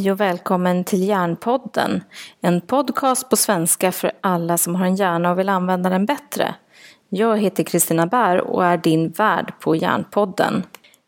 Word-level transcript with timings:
Hej 0.00 0.12
och 0.12 0.20
välkommen 0.20 0.84
till 0.84 1.08
Hjärnpodden. 1.08 2.04
En 2.40 2.60
podcast 2.60 3.30
på 3.30 3.36
svenska 3.36 3.92
för 3.92 4.12
alla 4.20 4.58
som 4.58 4.74
har 4.74 4.86
en 4.86 4.96
hjärna 4.96 5.30
och 5.30 5.38
vill 5.38 5.48
använda 5.48 5.90
den 5.90 6.06
bättre. 6.06 6.54
Jag 7.08 7.38
heter 7.38 7.64
Kristina 7.64 8.06
Bär 8.06 8.40
och 8.40 8.64
är 8.64 8.76
din 8.76 9.10
värd 9.10 9.52
på 9.60 9.76
Hjärnpodden. 9.76 10.62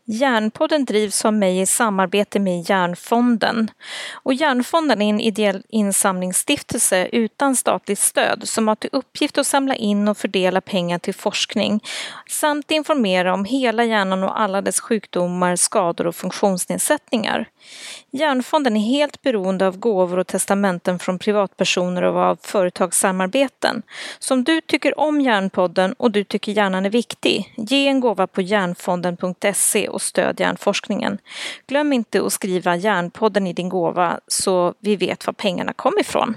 Hjärnpodden 0.04 0.84
drivs 0.84 1.24
av 1.24 1.32
mig 1.32 1.60
i 1.60 1.66
samarbete 1.66 2.40
med 2.40 2.70
Hjärnfonden. 2.70 3.70
Och 4.12 4.34
Hjärnfonden 4.34 5.02
är 5.02 5.10
en 5.10 5.20
ideell 5.20 5.62
insamlingsstiftelse 5.68 7.08
utan 7.12 7.56
statligt 7.56 7.98
stöd 7.98 8.48
som 8.48 8.68
har 8.68 8.74
till 8.74 8.90
uppgift 8.92 9.38
att 9.38 9.46
samla 9.46 9.74
in 9.74 10.08
och 10.08 10.18
fördela 10.18 10.60
pengar 10.60 10.98
till 10.98 11.14
forskning 11.14 11.80
samt 12.28 12.70
informera 12.70 13.34
om 13.34 13.44
hela 13.44 13.84
hjärnan 13.84 14.24
och 14.24 14.40
alla 14.40 14.62
dess 14.62 14.80
sjukdomar, 14.80 15.56
skador 15.56 16.06
och 16.06 16.16
funktionsnedsättningar. 16.16 17.48
Järnfonden 18.14 18.76
är 18.76 18.80
helt 18.80 19.22
beroende 19.22 19.66
av 19.66 19.78
gåvor 19.78 20.18
och 20.18 20.26
testamenten 20.26 20.98
från 20.98 21.18
privatpersoner 21.18 22.02
och 22.02 22.20
av 22.20 22.38
företagssamarbeten. 22.42 23.82
Så 24.18 24.34
om 24.34 24.44
du 24.44 24.60
tycker 24.60 24.98
om 24.98 25.20
Järnpodden 25.20 25.92
och 25.92 26.10
du 26.10 26.24
tycker 26.24 26.52
hjärnan 26.52 26.86
är 26.86 26.90
viktig, 26.90 27.54
ge 27.56 27.88
en 27.88 28.00
gåva 28.00 28.26
på 28.26 28.42
järnfonden.se 28.42 29.88
och 29.88 30.02
stöd 30.02 30.40
hjärnforskningen. 30.40 31.18
Glöm 31.66 31.92
inte 31.92 32.26
att 32.26 32.32
skriva 32.32 32.76
Järnpodden 32.76 33.46
i 33.46 33.52
din 33.52 33.68
gåva 33.68 34.20
så 34.26 34.74
vi 34.78 34.96
vet 34.96 35.26
var 35.26 35.34
pengarna 35.34 35.72
kom 35.72 35.98
ifrån. 36.00 36.34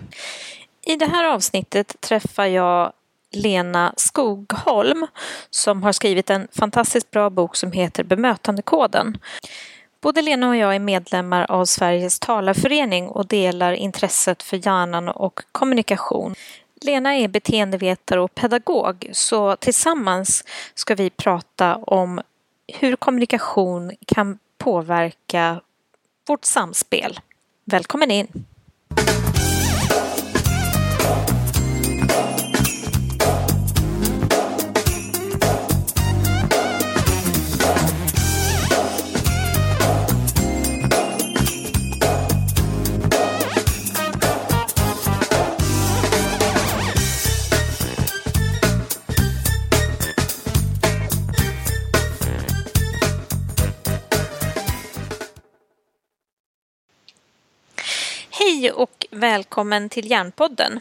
I 0.85 0.95
det 0.95 1.05
här 1.05 1.25
avsnittet 1.25 2.01
träffar 2.01 2.45
jag 2.45 2.93
Lena 3.31 3.93
Skogholm 3.97 5.07
som 5.49 5.83
har 5.83 5.91
skrivit 5.91 6.29
en 6.29 6.47
fantastiskt 6.51 7.11
bra 7.11 7.29
bok 7.29 7.55
som 7.55 7.71
heter 7.71 8.03
Bemötandekoden. 8.03 9.17
Både 10.05 10.21
Lena 10.21 10.49
och 10.49 10.55
jag 10.55 10.75
är 10.75 10.79
medlemmar 10.79 11.51
av 11.51 11.65
Sveriges 11.65 12.19
talarförening 12.19 13.07
och 13.07 13.27
delar 13.27 13.73
intresset 13.73 14.43
för 14.43 14.67
hjärnan 14.67 15.09
och 15.09 15.41
kommunikation. 15.51 16.35
Lena 16.81 17.15
är 17.15 17.27
beteendevetare 17.27 18.21
och 18.21 18.35
pedagog 18.35 19.09
så 19.13 19.55
tillsammans 19.55 20.43
ska 20.75 20.95
vi 20.95 21.09
prata 21.09 21.75
om 21.75 22.21
hur 22.67 22.95
kommunikation 22.95 23.91
kan 24.07 24.39
påverka 24.57 25.61
vårt 26.27 26.45
samspel. 26.45 27.19
Välkommen 27.65 28.11
in! 28.11 28.27
Hej 58.65 58.71
och 58.71 59.05
välkommen 59.11 59.89
till 59.89 60.11
Hjärnpodden. 60.11 60.79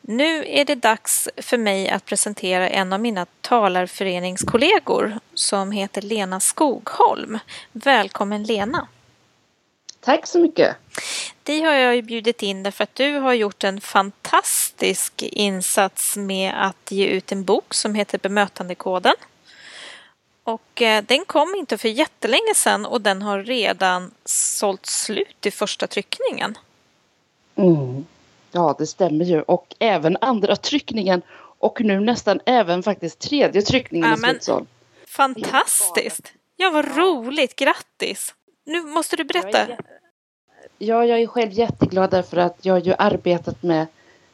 Nu 0.00 0.44
är 0.48 0.64
det 0.64 0.74
dags 0.74 1.28
för 1.36 1.58
mig 1.58 1.88
att 1.88 2.04
presentera 2.04 2.68
en 2.68 2.92
av 2.92 3.00
mina 3.00 3.26
talarföreningskollegor 3.40 5.18
som 5.34 5.72
heter 5.72 6.02
Lena 6.02 6.40
Skogholm. 6.40 7.38
Välkommen 7.72 8.42
Lena! 8.42 8.88
Tack 10.00 10.26
så 10.26 10.38
mycket! 10.38 10.76
Dig 11.42 11.60
har 11.60 11.72
jag 11.72 11.96
ju 11.96 12.02
bjudit 12.02 12.42
in 12.42 12.62
därför 12.62 12.84
att 12.84 12.94
du 12.94 13.12
har 13.12 13.32
gjort 13.32 13.64
en 13.64 13.80
fantastisk 13.80 15.22
insats 15.22 16.16
med 16.16 16.52
att 16.56 16.90
ge 16.90 17.06
ut 17.06 17.32
en 17.32 17.44
bok 17.44 17.74
som 17.74 17.94
heter 17.94 18.18
Bemötandekoden. 18.18 19.14
Och 20.42 20.82
eh, 20.82 21.04
den 21.04 21.24
kom 21.24 21.54
inte 21.54 21.78
för 21.78 21.88
jättelänge 21.88 22.54
sedan 22.54 22.86
och 22.86 23.00
den 23.00 23.22
har 23.22 23.38
redan 23.42 24.10
sålt 24.24 24.86
slut 24.86 25.46
i 25.46 25.50
första 25.50 25.86
tryckningen. 25.86 26.56
Mm. 27.56 28.06
Ja, 28.52 28.74
det 28.78 28.86
stämmer 28.86 29.24
ju. 29.24 29.42
Och 29.42 29.74
även 29.78 30.16
andra 30.20 30.56
tryckningen 30.56 31.22
och 31.58 31.80
nu 31.80 32.00
nästan 32.00 32.40
även 32.46 32.82
faktiskt 32.82 33.18
tredje 33.18 33.62
tryckningen 33.62 34.10
ja, 34.10 34.16
men, 34.16 34.30
slutsåld. 34.30 34.66
Fantastiskt! 35.06 36.32
Ja, 36.56 36.70
vad 36.70 36.96
roligt! 36.96 37.56
Grattis! 37.56 38.34
Nu 38.66 38.82
måste 38.82 39.16
du 39.16 39.24
berätta. 39.24 39.58
Jag 39.58 39.68
är, 39.70 39.78
ja, 40.78 41.04
jag 41.04 41.20
är 41.20 41.26
själv 41.26 41.52
jätteglad 41.52 42.10
därför 42.10 42.36
att 42.36 42.58
jag 42.62 42.74
har 42.74 42.80
ju 42.80 42.94
arbetat 42.98 43.62
med 43.62 43.86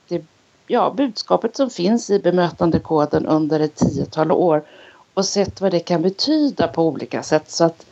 det 0.09 0.25
ja, 0.67 0.95
budskapet 0.97 1.57
som 1.57 1.71
finns 1.71 2.11
i 2.11 2.19
bemötandekoden 2.19 3.27
under 3.27 3.61
ett 3.61 3.77
tiotal 3.77 4.33
år 4.33 4.63
och 5.15 5.27
sett 5.27 5.61
vad 5.61 5.71
det 5.73 5.81
kan 5.81 6.03
betyda 6.03 6.69
på 6.69 6.89
olika 6.89 7.23
sätt. 7.23 7.51
Så 7.51 7.65
att 7.65 7.87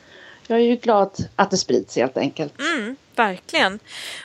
jag 0.47 0.59
är 0.59 0.65
ju 0.65 0.77
glad 0.77 1.11
att 1.37 1.50
det 1.50 1.56
sprids 1.56 1.97
helt 1.97 2.17
enkelt. 2.17 2.61
Mm, 2.61 2.97
verkligen. 3.17 3.78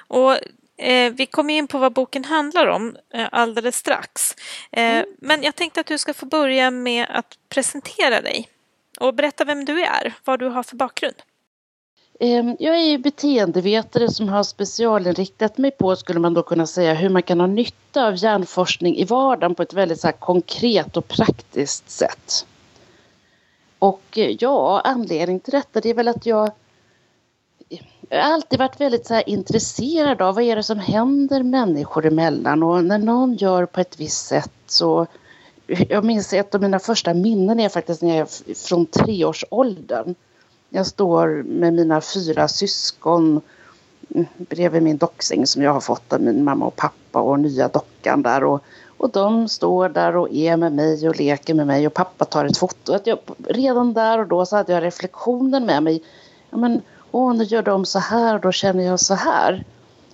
Och 0.07 0.37
Eh, 0.83 1.13
vi 1.13 1.25
kommer 1.25 1.53
in 1.53 1.67
på 1.67 1.77
vad 1.77 1.93
boken 1.93 2.25
handlar 2.25 2.67
om 2.67 2.97
eh, 3.13 3.27
alldeles 3.31 3.75
strax. 3.75 4.35
Eh, 4.71 4.83
mm. 4.83 5.05
Men 5.17 5.43
jag 5.43 5.55
tänkte 5.55 5.79
att 5.79 5.87
du 5.87 5.97
ska 5.97 6.13
få 6.13 6.25
börja 6.25 6.71
med 6.71 7.07
att 7.09 7.37
presentera 7.49 8.21
dig 8.21 8.49
och 8.99 9.13
berätta 9.13 9.45
vem 9.45 9.65
du 9.65 9.83
är, 9.83 10.13
vad 10.25 10.39
du 10.39 10.47
har 10.47 10.63
för 10.63 10.75
bakgrund. 10.75 11.15
Ehm, 12.19 12.55
jag 12.59 12.75
är 12.75 12.97
beteendevetare 12.97 14.09
som 14.09 14.29
har 14.29 14.43
specialinriktat 14.43 15.57
mig 15.57 15.71
på, 15.71 15.95
skulle 15.95 16.19
man 16.19 16.33
då 16.33 16.43
kunna 16.43 16.67
säga, 16.67 16.93
hur 16.93 17.09
man 17.09 17.23
kan 17.23 17.39
ha 17.39 17.47
nytta 17.47 18.07
av 18.07 18.15
hjärnforskning 18.15 18.97
i 18.97 19.03
vardagen 19.03 19.55
på 19.55 19.63
ett 19.63 19.73
väldigt 19.73 19.99
så 19.99 20.11
konkret 20.11 20.97
och 20.97 21.07
praktiskt 21.07 21.89
sätt. 21.89 22.45
Och 23.79 24.17
eh, 24.17 24.35
ja, 24.39 24.81
anledningen 24.83 25.39
till 25.39 25.51
detta 25.51 25.81
det 25.81 25.89
är 25.89 25.93
väl 25.93 26.07
att 26.07 26.25
jag 26.25 26.51
jag 28.13 28.23
har 28.23 28.33
alltid 28.33 28.59
varit 28.59 28.81
väldigt 28.81 29.05
så 29.05 29.21
intresserad 29.25 30.21
av 30.21 30.35
vad 30.35 30.43
är 30.43 30.55
det 30.55 30.63
som 30.63 30.79
händer 30.79 31.43
människor 31.43 32.05
emellan 32.05 32.63
och 32.63 32.83
när 32.83 32.97
någon 32.97 33.33
gör 33.33 33.65
på 33.65 33.81
ett 33.81 33.99
visst 33.99 34.25
sätt 34.27 34.51
så 34.67 35.07
jag 35.67 36.03
minns 36.03 36.33
ett 36.33 36.55
av 36.55 36.61
mina 36.61 36.79
första 36.79 37.13
minnen 37.13 37.59
är 37.59 37.69
faktiskt 37.69 38.01
när 38.01 38.17
jag 38.17 38.19
är 38.19 38.53
från 38.67 38.85
treårsåldern. 38.85 40.15
Jag 40.69 40.87
står 40.87 41.43
med 41.43 41.73
mina 41.73 42.01
fyra 42.01 42.47
syskon 42.47 43.41
mm, 44.15 44.25
bredvid 44.37 44.83
min 44.83 44.97
docksäng 44.97 45.47
som 45.47 45.61
jag 45.61 45.73
har 45.73 45.81
fått 45.81 46.13
av 46.13 46.21
min 46.21 46.43
mamma 46.43 46.65
och 46.65 46.75
pappa 46.75 47.19
och 47.19 47.39
nya 47.39 47.67
dockan 47.67 48.21
där 48.21 48.43
och, 48.43 48.63
och 48.97 49.09
de 49.09 49.49
står 49.49 49.89
där 49.89 50.15
och 50.15 50.31
är 50.31 50.57
med 50.57 50.73
mig 50.73 51.09
och 51.09 51.19
leker 51.19 51.53
med 51.53 51.67
mig 51.67 51.87
och 51.87 51.93
pappa 51.93 52.25
tar 52.25 52.45
ett 52.45 52.57
foto. 52.57 52.93
Att 52.93 53.07
jag, 53.07 53.19
redan 53.47 53.93
där 53.93 54.19
och 54.19 54.27
då 54.27 54.45
så 54.45 54.55
hade 54.55 54.73
jag 54.73 54.83
reflektionen 54.83 55.65
med 55.65 55.83
mig. 55.83 56.03
Ja, 56.49 56.57
men, 56.57 56.81
åh 57.13 57.35
nu 57.35 57.43
gör 57.43 57.61
de 57.61 57.85
så 57.85 57.99
här 57.99 58.35
och 58.35 58.41
då 58.41 58.51
känner 58.51 58.83
jag 58.83 58.99
så 58.99 59.13
här. 59.13 59.63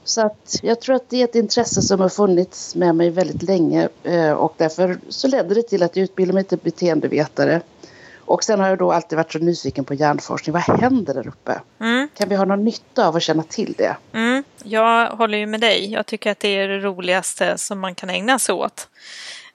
Så 0.03 0.21
att 0.21 0.59
jag 0.61 0.81
tror 0.81 0.95
att 0.95 1.09
det 1.09 1.21
är 1.21 1.23
ett 1.23 1.35
intresse 1.35 1.81
som 1.81 1.99
har 1.99 2.09
funnits 2.09 2.75
med 2.75 2.95
mig 2.95 3.09
väldigt 3.09 3.43
länge 3.43 3.89
eh, 4.03 4.31
och 4.31 4.53
därför 4.57 4.99
så 5.09 5.27
ledde 5.27 5.55
det 5.55 5.63
till 5.63 5.83
att 5.83 5.95
jag 5.95 6.03
utbildade 6.03 6.33
mig 6.33 6.43
till 6.43 6.57
beteendevetare. 6.57 7.61
Och 8.17 8.43
sen 8.43 8.59
har 8.59 8.67
jag 8.67 8.77
då 8.77 8.91
alltid 8.91 9.17
varit 9.17 9.31
så 9.31 9.39
nyfiken 9.39 9.85
på 9.85 9.93
hjärnforskning. 9.93 10.53
Vad 10.53 10.79
händer 10.79 11.13
där 11.13 11.27
uppe? 11.27 11.61
Mm. 11.79 12.09
Kan 12.13 12.29
vi 12.29 12.35
ha 12.35 12.45
någon 12.45 12.63
nytta 12.63 13.07
av 13.07 13.15
att 13.15 13.23
känna 13.23 13.43
till 13.43 13.73
det? 13.77 13.95
Mm. 14.13 14.43
Jag 14.63 15.09
håller 15.09 15.37
ju 15.37 15.45
med 15.45 15.61
dig. 15.61 15.91
Jag 15.91 16.05
tycker 16.05 16.31
att 16.31 16.39
det 16.39 16.47
är 16.47 16.67
det 16.67 16.79
roligaste 16.79 17.57
som 17.57 17.79
man 17.79 17.95
kan 17.95 18.09
ägna 18.09 18.39
sig 18.39 18.55
åt. 18.55 18.87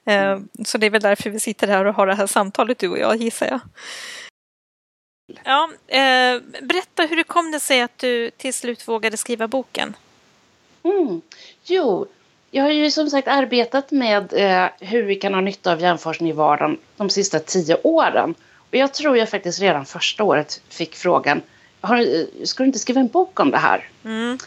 Mm. 0.05 0.47
Så 0.65 0.77
det 0.77 0.85
är 0.85 0.89
väl 0.89 1.01
därför 1.01 1.29
vi 1.29 1.39
sitter 1.39 1.67
här 1.67 1.85
och 1.85 1.95
har 1.95 2.07
det 2.07 2.15
här 2.15 2.27
samtalet 2.27 2.79
du 2.79 2.89
och 2.89 2.99
jag 2.99 3.15
gissar 3.15 3.45
jag. 3.45 3.59
Ja, 5.27 5.69
eh, 5.87 6.41
berätta 6.61 7.03
hur 7.03 7.15
det 7.15 7.23
kom 7.23 7.51
det 7.51 7.59
sig 7.59 7.81
att 7.81 7.97
du 7.97 8.29
till 8.29 8.53
slut 8.53 8.87
vågade 8.87 9.17
skriva 9.17 9.47
boken? 9.47 9.95
Mm. 10.83 11.21
Jo, 11.63 12.07
jag 12.51 12.63
har 12.63 12.71
ju 12.71 12.91
som 12.91 13.09
sagt 13.09 13.27
arbetat 13.27 13.91
med 13.91 14.33
eh, 14.33 14.69
hur 14.79 15.03
vi 15.03 15.15
kan 15.15 15.33
ha 15.33 15.41
nytta 15.41 15.71
av 15.71 15.81
hjärnforskning 15.81 16.29
i 16.29 16.33
vardagen 16.33 16.77
de 16.97 17.09
sista 17.09 17.39
tio 17.39 17.77
åren. 17.83 18.35
Och 18.57 18.75
jag 18.75 18.93
tror 18.93 19.17
jag 19.17 19.29
faktiskt 19.29 19.59
redan 19.59 19.85
första 19.85 20.23
året 20.23 20.61
fick 20.69 20.95
frågan, 20.95 21.41
har, 21.81 22.25
ska 22.45 22.63
du 22.63 22.67
inte 22.67 22.79
skriva 22.79 23.01
en 23.01 23.07
bok 23.07 23.39
om 23.39 23.51
det 23.51 23.57
här? 23.57 23.89
Mm. 24.05 24.37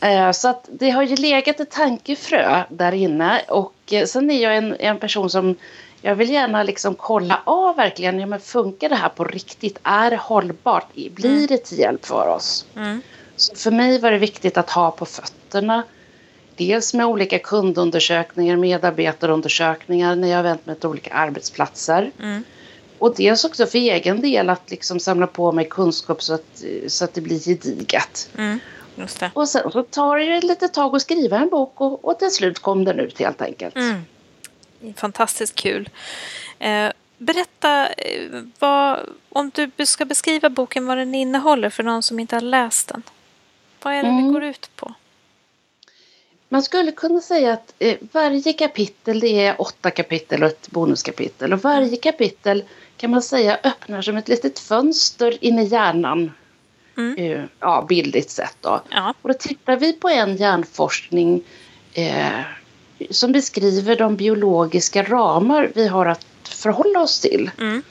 Eh, 0.00 0.32
så 0.32 0.48
att 0.48 0.68
det 0.72 0.90
har 0.90 1.02
ju 1.02 1.16
legat 1.16 1.60
ett 1.60 1.70
tankefrö 1.70 2.64
där 2.68 2.92
inne 2.92 3.42
och 3.48 3.74
eh, 3.90 4.06
sen 4.06 4.30
är 4.30 4.42
jag 4.42 4.56
en, 4.56 4.76
en 4.78 4.98
person 4.98 5.30
som 5.30 5.56
jag 6.02 6.14
vill 6.14 6.30
gärna 6.30 6.62
liksom 6.62 6.94
kolla 6.94 7.40
av 7.44 7.76
verkligen, 7.76 8.20
ja, 8.20 8.26
men 8.26 8.40
funkar 8.40 8.88
det 8.88 8.94
här 8.94 9.08
på 9.08 9.24
riktigt? 9.24 9.78
Är 9.82 10.10
det 10.10 10.16
hållbart? 10.16 10.94
Blir 10.94 11.26
mm. 11.26 11.46
det 11.46 11.58
till 11.58 11.78
hjälp 11.78 12.06
för 12.06 12.28
oss? 12.28 12.66
Mm. 12.76 13.00
Så 13.36 13.54
för 13.54 13.70
mig 13.70 13.98
var 13.98 14.10
det 14.10 14.18
viktigt 14.18 14.56
att 14.56 14.70
ha 14.70 14.90
på 14.90 15.06
fötterna. 15.06 15.82
Dels 16.56 16.94
med 16.94 17.06
olika 17.06 17.38
kundundersökningar, 17.38 18.56
medarbetarundersökningar 18.56 20.16
när 20.16 20.28
jag 20.28 20.42
vänt 20.42 20.66
mig 20.66 20.76
till 20.76 20.88
olika 20.88 21.14
arbetsplatser. 21.14 22.10
Mm. 22.20 22.44
Och 22.98 23.14
dels 23.16 23.44
också 23.44 23.66
för 23.66 23.78
egen 23.78 24.20
del 24.20 24.50
att 24.50 24.70
liksom 24.70 25.00
samla 25.00 25.26
på 25.26 25.52
mig 25.52 25.68
kunskap 25.68 26.22
så 26.22 26.34
att, 26.34 26.62
så 26.86 27.04
att 27.04 27.14
det 27.14 27.20
blir 27.20 27.38
gediget. 27.38 28.30
Mm. 28.38 28.58
Och 29.32 29.48
sen 29.48 29.70
så 29.72 29.82
tar 29.82 30.16
det 30.18 30.36
ett 30.36 30.44
litet 30.44 30.74
tag 30.74 30.96
att 30.96 31.02
skriva 31.02 31.38
en 31.38 31.48
bok 31.48 31.80
och, 31.80 32.04
och 32.04 32.18
till 32.18 32.30
slut 32.30 32.58
kom 32.58 32.84
den 32.84 32.98
ut 32.98 33.18
helt 33.18 33.42
enkelt. 33.42 33.76
Mm. 33.76 34.02
Fantastiskt 34.96 35.54
kul. 35.54 35.88
Eh, 36.58 36.92
berätta, 37.18 37.88
eh, 37.88 38.42
vad, 38.58 39.00
om 39.28 39.50
du 39.76 39.86
ska 39.86 40.04
beskriva 40.04 40.50
boken, 40.50 40.86
vad 40.86 40.98
den 40.98 41.14
innehåller 41.14 41.70
för 41.70 41.82
någon 41.82 42.02
som 42.02 42.18
inte 42.20 42.36
har 42.36 42.40
läst 42.40 42.88
den. 42.88 43.02
Vad 43.82 43.94
är 43.94 44.02
det 44.02 44.08
Mm. 44.08 44.26
det 44.26 44.32
går 44.32 44.44
ut 44.44 44.70
på? 44.76 44.94
Man 46.48 46.62
skulle 46.62 46.92
kunna 46.92 47.20
säga 47.20 47.52
att 47.52 47.74
eh, 47.78 47.96
varje 48.12 48.52
kapitel, 48.52 49.20
det 49.20 49.46
är 49.46 49.60
åtta 49.60 49.90
kapitel 49.90 50.42
och 50.42 50.48
ett 50.48 50.70
bonuskapitel. 50.70 51.52
Och 51.52 51.62
varje 51.62 51.96
kapitel 51.96 52.64
kan 52.96 53.10
man 53.10 53.22
säga 53.22 53.58
öppnar 53.64 54.02
som 54.02 54.16
ett 54.16 54.28
litet 54.28 54.58
fönster 54.58 55.44
in 55.44 55.58
i 55.58 55.64
hjärnan. 55.64 56.32
Mm. 56.96 57.48
Ja, 57.60 57.86
bildligt 57.88 58.30
sett 58.30 58.56
då. 58.60 58.80
Ja. 58.90 59.14
Och 59.22 59.28
då 59.28 59.34
tittar 59.34 59.76
vi 59.76 59.92
på 59.92 60.08
en 60.08 60.36
hjärnforskning 60.36 61.42
eh, 61.92 62.40
som 63.10 63.32
beskriver 63.32 63.96
de 63.96 64.16
biologiska 64.16 65.02
ramar 65.02 65.70
vi 65.74 65.88
har 65.88 66.06
att 66.06 66.26
förhålla 66.44 67.00
oss 67.00 67.20
till. 67.20 67.50
Mm. 67.58 67.82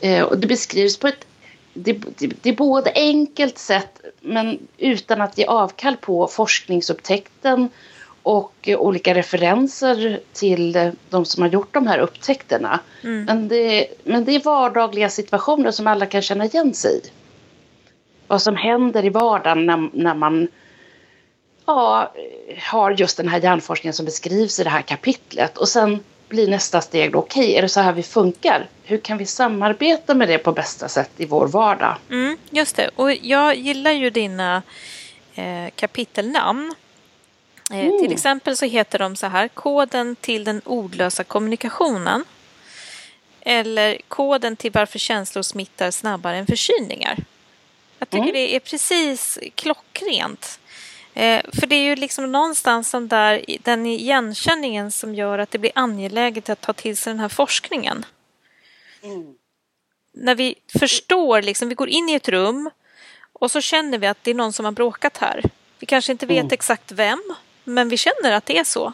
Eh, 0.00 0.22
och 0.22 0.38
det 0.38 0.46
beskrivs 0.46 0.96
på 0.96 1.08
ett 1.08 1.26
det, 1.74 1.92
det, 1.92 2.26
det 2.42 2.48
är 2.48 2.56
både 2.56 2.92
enkelt 2.94 3.58
sätt 3.58 4.00
men 4.20 4.58
utan 4.78 5.20
att 5.20 5.38
ge 5.38 5.44
avkall 5.44 5.96
på 5.96 6.26
forskningsupptäckten 6.26 7.68
och 8.22 8.54
eh, 8.62 8.78
olika 8.78 9.14
referenser 9.14 10.20
till 10.32 10.76
eh, 10.76 10.90
de 11.10 11.24
som 11.24 11.42
har 11.42 11.50
gjort 11.50 11.74
de 11.74 11.86
här 11.86 11.98
upptäckterna. 11.98 12.80
Mm. 13.02 13.24
Men, 13.24 13.48
det, 13.48 13.86
men 14.04 14.24
det 14.24 14.32
är 14.32 14.44
vardagliga 14.44 15.10
situationer 15.10 15.70
som 15.70 15.86
alla 15.86 16.06
kan 16.06 16.22
känna 16.22 16.44
igen 16.44 16.74
sig 16.74 16.96
i. 16.96 17.00
Vad 18.26 18.42
som 18.42 18.56
händer 18.56 19.04
i 19.04 19.08
vardagen 19.08 19.66
när, 19.66 19.90
när 19.92 20.14
man 20.14 20.48
ja, 21.66 22.12
har 22.62 22.90
just 22.90 23.16
den 23.16 23.28
här 23.28 23.40
hjärnforskningen 23.40 23.94
som 23.94 24.04
beskrivs 24.04 24.60
i 24.60 24.64
det 24.64 24.70
här 24.70 24.82
kapitlet. 24.82 25.58
Och 25.58 25.68
sen 25.68 26.04
blir 26.28 26.48
nästa 26.48 26.80
steg 26.80 27.12
då, 27.12 27.18
okej, 27.18 27.56
är 27.56 27.62
det 27.62 27.68
så 27.68 27.80
här 27.80 27.92
vi 27.92 28.02
funkar? 28.02 28.68
Hur 28.84 28.98
kan 28.98 29.18
vi 29.18 29.26
samarbeta 29.26 30.14
med 30.14 30.28
det 30.28 30.38
på 30.38 30.52
bästa 30.52 30.88
sätt 30.88 31.10
i 31.16 31.24
vår 31.26 31.46
vardag? 31.46 31.96
Mm, 32.10 32.36
just 32.50 32.76
det. 32.76 32.90
Och 32.96 33.12
jag 33.12 33.56
gillar 33.56 33.90
ju 33.92 34.10
dina 34.10 34.62
eh, 35.34 35.66
kapitelnamn. 35.76 36.74
Eh, 37.70 37.80
Mm. 37.80 37.98
Till 38.02 38.12
exempel 38.12 38.56
så 38.56 38.66
heter 38.66 38.98
de 38.98 39.16
så 39.16 39.26
här, 39.26 39.48
koden 39.48 40.16
till 40.16 40.44
den 40.44 40.60
ordlösa 40.64 41.24
kommunikationen. 41.24 42.24
Eller 43.40 43.98
koden 44.08 44.56
till 44.56 44.70
varför 44.72 44.98
känslor 44.98 45.42
smittar 45.42 45.90
snabbare 45.90 46.36
än 46.36 46.46
förkylningar. 46.46 47.16
Jag 47.98 48.10
tycker 48.10 48.22
Mm. 48.22 48.34
det 48.34 48.56
är 48.56 48.60
precis 48.60 49.38
klockrent. 49.54 50.58
Eh, 51.16 51.42
för 51.52 51.66
det 51.66 51.76
är 51.76 51.82
ju 51.82 51.96
liksom 51.96 52.32
någonstans 52.32 52.90
som 52.90 53.08
där, 53.08 53.44
den 53.62 53.86
igenkänningen 53.86 54.92
som 54.92 55.14
gör 55.14 55.38
att 55.38 55.50
det 55.50 55.58
blir 55.58 55.72
angeläget 55.74 56.48
att 56.48 56.60
ta 56.60 56.72
till 56.72 56.96
sig 56.96 57.12
den 57.12 57.20
här 57.20 57.28
forskningen 57.28 58.04
när 60.16 60.34
vi 60.34 60.54
förstår, 60.78 61.42
liksom, 61.42 61.68
vi 61.68 61.74
går 61.74 61.88
in 61.88 62.08
i 62.08 62.14
ett 62.14 62.28
rum 62.28 62.70
och 63.32 63.50
så 63.50 63.60
känner 63.60 63.98
vi 63.98 64.06
att 64.06 64.24
det 64.24 64.30
är 64.30 64.34
någon 64.34 64.52
som 64.52 64.64
har 64.64 64.72
bråkat 64.72 65.16
här. 65.16 65.42
Vi 65.78 65.86
kanske 65.86 66.12
inte 66.12 66.26
vet 66.26 66.38
Mm. 66.38 66.52
exakt 66.52 66.92
vem, 66.92 67.22
men 67.64 67.88
vi 67.88 67.96
känner 67.96 68.32
att 68.32 68.46
det 68.46 68.58
är 68.58 68.64
så. 68.64 68.92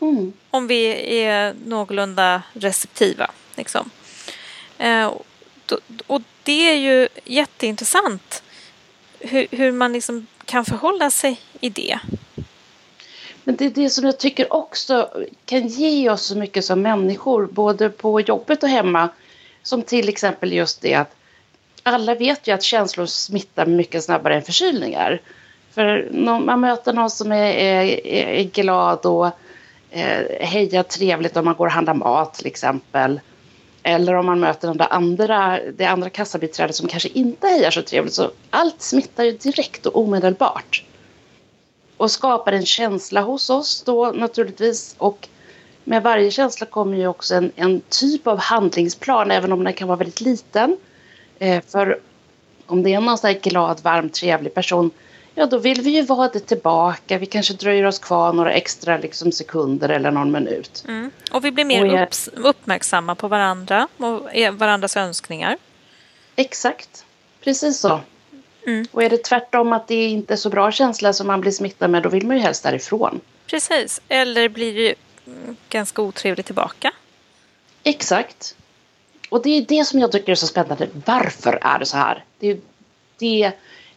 Mm. 0.00 0.32
Om 0.50 0.66
vi 0.66 0.86
är 1.18 1.54
någorlunda 1.66 2.42
receptiva. 2.52 3.30
Liksom. 3.56 3.90
Eh, 4.78 5.06
och, 5.06 5.26
och 6.06 6.22
det 6.42 6.70
är 6.70 6.76
ju 6.76 7.08
jätteintressant 7.24 8.42
hur, 9.18 9.46
hur 9.50 9.72
man 9.72 9.92
liksom 9.92 10.26
kan 10.54 10.64
förhålla 10.64 11.10
sig 11.10 11.40
i 11.60 11.68
det. 11.68 11.98
Men 13.44 13.56
det 13.56 13.64
är 13.64 13.70
det 13.70 13.90
som 13.90 14.04
jag 14.04 14.18
tycker 14.18 14.52
också 14.52 15.10
kan 15.44 15.68
ge 15.68 16.10
oss 16.10 16.26
så 16.26 16.38
mycket 16.38 16.64
som 16.64 16.82
människor, 16.82 17.46
både 17.46 17.90
på 17.90 18.20
jobbet 18.20 18.62
och 18.62 18.68
hemma. 18.68 19.08
Som 19.62 19.82
till 19.82 20.08
exempel 20.08 20.52
just 20.52 20.80
det 20.82 20.94
att 20.94 21.16
alla 21.82 22.14
vet 22.14 22.48
ju 22.48 22.52
att 22.52 22.62
känslor 22.62 23.06
smittar 23.06 23.66
mycket 23.66 24.04
snabbare 24.04 24.34
än 24.34 24.42
förkylningar. 24.42 25.20
För 25.70 26.08
man 26.46 26.60
möter 26.60 26.92
någon 26.92 27.10
som 27.10 27.32
är, 27.32 27.52
är, 27.52 28.06
är 28.06 28.44
glad 28.44 29.06
och 29.06 29.26
eh, 29.90 30.46
hejar 30.46 30.82
trevligt 30.82 31.36
om 31.36 31.44
man 31.44 31.54
går 31.54 31.66
och 31.66 31.72
handlar 31.72 31.94
mat 31.94 32.34
till 32.34 32.46
exempel. 32.46 33.20
Eller 33.86 34.14
om 34.14 34.26
man 34.26 34.40
möter 34.40 34.68
den 34.68 34.76
där 34.76 34.92
andra, 34.92 35.60
det 35.76 35.84
andra 35.84 36.10
kassabiträdet 36.10 36.76
som 36.76 36.88
kanske 36.88 37.08
inte 37.08 37.46
hejar 37.46 37.70
så 37.70 37.82
trevligt. 37.82 38.14
Så 38.14 38.30
allt 38.50 38.82
smittar 38.82 39.24
ju 39.24 39.30
direkt 39.30 39.86
och 39.86 40.00
omedelbart 40.00 40.84
och 41.96 42.10
skapar 42.10 42.52
en 42.52 42.66
känsla 42.66 43.20
hos 43.20 43.50
oss 43.50 43.82
då 43.82 44.12
naturligtvis. 44.12 44.94
Och 44.98 45.28
med 45.84 46.02
varje 46.02 46.30
känsla 46.30 46.66
kommer 46.66 46.96
ju 46.96 47.06
också 47.06 47.34
en, 47.34 47.52
en 47.56 47.80
typ 47.88 48.26
av 48.26 48.38
handlingsplan 48.38 49.30
även 49.30 49.52
om 49.52 49.64
den 49.64 49.72
kan 49.72 49.88
vara 49.88 49.98
väldigt 49.98 50.20
liten. 50.20 50.76
Eh, 51.38 51.62
för 51.68 51.98
om 52.66 52.82
det 52.82 52.94
är 52.94 53.00
någon 53.00 53.18
sån 53.18 53.28
här 53.28 53.40
glad, 53.40 53.80
varm, 53.82 54.08
trevlig 54.10 54.54
person 54.54 54.90
ja 55.34 55.46
då 55.46 55.58
vill 55.58 55.80
vi 55.82 55.90
ju 55.90 56.02
vara 56.02 56.28
det 56.28 56.40
tillbaka. 56.40 57.18
Vi 57.18 57.26
kanske 57.26 57.54
dröjer 57.54 57.84
oss 57.84 57.98
kvar 57.98 58.32
några 58.32 58.52
extra 58.52 58.98
liksom, 58.98 59.32
sekunder 59.32 59.88
eller 59.88 60.10
någon 60.10 60.32
minut. 60.32 60.84
Mm. 60.88 61.10
Och 61.30 61.44
vi 61.44 61.50
blir 61.50 61.64
mer 61.64 61.84
jag- 61.86 62.08
uppmärksamma 62.44 63.14
på 63.14 63.28
varandra 63.28 63.88
och 63.96 64.34
är- 64.34 64.50
varandras 64.50 64.96
önskningar. 64.96 65.56
Exakt, 66.36 67.04
precis 67.40 67.80
så. 67.80 68.00
Mm. 68.66 68.86
Och 68.92 69.02
är 69.02 69.10
det 69.10 69.24
tvärtom 69.24 69.72
att 69.72 69.88
det 69.88 70.04
inte 70.04 70.32
är 70.34 70.36
så 70.36 70.50
bra 70.50 70.72
känsla 70.72 71.12
som 71.12 71.26
man 71.26 71.40
blir 71.40 71.52
smittad 71.52 71.90
med 71.90 72.02
då 72.02 72.08
vill 72.08 72.26
man 72.26 72.36
ju 72.36 72.42
helst 72.42 72.62
därifrån. 72.62 73.20
Precis. 73.46 74.00
Eller 74.08 74.48
blir 74.48 74.74
det 74.74 74.94
mm, 75.26 75.56
ganska 75.68 76.02
otrevligt 76.02 76.46
tillbaka. 76.46 76.92
Exakt. 77.82 78.56
Och 79.28 79.42
det 79.42 79.50
är 79.50 79.62
det 79.62 79.84
som 79.84 80.00
jag 80.00 80.12
tycker 80.12 80.32
är 80.32 80.36
så 80.36 80.46
spännande. 80.46 80.88
Varför 81.04 81.58
är 81.62 81.78
det 81.78 81.86
så 81.86 81.96
här? 81.96 82.24
Det 82.38 82.46
är 82.46 82.54
ju 82.54 82.60
det 83.18 83.52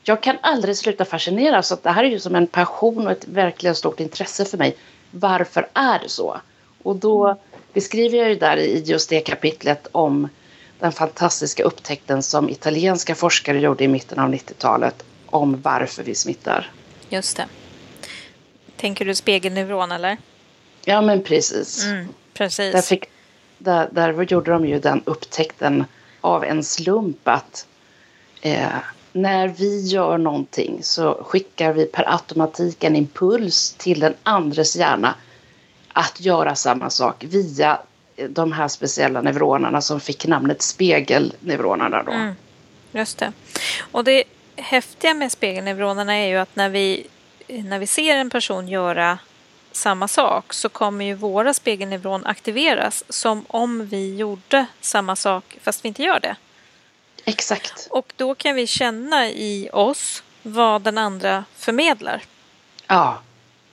jag 0.07 0.21
kan 0.23 0.37
aldrig 0.41 0.77
sluta 0.77 1.05
fascineras. 1.05 1.67
Så 1.67 1.77
det 1.83 1.89
här 1.89 2.03
är 2.03 2.07
ju 2.09 2.19
som 2.19 2.35
en 2.35 2.47
passion 2.47 3.05
och 3.05 3.11
ett 3.11 3.27
verkligen 3.27 3.75
stort 3.75 3.99
intresse 3.99 4.45
för 4.45 4.57
mig. 4.57 4.77
Varför 5.11 5.67
är 5.73 5.99
det 5.99 6.09
så? 6.09 6.41
Och 6.83 6.95
då 6.95 7.39
beskriver 7.73 8.17
jag 8.17 8.29
ju 8.29 8.35
där 8.35 8.57
i 8.57 8.83
just 8.85 9.09
det 9.09 9.19
kapitlet 9.19 9.87
om 9.91 10.29
den 10.79 10.91
fantastiska 10.91 11.63
upptäckten 11.63 12.23
som 12.23 12.49
italienska 12.49 13.15
forskare 13.15 13.59
gjorde 13.59 13.83
i 13.83 13.87
mitten 13.87 14.19
av 14.19 14.33
90-talet 14.33 15.03
om 15.25 15.61
varför 15.61 16.03
vi 16.03 16.15
smittar. 16.15 16.71
Just 17.09 17.37
det. 17.37 17.45
Tänker 18.75 19.05
du 19.05 19.15
spegelneuron 19.15 19.91
eller? 19.91 20.17
Ja 20.85 21.01
men 21.01 21.23
precis. 21.23 21.85
Mm, 21.85 22.07
precis. 22.33 22.73
Där, 22.73 22.81
fick, 22.81 23.05
där, 23.57 23.89
där 23.91 24.23
gjorde 24.23 24.51
de 24.51 24.65
ju 24.65 24.79
den 24.79 25.01
upptäckten 25.05 25.85
av 26.21 26.43
en 26.43 26.63
slump 26.63 27.27
att 27.27 27.67
eh, 28.41 28.67
när 29.11 29.47
vi 29.47 29.81
gör 29.81 30.17
någonting 30.17 30.79
så 30.83 31.23
skickar 31.23 31.73
vi 31.73 31.85
per 31.85 32.13
automatik 32.13 32.83
en 32.83 32.95
impuls 32.95 33.75
till 33.77 33.99
den 33.99 34.13
andres 34.23 34.75
hjärna 34.75 35.15
att 35.93 36.21
göra 36.21 36.55
samma 36.55 36.89
sak 36.89 37.23
via 37.23 37.79
de 38.29 38.51
här 38.51 38.67
speciella 38.67 39.21
neuronerna 39.21 39.81
som 39.81 39.99
fick 39.99 40.27
namnet 40.27 40.61
spegelneuronerna. 40.61 42.03
Då. 42.03 42.11
Mm, 42.11 42.35
just 42.91 43.17
det. 43.17 43.31
Och 43.91 44.03
det 44.03 44.23
häftiga 44.55 45.13
med 45.13 45.31
spegelneuronerna 45.31 46.13
är 46.13 46.27
ju 46.27 46.37
att 46.37 46.55
när 46.55 46.69
vi, 46.69 47.07
när 47.47 47.79
vi 47.79 47.87
ser 47.87 48.15
en 48.15 48.29
person 48.29 48.67
göra 48.67 49.19
samma 49.71 50.07
sak 50.07 50.53
så 50.53 50.69
kommer 50.69 51.05
ju 51.05 51.13
våra 51.13 51.53
spegelneuron 51.53 52.25
aktiveras 52.25 53.03
som 53.09 53.45
om 53.47 53.85
vi 53.85 54.15
gjorde 54.15 54.65
samma 54.81 55.15
sak 55.15 55.57
fast 55.61 55.85
vi 55.85 55.87
inte 55.87 56.03
gör 56.03 56.19
det. 56.19 56.35
Exakt. 57.29 57.87
Och 57.91 58.13
då 58.15 58.35
kan 58.35 58.55
vi 58.55 58.67
känna 58.67 59.29
i 59.29 59.69
oss 59.73 60.23
vad 60.43 60.81
den 60.81 60.97
andra 60.97 61.45
förmedlar. 61.55 62.23
Ja, 62.87 63.21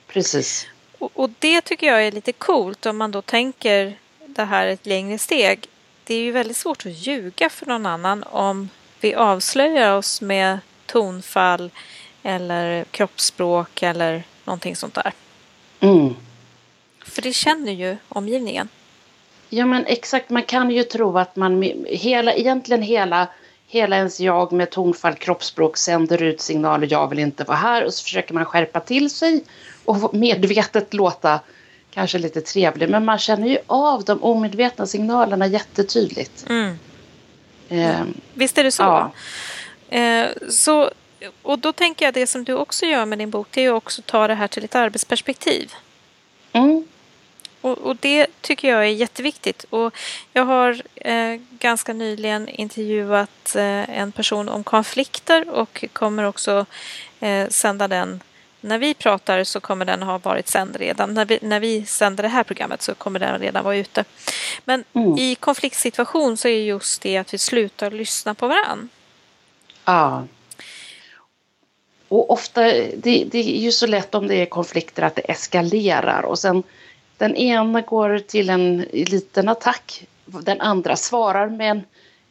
precis. 0.07 0.67
Och, 0.97 1.11
och 1.13 1.29
det 1.39 1.61
tycker 1.61 1.87
jag 1.87 2.07
är 2.07 2.11
lite 2.11 2.31
coolt 2.33 2.85
om 2.85 2.97
man 2.97 3.11
då 3.11 3.21
tänker 3.21 3.97
det 4.27 4.43
här 4.43 4.67
ett 4.67 4.85
längre 4.85 5.17
steg. 5.17 5.67
Det 6.03 6.15
är 6.15 6.19
ju 6.19 6.31
väldigt 6.31 6.57
svårt 6.57 6.85
att 6.85 6.91
ljuga 6.91 7.49
för 7.49 7.65
någon 7.65 7.85
annan 7.85 8.23
om 8.23 8.69
vi 8.99 9.15
avslöjar 9.15 9.97
oss 9.97 10.21
med 10.21 10.59
tonfall 10.85 11.71
eller 12.23 12.83
kroppsspråk 12.83 13.83
eller 13.83 14.23
någonting 14.43 14.75
sånt 14.75 14.93
där. 14.93 15.13
Mm. 15.79 16.15
För 17.05 17.21
det 17.21 17.33
känner 17.33 17.71
ju 17.71 17.97
omgivningen. 18.09 18.69
Ja 19.49 19.65
men 19.65 19.85
exakt, 19.85 20.29
man 20.29 20.43
kan 20.43 20.71
ju 20.71 20.83
tro 20.83 21.17
att 21.17 21.35
man 21.35 21.63
hela, 21.87 22.33
egentligen 22.33 22.81
hela, 22.81 23.27
hela 23.75 23.95
ens 23.95 24.19
jag 24.19 24.51
med 24.51 24.69
tonfall, 24.69 25.15
kroppsspråk 25.15 25.77
sänder 25.77 26.23
ut 26.23 26.41
signaler 26.41 26.87
jag 26.91 27.09
vill 27.09 27.19
inte 27.19 27.43
vara 27.43 27.57
här 27.57 27.85
och 27.85 27.93
så 27.93 28.03
försöker 28.03 28.33
man 28.33 28.45
skärpa 28.45 28.79
till 28.79 29.09
sig 29.09 29.43
och 29.85 30.13
medvetet 30.13 30.93
låta 30.93 31.39
kanske 31.91 32.17
lite 32.17 32.41
trevlig 32.41 32.89
men 32.89 33.05
man 33.05 33.19
känner 33.19 33.47
ju 33.47 33.57
av 33.67 34.03
de 34.03 34.23
omedvetna 34.23 34.85
signalerna 34.85 35.47
jättetydligt. 35.47 36.45
Mm. 36.49 36.79
Eh, 37.69 38.05
Visst 38.33 38.57
är 38.57 38.63
det 38.63 38.71
så? 38.71 38.83
Ja. 38.83 39.11
Eh, 39.97 40.27
så 40.49 40.89
och 41.41 41.59
då 41.59 41.73
tänker 41.73 42.05
jag 42.05 42.13
det 42.13 42.27
som 42.27 42.43
du 42.43 42.53
också 42.53 42.85
gör 42.85 43.05
med 43.05 43.17
din 43.17 43.29
bok, 43.29 43.47
det 43.51 43.61
är 43.61 43.73
också 43.73 44.01
att 44.01 44.05
ta 44.05 44.27
det 44.27 44.35
här 44.35 44.47
till 44.47 44.63
ett 44.63 44.75
arbetsperspektiv. 44.75 45.73
Mm. 46.51 46.87
Och, 47.65 47.77
och, 47.77 47.95
det 47.95 48.27
tycker 48.41 48.67
jag 48.67 48.79
är 48.79 48.89
jätteviktigt. 48.89 49.65
Och 49.69 49.93
jag 50.33 50.45
har 50.45 50.81
eh, 50.95 51.39
ganska 51.59 51.93
nyligen 51.93 52.49
intervjuat 52.49 53.55
eh, 53.55 53.99
en 53.99 54.11
person 54.11 54.49
om 54.49 54.63
konflikter 54.63 55.49
och 55.49 55.85
kommer 55.93 56.23
också 56.23 56.65
eh, 57.19 57.49
sända 57.49 57.87
den 57.87 58.23
när 58.61 58.77
vi 58.77 58.93
pratar 58.93 59.43
så 59.43 59.59
kommer 59.59 59.85
den 59.85 60.03
ha 60.03 60.17
varit 60.17 60.47
sänd 60.47 60.75
redan. 60.75 61.13
När 61.13 61.25
vi, 61.25 61.39
när 61.41 61.59
vi 61.59 61.85
sänder 61.85 62.23
det 62.23 62.29
här 62.29 62.43
programmet 62.43 62.81
så 62.81 62.95
kommer 62.95 63.19
den 63.19 63.39
redan 63.39 63.63
vara 63.63 63.75
ute. 63.75 64.05
Men 64.65 64.83
mm. 64.93 65.17
i 65.17 65.35
konfliktsituation 65.35 66.37
så 66.37 66.47
är 66.47 66.63
just 66.63 67.01
det 67.01 67.17
att 67.17 67.33
vi 67.33 67.37
slutar 67.37 67.91
lyssna 67.91 68.33
på 68.33 68.47
varandra. 68.47 68.87
Ja. 69.85 70.23
Och 72.07 72.31
ofta, 72.31 72.61
det, 72.61 73.25
det, 73.31 73.37
är 73.37 73.59
ju 73.59 73.71
så 73.71 73.87
lätt 73.87 74.15
om 74.15 74.27
det 74.27 74.35
är 74.35 74.45
konflikter 74.45 75.03
att 75.03 75.15
det 75.15 75.21
eskalerar 75.21 76.21
och 76.25 76.39
sen 76.39 76.63
den 77.17 77.35
ena 77.35 77.81
går 77.81 78.19
till 78.19 78.49
en 78.49 78.77
liten 78.91 79.49
attack. 79.49 80.07
Den 80.25 80.61
andra 80.61 80.95
svarar 80.95 81.49
med 81.49 81.71
en 81.71 81.83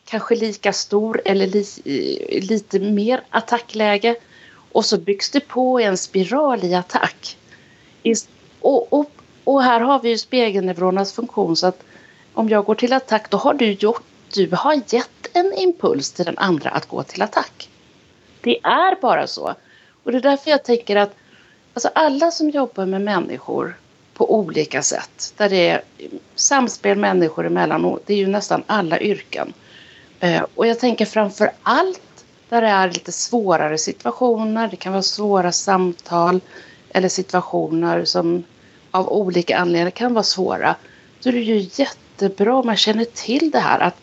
kanske 0.05 0.35
lika 0.35 0.73
stor 0.73 1.21
eller 1.25 1.47
li, 1.47 1.67
eh, 1.85 2.49
lite 2.49 2.79
mer 2.79 3.23
attackläge. 3.31 4.17
Och 4.73 4.85
så 4.85 4.99
byggs 4.99 5.31
det 5.31 5.41
på 5.41 5.81
en 5.81 5.97
spiral 5.97 6.65
i 6.65 6.75
attack. 6.75 7.37
Och, 8.61 8.93
och, 8.93 9.11
och 9.45 9.63
här 9.63 9.81
har 9.81 10.01
vi 10.01 10.09
ju 10.09 10.19
spegelneuronernas 10.19 11.13
funktion 11.13 11.57
så 11.57 11.67
att 11.67 11.83
om 12.35 12.49
jag 12.49 12.65
går 12.65 12.75
till 12.75 12.93
attack 12.93 13.31
då 13.31 13.37
har 13.37 13.55
du 13.55 13.73
gjort, 13.73 14.03
du 14.35 14.51
har 14.53 14.75
gett 14.75 15.27
en 15.33 15.53
impuls 15.53 16.13
till 16.13 16.25
den 16.25 16.39
andra 16.39 16.71
att 16.71 16.89
gå 16.89 17.03
till 17.03 17.23
attack. 17.23 17.69
Det 18.41 18.59
är 18.63 19.01
bara 19.01 19.27
så. 19.27 19.55
Och 20.03 20.13
det 20.13 20.19
är 20.19 20.23
därför 20.23 20.51
jag 20.51 20.65
tänker 20.65 20.97
att 20.97 21.15
alltså 21.75 21.91
alla 21.95 22.31
som 22.31 22.51
jobbar 22.51 22.87
med 22.87 23.01
människor 23.01 23.77
på 24.15 24.35
olika 24.35 24.83
sätt, 24.83 25.35
där 25.37 25.49
det 25.49 25.69
är 25.69 25.83
samspel 26.35 26.99
människor 26.99 27.47
emellan 27.47 27.85
och 27.85 27.99
det 28.07 28.15
är 28.15 28.19
ju 28.19 28.27
nästan 28.27 28.63
alla 28.67 29.01
yrken. 29.01 29.53
Eh, 30.21 30.43
och 30.55 30.67
jag 30.67 30.79
tänker 30.79 31.05
framför 31.05 31.51
allt 31.63 32.25
där 32.49 32.63
det 32.63 32.69
är 32.69 32.91
lite 32.91 33.13
svårare 33.13 33.79
situationer. 33.79 34.69
Det 34.69 34.77
kan 34.77 34.93
vara 34.93 35.03
svåra 35.03 35.53
samtal 35.53 36.41
eller 36.91 37.09
situationer 37.09 38.05
som 38.05 38.45
av 38.91 39.09
olika 39.09 39.59
anledningar 39.59 39.91
kan 39.91 40.15
vara 40.15 40.23
svåra. 40.23 40.77
Då 41.23 41.31
är 41.31 41.33
det 41.33 41.41
ju 41.41 41.69
jättebra 41.73 42.57
om 42.57 42.67
man 42.67 42.77
känner 42.77 43.05
till 43.05 43.51
det 43.51 43.59
här 43.59 43.81
att 43.81 43.97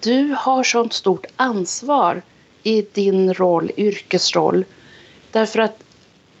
du 0.00 0.36
har 0.38 0.62
sånt 0.62 0.92
stort 0.92 1.26
ansvar 1.36 2.22
i 2.62 2.82
din 2.92 3.34
roll, 3.34 3.70
yrkesroll. 3.76 4.64
Därför 5.30 5.58
att 5.58 5.82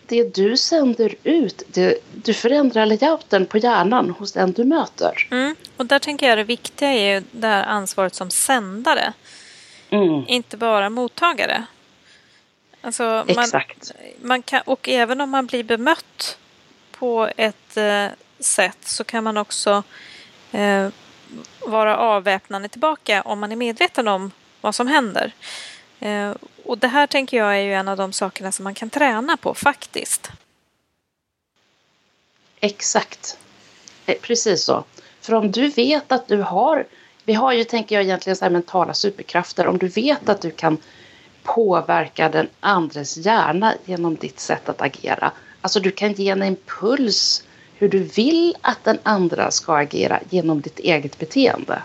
det 0.08 0.34
du 0.34 0.56
sänder 0.56 1.14
ut, 1.22 1.62
det, 1.66 1.98
du 2.24 2.34
förändrar 2.34 2.86
layouten 2.86 3.46
på 3.46 3.58
hjärnan 3.58 4.10
hos 4.10 4.32
den 4.32 4.52
du 4.52 4.64
möter. 4.64 5.28
Mm. 5.30 5.56
Och 5.76 5.86
där 5.86 5.98
tänker 5.98 6.28
jag 6.28 6.38
det 6.38 6.44
viktiga 6.44 6.88
är 6.88 7.14
ju 7.14 7.22
det 7.32 7.46
här 7.46 7.64
ansvaret 7.64 8.14
som 8.14 8.30
sändare. 8.30 9.12
Mm. 9.90 10.24
Inte 10.26 10.56
bara 10.56 10.90
mottagare. 10.90 11.66
Alltså 12.80 13.24
Exakt. 13.28 13.92
Man 14.22 14.42
kan, 14.42 14.62
och 14.64 14.88
även 14.88 15.20
om 15.20 15.30
man 15.30 15.46
blir 15.46 15.64
bemött 15.64 16.38
på 16.92 17.30
ett 17.36 17.76
eh, 17.76 18.06
sätt 18.38 18.78
så 18.80 19.04
kan 19.04 19.24
man 19.24 19.36
också 19.36 19.82
eh, 20.52 20.88
vara 21.60 21.96
avväpnande 21.96 22.68
tillbaka 22.68 23.22
om 23.22 23.40
man 23.40 23.52
är 23.52 23.56
medveten 23.56 24.08
om 24.08 24.30
vad 24.60 24.74
som 24.74 24.86
händer. 24.86 25.32
Eh, 26.00 26.32
och 26.64 26.78
det 26.78 26.88
här 26.88 27.06
tänker 27.06 27.36
jag 27.36 27.56
är 27.56 27.60
ju 27.60 27.74
en 27.74 27.88
av 27.88 27.96
de 27.96 28.12
sakerna 28.12 28.52
som 28.52 28.64
man 28.64 28.74
kan 28.74 28.90
träna 28.90 29.36
på 29.36 29.54
faktiskt. 29.54 30.30
Exakt. 32.60 33.38
Eh, 34.06 34.16
precis 34.22 34.64
så. 34.64 34.84
För 35.20 35.34
om 35.34 35.50
du 35.50 35.68
vet 35.68 36.12
att 36.12 36.28
du 36.28 36.42
har 36.42 36.86
vi 37.26 37.32
har 37.32 37.52
ju, 37.52 37.64
tänker 37.64 37.94
jag, 37.94 38.04
egentligen 38.04 38.36
så 38.36 38.44
här 38.44 38.52
mentala 38.52 38.94
superkrafter. 38.94 39.66
Om 39.66 39.78
du 39.78 39.88
vet 39.88 40.28
att 40.28 40.40
du 40.40 40.50
kan 40.50 40.78
påverka 41.42 42.28
den 42.28 42.48
andres 42.60 43.16
hjärna 43.16 43.74
genom 43.84 44.16
ditt 44.16 44.40
sätt 44.40 44.68
att 44.68 44.82
agera. 44.82 45.32
Alltså 45.60 45.80
du 45.80 45.90
kan 45.90 46.12
ge 46.12 46.30
en 46.30 46.42
impuls 46.42 47.44
hur 47.74 47.88
du 47.88 47.98
vill 47.98 48.54
att 48.60 48.84
den 48.84 48.98
andra 49.02 49.50
ska 49.50 49.76
agera 49.76 50.20
genom 50.30 50.60
ditt 50.60 50.78
eget 50.78 51.18
beteende. 51.18 51.82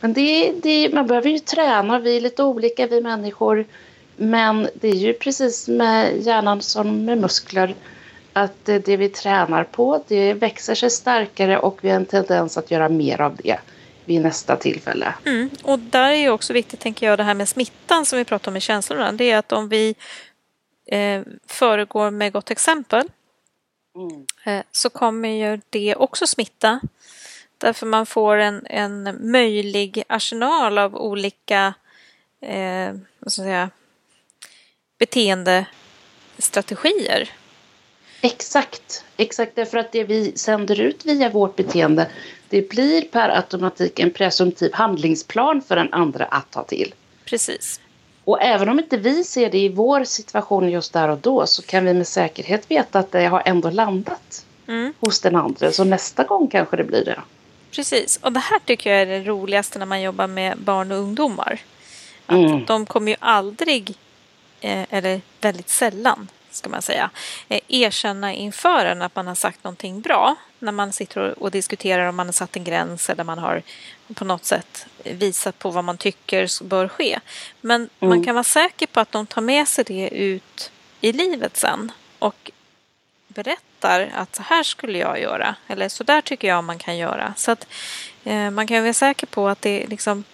Men 0.00 0.12
det, 0.12 0.52
det, 0.62 0.94
man 0.94 1.06
behöver 1.06 1.30
ju 1.30 1.38
träna, 1.38 1.98
vi 1.98 2.16
är 2.16 2.20
lite 2.20 2.42
olika 2.42 2.86
vi 2.86 3.00
människor. 3.00 3.66
Men 4.16 4.68
det 4.74 4.88
är 4.88 4.94
ju 4.94 5.12
precis 5.12 5.68
med 5.68 6.16
hjärnan 6.22 6.62
som 6.62 7.04
med 7.04 7.18
muskler. 7.18 7.74
Att 8.32 8.64
det 8.64 8.96
vi 8.96 9.08
tränar 9.08 9.64
på 9.64 10.04
det 10.08 10.34
växer 10.34 10.74
sig 10.74 10.90
starkare 10.90 11.58
och 11.58 11.78
vi 11.80 11.88
har 11.88 11.96
en 11.96 12.06
tendens 12.06 12.56
att 12.58 12.70
göra 12.70 12.88
mer 12.88 13.20
av 13.20 13.36
det 13.36 13.58
vid 14.04 14.22
nästa 14.22 14.56
tillfälle. 14.56 15.14
Mm. 15.24 15.50
Och 15.62 15.78
där 15.78 16.10
är 16.10 16.30
också 16.30 16.52
viktigt, 16.52 16.80
tänker 16.80 17.06
jag, 17.06 17.18
det 17.18 17.24
här 17.24 17.34
med 17.34 17.48
smittan 17.48 18.06
som 18.06 18.18
vi 18.18 18.24
pratar 18.24 18.50
om 18.50 18.56
i 18.56 18.60
känslorna. 18.60 19.12
Det 19.12 19.30
är 19.30 19.38
att 19.38 19.52
om 19.52 19.68
vi 19.68 19.94
eh, 20.86 21.22
föregår 21.46 22.10
med 22.10 22.32
gott 22.32 22.50
exempel 22.50 23.08
mm. 23.94 24.26
eh, 24.44 24.64
så 24.72 24.90
kommer 24.90 25.28
ju 25.28 25.60
det 25.70 25.94
också 25.94 26.26
smitta. 26.26 26.80
Därför 27.58 27.86
man 27.86 28.06
får 28.06 28.36
en, 28.36 28.66
en 28.66 29.30
möjlig 29.30 30.04
arsenal 30.08 30.78
av 30.78 30.96
olika 30.96 31.74
eh, 32.40 32.92
vad 33.18 33.32
ska 33.32 33.42
jag 33.42 33.46
säga, 33.46 33.70
beteendestrategier. 34.98 37.30
Exakt, 38.20 39.04
exakt 39.16 39.52
därför 39.54 39.78
att 39.78 39.92
det 39.92 40.04
vi 40.04 40.32
sänder 40.36 40.80
ut 40.80 41.04
via 41.04 41.28
vårt 41.28 41.56
beteende 41.56 42.10
det 42.48 42.68
blir 42.68 43.02
per 43.02 43.28
automatik 43.28 43.98
en 43.98 44.10
presumtiv 44.10 44.72
handlingsplan 44.72 45.62
för 45.62 45.76
den 45.76 45.92
andra 45.92 46.24
att 46.24 46.50
ta 46.50 46.64
till. 46.64 46.94
Precis. 47.24 47.80
Och 48.24 48.42
även 48.42 48.68
om 48.68 48.78
inte 48.78 48.96
vi 48.96 49.24
ser 49.24 49.50
det 49.50 49.58
i 49.58 49.68
vår 49.68 50.04
situation 50.04 50.70
just 50.70 50.92
där 50.92 51.08
och 51.08 51.18
då 51.18 51.46
så 51.46 51.62
kan 51.62 51.84
vi 51.84 51.94
med 51.94 52.06
säkerhet 52.06 52.70
veta 52.70 52.98
att 52.98 53.12
det 53.12 53.26
har 53.26 53.42
ändå 53.44 53.70
landat 53.70 54.44
mm. 54.66 54.92
hos 55.00 55.20
den 55.20 55.36
andra. 55.36 55.72
Så 55.72 55.84
nästa 55.84 56.24
gång 56.24 56.48
kanske 56.48 56.76
det 56.76 56.84
blir 56.84 57.04
det. 57.04 57.20
Precis, 57.78 58.16
och 58.22 58.32
det 58.32 58.40
här 58.40 58.58
tycker 58.58 58.90
jag 58.90 59.00
är 59.00 59.06
det 59.06 59.22
roligaste 59.22 59.78
när 59.78 59.86
man 59.86 60.02
jobbar 60.02 60.26
med 60.26 60.58
barn 60.58 60.92
och 60.92 60.98
ungdomar. 60.98 61.60
Att 62.26 62.36
mm. 62.36 62.64
De 62.64 62.86
kommer 62.86 63.12
ju 63.12 63.16
aldrig, 63.20 63.94
eh, 64.60 64.84
eller 64.90 65.20
väldigt 65.40 65.68
sällan, 65.68 66.28
ska 66.50 66.68
man 66.68 66.82
säga, 66.82 67.10
eh, 67.48 67.60
erkänna 67.68 68.34
inför 68.34 68.86
en 68.86 69.02
att 69.02 69.16
man 69.16 69.26
har 69.26 69.34
sagt 69.34 69.64
någonting 69.64 70.00
bra 70.00 70.36
när 70.58 70.72
man 70.72 70.92
sitter 70.92 71.42
och 71.42 71.50
diskuterar 71.50 72.08
om 72.08 72.16
man 72.16 72.26
har 72.26 72.32
satt 72.32 72.56
en 72.56 72.64
gräns 72.64 73.10
eller 73.10 73.24
man 73.24 73.38
har 73.38 73.62
på 74.14 74.24
något 74.24 74.44
sätt 74.44 74.86
visat 75.04 75.58
på 75.58 75.70
vad 75.70 75.84
man 75.84 75.98
tycker 75.98 76.64
bör 76.64 76.88
ske. 76.88 77.20
Men 77.60 77.88
mm. 78.00 78.08
man 78.08 78.24
kan 78.24 78.34
vara 78.34 78.44
säker 78.44 78.86
på 78.86 79.00
att 79.00 79.12
de 79.12 79.26
tar 79.26 79.42
med 79.42 79.68
sig 79.68 79.84
det 79.84 80.08
ut 80.08 80.70
i 81.00 81.12
livet 81.12 81.56
sen 81.56 81.92
och 82.18 82.50
berättar 83.28 84.10
att 84.14 84.36
så 84.36 84.42
här 84.42 84.62
skulle 84.62 84.98
jag 84.98 85.20
göra 85.20 85.54
eller 85.66 85.88
så 85.88 86.04
där 86.04 86.20
tycker 86.20 86.48
jag 86.48 86.64
man 86.64 86.78
kan 86.78 86.96
göra. 86.96 87.34
Så 87.36 87.50
att 87.50 87.66
eh, 88.24 88.50
man 88.50 88.66
kan 88.66 88.82
vara 88.82 88.92
säker 88.92 89.26
på 89.26 89.48
att 89.48 89.62
det 89.62 89.86
liksom 89.86 90.24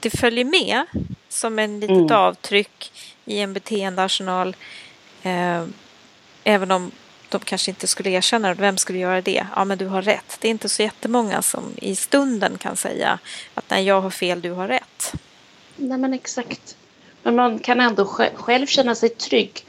det 0.00 0.10
följer 0.10 0.44
med 0.44 0.86
som 1.28 1.58
en 1.58 1.80
litet 1.80 1.96
mm. 1.96 2.16
avtryck 2.16 2.92
i 3.24 3.38
en 3.38 3.52
beteendearsenal 3.52 4.56
Eh, 5.22 5.64
även 6.44 6.70
om 6.70 6.90
de 7.28 7.40
kanske 7.40 7.70
inte 7.70 7.86
skulle 7.86 8.10
erkänna 8.10 8.48
det. 8.48 8.54
Vem 8.54 8.76
skulle 8.76 8.98
göra 8.98 9.20
det? 9.20 9.46
Ja, 9.56 9.64
men 9.64 9.78
du 9.78 9.86
har 9.86 10.02
rätt. 10.02 10.36
Det 10.40 10.48
är 10.48 10.50
inte 10.50 10.68
så 10.68 10.82
jättemånga 10.82 11.42
som 11.42 11.64
i 11.76 11.96
stunden 11.96 12.58
kan 12.58 12.76
säga 12.76 13.18
att 13.54 13.64
nej, 13.68 13.84
jag 13.84 14.00
har 14.00 14.10
fel, 14.10 14.40
du 14.40 14.50
har 14.50 14.68
rätt. 14.68 15.12
Nej, 15.76 15.98
men 15.98 16.14
exakt. 16.14 16.76
Men 17.22 17.36
man 17.36 17.58
kan 17.58 17.80
ändå 17.80 18.04
själv 18.34 18.66
känna 18.66 18.94
sig 18.94 19.08
trygg 19.08 19.66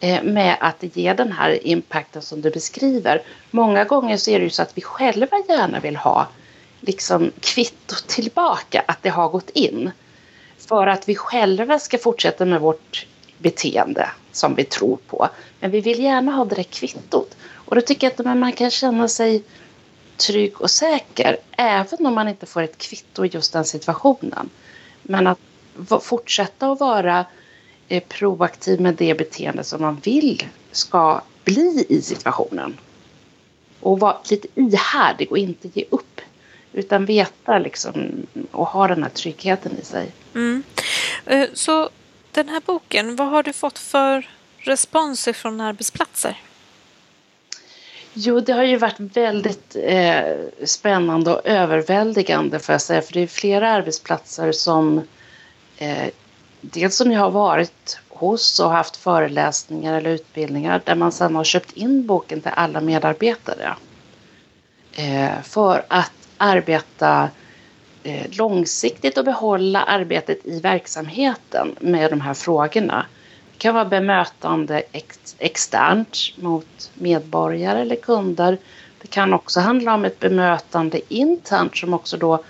Eh, 0.00 0.22
med 0.22 0.56
att 0.60 0.96
ge 0.96 1.12
den 1.12 1.32
här 1.32 1.66
impacten 1.66 2.22
som 2.22 2.40
du 2.40 2.50
beskriver. 2.50 3.22
Många 3.50 3.84
gånger 3.84 4.16
så 4.16 4.30
är 4.30 4.38
det 4.38 4.44
ju 4.44 4.50
så 4.50 4.62
att 4.62 4.78
vi 4.78 4.82
själva 4.82 5.36
gärna 5.48 5.80
vill 5.80 5.96
ha 5.96 6.28
liksom 6.80 7.32
kvitto 7.40 7.94
tillbaka 8.06 8.84
att 8.86 9.02
det 9.02 9.08
har 9.08 9.28
gått 9.28 9.50
in. 9.50 9.90
För 10.58 10.86
att 10.86 11.08
vi 11.08 11.14
själva 11.14 11.78
ska 11.78 11.98
fortsätta 11.98 12.44
med 12.44 12.60
vårt 12.60 13.06
beteende 13.38 14.10
som 14.32 14.54
vi 14.54 14.64
tror 14.64 14.96
på. 14.96 15.28
Men 15.60 15.70
vi 15.70 15.80
vill 15.80 16.02
gärna 16.02 16.32
ha 16.32 16.44
det 16.44 16.54
där 16.54 16.62
kvittot. 16.62 17.36
Och 17.52 17.74
då 17.74 17.80
tycker 17.80 18.06
jag 18.06 18.28
att 18.30 18.38
man 18.38 18.52
kan 18.52 18.70
känna 18.70 19.08
sig 19.08 19.42
trygg 20.16 20.60
och 20.60 20.70
säker 20.70 21.36
även 21.56 22.06
om 22.06 22.14
man 22.14 22.28
inte 22.28 22.46
får 22.46 22.62
ett 22.62 22.78
kvitto 22.78 23.24
i 23.24 23.28
just 23.28 23.52
den 23.52 23.64
situationen. 23.64 24.50
Men 25.02 25.26
att 25.26 25.38
fortsätta 26.00 26.72
att 26.72 26.80
vara 26.80 27.26
eh, 27.88 28.02
proaktiv 28.08 28.80
med 28.80 28.94
det 28.94 29.14
beteende 29.14 29.64
som 29.64 29.82
man 29.82 30.00
vill 30.04 30.46
ska 30.72 31.20
bli 31.44 31.86
i 31.88 32.02
situationen. 32.02 32.78
Och 33.80 34.00
vara 34.00 34.16
lite 34.30 34.48
ihärdig 34.54 35.30
och 35.30 35.38
inte 35.38 35.68
ge 35.72 35.84
upp. 35.90 36.20
Utan 36.72 37.06
veta 37.06 37.58
liksom 37.58 38.26
och 38.50 38.66
ha 38.66 38.88
den 38.88 39.02
här 39.02 39.10
tryggheten 39.10 39.78
i 39.82 39.84
sig. 39.84 40.12
Mm. 40.34 40.62
Eh, 41.26 41.48
så 41.52 41.90
den 42.32 42.48
här 42.48 42.62
boken, 42.66 43.16
vad 43.16 43.28
har 43.28 43.42
du 43.42 43.52
fått 43.52 43.78
för 43.78 44.28
respons 44.58 45.28
från 45.34 45.60
arbetsplatser? 45.60 46.40
Jo, 48.12 48.40
det 48.40 48.52
har 48.52 48.62
ju 48.62 48.76
varit 48.76 49.00
väldigt 49.00 49.76
eh, 49.82 50.36
spännande 50.64 51.34
och 51.34 51.46
överväldigande 51.46 52.58
får 52.58 52.72
jag 52.72 52.82
säga, 52.82 53.02
för 53.02 53.12
det 53.12 53.20
är 53.20 53.26
flera 53.26 53.70
arbetsplatser 53.70 54.52
som 54.52 55.02
eh, 55.76 56.08
dels 56.72 56.96
som 56.96 57.12
jag 57.12 57.20
har 57.20 57.30
varit 57.30 57.98
hos 58.08 58.60
och 58.60 58.70
haft 58.70 58.96
föreläsningar 58.96 59.94
eller 59.94 60.10
utbildningar 60.10 60.82
där 60.84 60.94
man 60.94 61.12
sedan 61.12 61.36
har 61.36 61.44
köpt 61.44 61.72
in 61.72 62.06
boken 62.06 62.40
till 62.40 62.50
alla 62.54 62.80
medarbetare. 62.80 63.76
Eh, 64.92 65.42
för 65.42 65.84
att 65.88 66.12
arbeta 66.36 67.28
eh, 68.02 68.26
långsiktigt 68.30 69.18
och 69.18 69.24
behålla 69.24 69.82
arbetet 69.82 70.46
i 70.46 70.60
verksamheten 70.60 71.76
med 71.80 72.10
de 72.10 72.20
här 72.20 72.34
frågorna. 72.34 73.06
Det 73.52 73.58
kan 73.58 73.74
vara 73.74 73.84
bemötande 73.84 74.82
ex 74.92 75.36
externt 75.38 76.18
mot 76.36 76.90
medborgare 76.94 77.80
eller 77.80 77.96
kunder. 77.96 78.58
Det 79.02 79.08
kan 79.08 79.32
också 79.32 79.60
handla 79.60 79.94
om 79.94 80.04
ett 80.04 80.20
bemötande 80.20 81.00
internt 81.14 81.76
som 81.76 81.94
också 81.94 82.16
då 82.16 82.44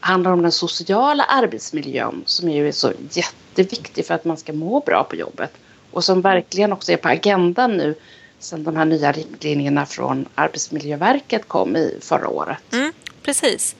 handlar 0.00 0.32
om 0.32 0.42
den 0.42 0.52
sociala 0.52 1.24
arbetsmiljön 1.24 2.22
som 2.26 2.48
ju 2.48 2.68
är 2.68 2.72
så 2.72 2.92
jätteviktig 3.10 4.06
för 4.06 4.14
att 4.14 4.24
man 4.24 4.36
ska 4.36 4.52
må 4.52 4.80
bra 4.80 5.04
på 5.04 5.16
jobbet 5.16 5.52
och 5.90 6.04
som 6.04 6.20
verkligen 6.20 6.72
också 6.72 6.92
är 6.92 6.96
på 6.96 7.08
agendan 7.08 7.76
nu 7.76 7.94
sen 8.38 8.64
de 8.64 8.76
här 8.76 8.84
nya 8.84 9.12
riktlinjerna 9.12 9.86
från 9.86 10.28
Arbetsmiljöverket 10.34 11.48
kom 11.48 11.76
i 11.76 11.98
förra 12.00 12.28
året. 12.28 12.72
Mm, 12.72 12.92
precis. 13.22 13.76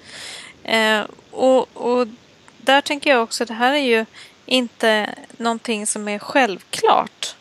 Eh, 0.65 1.01
och, 1.31 1.69
och 1.75 2.09
där 2.59 2.81
tänker 2.81 3.11
jag 3.11 3.23
också, 3.23 3.45
det 3.45 3.55
här 3.55 3.73
är 3.73 3.79
ju 3.79 4.07
inte 4.47 5.15
någonting 5.37 5.87
som 5.87 6.09
är 6.09 6.19
självklart. 6.19 7.37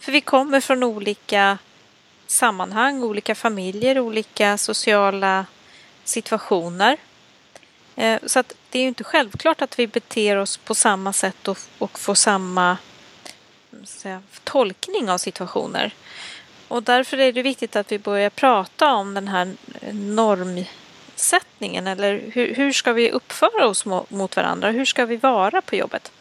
För 0.00 0.12
vi 0.12 0.20
kommer 0.20 0.60
från 0.60 0.82
olika 0.82 1.58
sammanhang, 2.26 3.02
olika 3.02 3.34
familjer, 3.34 3.98
olika 3.98 4.58
sociala 4.58 5.46
situationer. 6.04 6.96
Eh, 7.98 8.18
så 8.26 8.38
att 8.38 8.54
det 8.70 8.78
är 8.78 8.82
ju 8.82 8.88
inte 8.88 9.04
självklart 9.04 9.62
att 9.62 9.78
vi 9.78 9.86
beter 9.86 10.36
oss 10.36 10.56
på 10.56 10.74
samma 10.74 11.12
sätt 11.12 11.48
och, 11.48 11.58
och 11.78 11.98
får 11.98 12.14
samma 12.14 12.76
säga, 13.84 14.22
tolkning 14.44 15.10
av 15.10 15.18
situationer. 15.18 15.94
Och 16.68 16.82
därför 16.82 17.18
är 17.18 17.32
det 17.32 17.42
viktigt 17.42 17.76
att 17.76 17.92
vi 17.92 17.98
börjar 17.98 18.30
prata 18.30 18.94
om 18.94 19.14
den 19.14 19.28
här 19.28 19.52
normsättningen 19.92 21.86
eller 21.86 22.22
hur, 22.32 22.54
hur 22.54 22.72
ska 22.72 22.92
vi 22.92 23.10
uppföra 23.10 23.66
oss 23.66 23.84
mot 24.08 24.36
varandra? 24.36 24.70
Hur 24.70 24.84
ska 24.84 25.06
vi 25.06 25.16
vara 25.16 25.62
på 25.62 25.76
jobbet? 25.76 26.12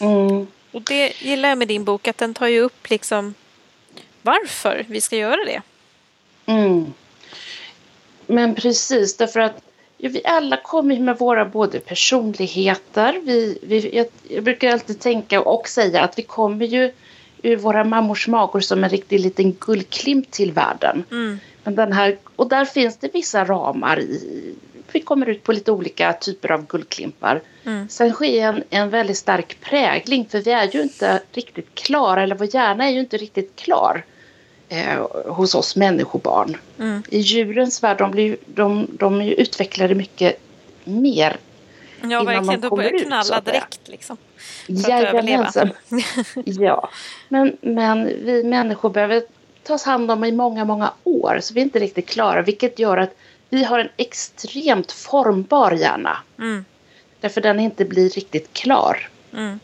Mm. 0.00 0.46
Och 0.72 0.82
det 0.82 1.22
gillar 1.22 1.48
jag 1.48 1.58
med 1.58 1.68
din 1.68 1.84
bok, 1.84 2.08
att 2.08 2.18
den 2.18 2.34
tar 2.34 2.46
ju 2.46 2.60
upp 2.60 2.90
liksom 2.90 3.34
varför 4.22 4.86
vi 4.88 5.00
ska 5.00 5.16
göra 5.16 5.44
det. 5.44 5.62
Mm. 6.46 6.92
Men 8.26 8.54
precis, 8.54 9.16
därför 9.16 9.40
att 9.40 9.71
ja, 10.04 10.10
vi 10.12 10.22
alla 10.24 10.56
kommer 10.56 10.98
med 10.98 11.18
våra 11.18 11.44
både 11.44 11.80
personligheter, 11.80 13.20
vi, 13.24 13.58
vi, 13.62 13.96
jag, 13.96 14.06
jag 14.28 14.44
brukar 14.44 14.72
alltid 14.72 15.00
tänka 15.00 15.40
och 15.40 15.68
säga 15.68 16.02
att 16.02 16.18
vi 16.18 16.22
kommer 16.22 16.66
ju 16.66 16.92
ur 17.42 17.56
våra 17.56 17.84
mammors 17.84 18.28
magor 18.28 18.60
som 18.60 18.84
en 18.84 18.90
riktig 18.90 19.20
liten 19.20 19.52
guldklimp 19.52 20.30
till 20.30 20.52
världen. 20.52 21.04
Mm. 21.10 21.38
Men 21.64 21.74
den 21.74 21.92
här, 21.92 22.16
och 22.36 22.48
där 22.48 22.64
finns 22.64 22.96
det 22.96 23.14
vissa 23.14 23.44
ramar 23.44 24.00
i, 24.00 24.54
vi 24.92 25.00
kommer 25.00 25.28
ut 25.28 25.42
på 25.42 25.52
lite 25.52 25.72
olika 25.72 26.12
typer 26.12 26.52
av 26.52 26.66
guldklimpar. 26.66 27.40
Mm. 27.64 27.88
Sen 27.88 28.12
sker 28.12 28.48
en, 28.48 28.64
en 28.70 28.90
väldigt 28.90 29.18
stark 29.18 29.60
prägling 29.60 30.26
för 30.30 30.38
vi 30.38 30.50
är 30.50 30.68
ju 30.72 30.82
inte 30.82 31.20
riktigt 31.32 31.74
klara, 31.74 32.22
eller 32.22 32.36
vår 32.36 32.54
hjärna 32.54 32.84
är 32.84 32.90
ju 32.90 33.00
inte 33.00 33.16
riktigt 33.16 33.56
klar 33.56 34.04
eh, 34.72 35.06
hos 35.26 35.54
oss 35.54 35.76
människobarn. 35.76 36.56
Mm. 36.78 37.02
I 37.08 37.18
djurens 37.18 37.82
värld, 37.82 37.98
de, 37.98 38.10
blir, 38.10 38.36
de, 38.46 38.86
de 38.90 39.20
är 39.20 39.24
ju 39.24 39.34
utvecklade 39.34 39.94
mycket 39.94 40.36
mer 40.84 41.36
Ja, 42.10 42.22
verkligen. 42.22 42.60
De 42.60 42.68
börjar 42.68 43.04
knalla 43.04 43.38
ut, 43.38 43.44
direkt 43.44 43.88
liksom. 43.88 44.16
Jajamensan. 44.66 45.70
ja, 46.44 46.88
men, 47.28 47.56
men 47.60 48.04
vi 48.04 48.44
människor 48.44 48.90
behöver 48.90 49.22
tas 49.62 49.84
hand 49.84 50.10
om 50.10 50.24
i 50.24 50.32
många, 50.32 50.64
många 50.64 50.92
år 51.04 51.38
så 51.42 51.54
vi 51.54 51.60
är 51.60 51.64
inte 51.64 51.78
riktigt 51.78 52.08
klara 52.08 52.42
vilket 52.42 52.78
gör 52.78 52.96
att 52.96 53.14
vi 53.48 53.64
har 53.64 53.78
en 53.78 53.88
extremt 53.96 54.92
formbar 54.92 55.72
hjärna. 55.72 56.16
Mm. 56.38 56.64
Därför 57.20 57.40
den 57.40 57.60
inte 57.60 57.84
blir 57.84 58.08
riktigt 58.08 58.52
klar 58.52 59.08
mm. 59.32 59.60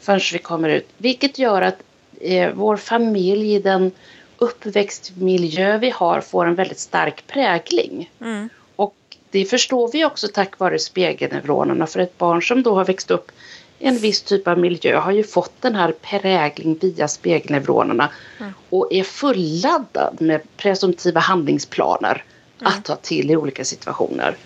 förrän 0.00 0.20
vi 0.32 0.38
kommer 0.38 0.68
ut. 0.68 0.88
Vilket 0.96 1.38
gör 1.38 1.62
att 1.62 1.82
eh, 2.20 2.50
vår 2.54 2.76
familj, 2.76 3.60
den 3.60 3.92
uppväxtmiljö 4.40 5.78
vi 5.78 5.90
har 5.90 6.20
får 6.20 6.46
en 6.46 6.54
väldigt 6.54 6.78
stark 6.78 7.26
prägling. 7.26 8.10
Mm. 8.20 8.48
Och 8.76 8.96
det 9.30 9.44
förstår 9.44 9.90
vi 9.92 10.04
också 10.04 10.28
tack 10.28 10.58
vare 10.58 10.78
spegelneuronerna 10.78 11.86
för 11.86 12.00
ett 12.00 12.18
barn 12.18 12.42
som 12.42 12.62
då 12.62 12.74
har 12.74 12.84
växt 12.84 13.10
upp 13.10 13.32
i 13.78 13.86
en 13.86 13.98
viss 13.98 14.22
typ 14.22 14.48
av 14.48 14.58
miljö 14.58 14.98
har 14.98 15.12
ju 15.12 15.24
fått 15.24 15.62
den 15.62 15.74
här 15.74 15.92
prägling 15.92 16.78
via 16.80 17.08
spegelneuronerna 17.08 18.10
mm. 18.40 18.52
och 18.70 18.88
är 18.90 19.02
fulladdad 19.02 20.16
med 20.20 20.56
presumtiva 20.56 21.20
handlingsplaner 21.20 22.24
mm. 22.60 22.72
att 22.72 22.84
ta 22.84 22.96
till 22.96 23.30
i 23.30 23.36
olika 23.36 23.64
situationer. 23.64 24.36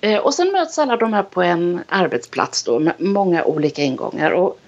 Eh, 0.00 0.18
och 0.18 0.34
sen 0.34 0.52
möts 0.52 0.78
alla 0.78 0.96
de 0.96 1.12
här 1.12 1.22
på 1.22 1.42
en 1.42 1.80
arbetsplats 1.88 2.62
då 2.62 2.78
med 2.78 2.94
många 2.98 3.44
olika 3.44 3.82
ingångar. 3.82 4.30
Och, 4.30 4.58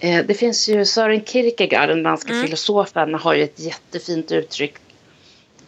det 0.00 0.38
finns 0.38 0.68
ju 0.68 0.84
Sören 0.84 1.24
Kierkegaard, 1.24 1.88
den 1.88 2.02
danska 2.02 2.32
mm. 2.32 2.44
filosofen, 2.44 3.14
har 3.14 3.34
ju 3.34 3.42
ett 3.42 3.60
jättefint 3.60 4.32
uttryck 4.32 4.74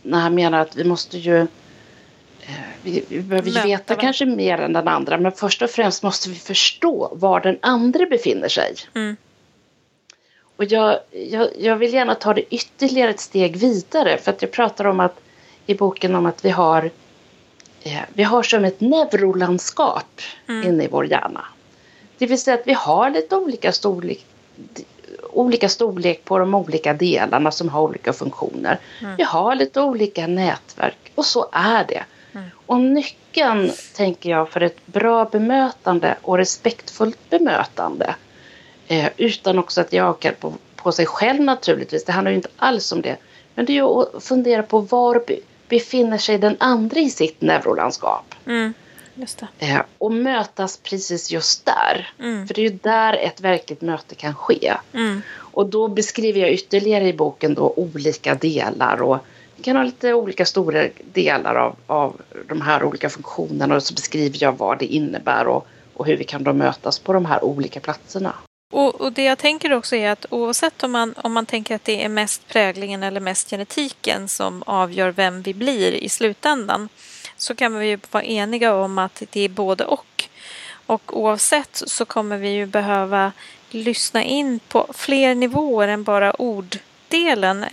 när 0.03 0.21
han 0.21 0.35
menar 0.35 0.61
att 0.61 0.77
vi 0.77 0.85
måste 0.85 1.19
ju 1.19 1.39
eh, 1.39 1.47
vi, 2.83 3.05
vi 3.09 3.21
behöver 3.21 3.51
ju 3.51 3.63
veta 3.63 3.95
kanske 3.95 4.27
mer 4.27 4.59
än 4.59 4.73
den 4.73 4.89
andra 4.89 5.19
men 5.19 5.33
först 5.33 5.63
och 5.63 5.71
främst 5.71 6.03
måste 6.03 6.31
vi 6.31 6.37
förstå 6.37 7.13
var 7.13 7.41
den 7.41 7.59
andra 7.63 8.07
befinner 8.07 8.49
sig. 8.49 8.75
Mm. 8.95 9.17
Och 10.57 10.65
jag, 10.65 10.99
jag, 11.11 11.49
jag 11.59 11.77
vill 11.77 11.95
gärna 11.95 12.15
ta 12.15 12.35
det 12.35 12.55
ytterligare 12.55 13.11
ett 13.11 13.21
steg 13.21 13.57
vidare 13.57 14.19
för 14.19 14.31
att 14.31 14.43
jag 14.43 14.51
pratar 14.51 14.85
om 14.85 15.01
att 15.01 15.21
i 15.67 15.75
boken 15.75 16.15
om 16.15 16.27
att 16.27 16.45
vi 16.45 16.51
har 16.51 16.91
eh, 17.83 18.01
vi 18.15 18.23
har 18.23 18.43
som 18.43 18.65
ett 18.65 18.81
neurolandskap 18.81 20.21
mm. 20.49 20.69
inne 20.69 20.85
i 20.85 20.89
vår 20.89 21.07
hjärna. 21.07 21.45
Det 22.23 22.27
vill 22.27 22.41
säga 22.41 22.55
att 22.55 22.67
vi 22.67 22.73
har 22.73 23.11
lite 23.11 23.37
olika 23.37 23.73
storlek, 23.73 24.27
olika 25.31 25.69
storlek 25.69 26.25
på 26.25 26.39
de 26.39 26.55
olika 26.55 26.95
delarna 26.95 27.51
som 27.51 27.69
har 27.69 27.83
olika 27.83 28.13
funktioner. 28.13 28.79
Mm. 29.01 29.17
Vi 29.17 29.23
har 29.23 29.55
lite 29.55 29.81
olika 29.81 30.27
nätverk 30.27 31.13
och 31.15 31.25
så 31.25 31.49
är 31.53 31.85
det. 31.85 32.05
Mm. 32.35 32.49
Och 32.67 32.81
nyckeln, 32.81 33.71
tänker 33.97 34.31
jag, 34.31 34.49
för 34.49 34.61
ett 34.61 34.87
bra 34.87 35.25
bemötande 35.25 36.17
och 36.23 36.39
respektfullt 36.39 37.31
bemötande 37.31 38.15
eh, 38.89 39.09
utan 39.17 39.59
också 39.59 39.81
att 39.81 39.93
jaga 39.93 40.33
på, 40.33 40.53
på 40.77 40.93
sig 40.93 41.07
själv 41.07 41.41
naturligtvis, 41.41 42.05
det 42.05 42.13
handlar 42.13 42.31
ju 42.31 42.37
inte 42.37 42.49
alls 42.57 42.93
om 42.93 43.03
det. 43.03 43.17
Men 43.55 43.65
det 43.65 43.73
är 43.73 43.75
ju 43.75 43.83
att 43.83 44.25
fundera 44.25 44.63
på 44.63 44.79
var 44.79 45.25
befinner 45.69 46.19
sig 46.19 46.39
den 46.39 46.57
andra 46.61 47.01
i 47.01 47.11
sitt 47.11 47.41
neurolandskap. 47.41 48.35
Mm, 48.47 48.75
eh, 49.59 49.81
och 49.99 50.13
mötas 50.13 50.77
precis 50.77 51.31
just 51.31 51.67
där. 51.67 52.13
Mm. 52.19 52.47
För 52.47 52.55
det 52.55 52.61
är 52.61 52.71
ju 52.71 52.79
där 52.83 53.15
ett 53.15 53.41
verkligt 53.41 53.81
möte 53.81 54.15
kan 54.15 54.35
ske. 54.35 54.75
Mm. 54.93 55.23
Och 55.35 55.67
då 55.67 55.89
beskriver 55.89 56.41
jag 56.41 56.53
ytterligare 56.53 57.09
i 57.09 57.13
boken 57.13 57.55
då 57.55 57.73
olika 57.77 58.35
delar 58.35 59.03
och 59.03 59.19
vi 59.57 59.63
kan 59.63 59.77
ha 59.77 59.83
lite 59.83 60.15
olika 60.15 60.47
stora 60.47 60.89
delar 61.13 61.55
av, 61.55 61.77
av 61.87 62.21
de 62.49 62.61
här 62.61 62.85
olika 62.85 63.11
funktionerna 63.11 63.75
och 63.77 63.83
så 63.83 63.95
beskriver 63.95 64.39
jag 64.41 64.59
vad 64.59 64.79
det 64.79 64.87
innebär 64.87 65.47
och, 65.47 65.67
och 65.95 66.07
hur 66.07 66.17
vi 66.17 66.25
kan 66.25 66.45
då 66.45 66.53
mötas 66.53 66.99
på 66.99 67.13
de 67.13 67.27
här 67.27 67.45
olika 67.45 67.81
platserna. 67.81 68.35
Och, 68.73 69.01
och, 69.01 69.13
det 69.13 69.25
jag 69.25 69.39
tänker 69.39 69.73
också 69.73 69.97
är 69.97 70.11
att 70.11 70.27
oavsett 70.31 70.83
om 70.83 70.93
man, 70.93 71.15
om 71.17 71.33
man 71.33 71.47
tänker 71.47 71.75
att 71.75 71.85
det 71.85 72.05
är 72.05 72.09
mest 72.09 72.49
präglingen 72.49 73.03
eller 73.03 73.21
mest 73.21 73.51
genetiken 73.51 74.29
som 74.29 74.63
avgör 74.67 75.11
vem 75.11 75.43
vi 75.43 75.55
blir 75.55 75.93
i 75.93 76.09
slutändan 76.09 76.89
så 77.43 77.55
kan 77.55 77.79
vi 77.79 77.87
ju 77.87 77.99
vara 78.11 78.25
eniga 78.25 78.75
om 78.75 78.99
att 78.99 79.23
det 79.31 79.41
är 79.41 79.49
både 79.49 79.85
och. 79.85 80.29
Och 80.87 81.21
oavsett 81.21 81.83
så 81.87 82.05
kommer 82.05 82.39
vi 82.39 82.49
ju 82.49 82.67
behöva 82.67 83.33
lyssna 83.71 84.23
in 84.23 84.61
på 84.69 84.87
fler 84.95 85.35
nivåer 85.35 85.89
än 85.89 86.05
bara 86.05 86.33
orddelen 86.33 87.65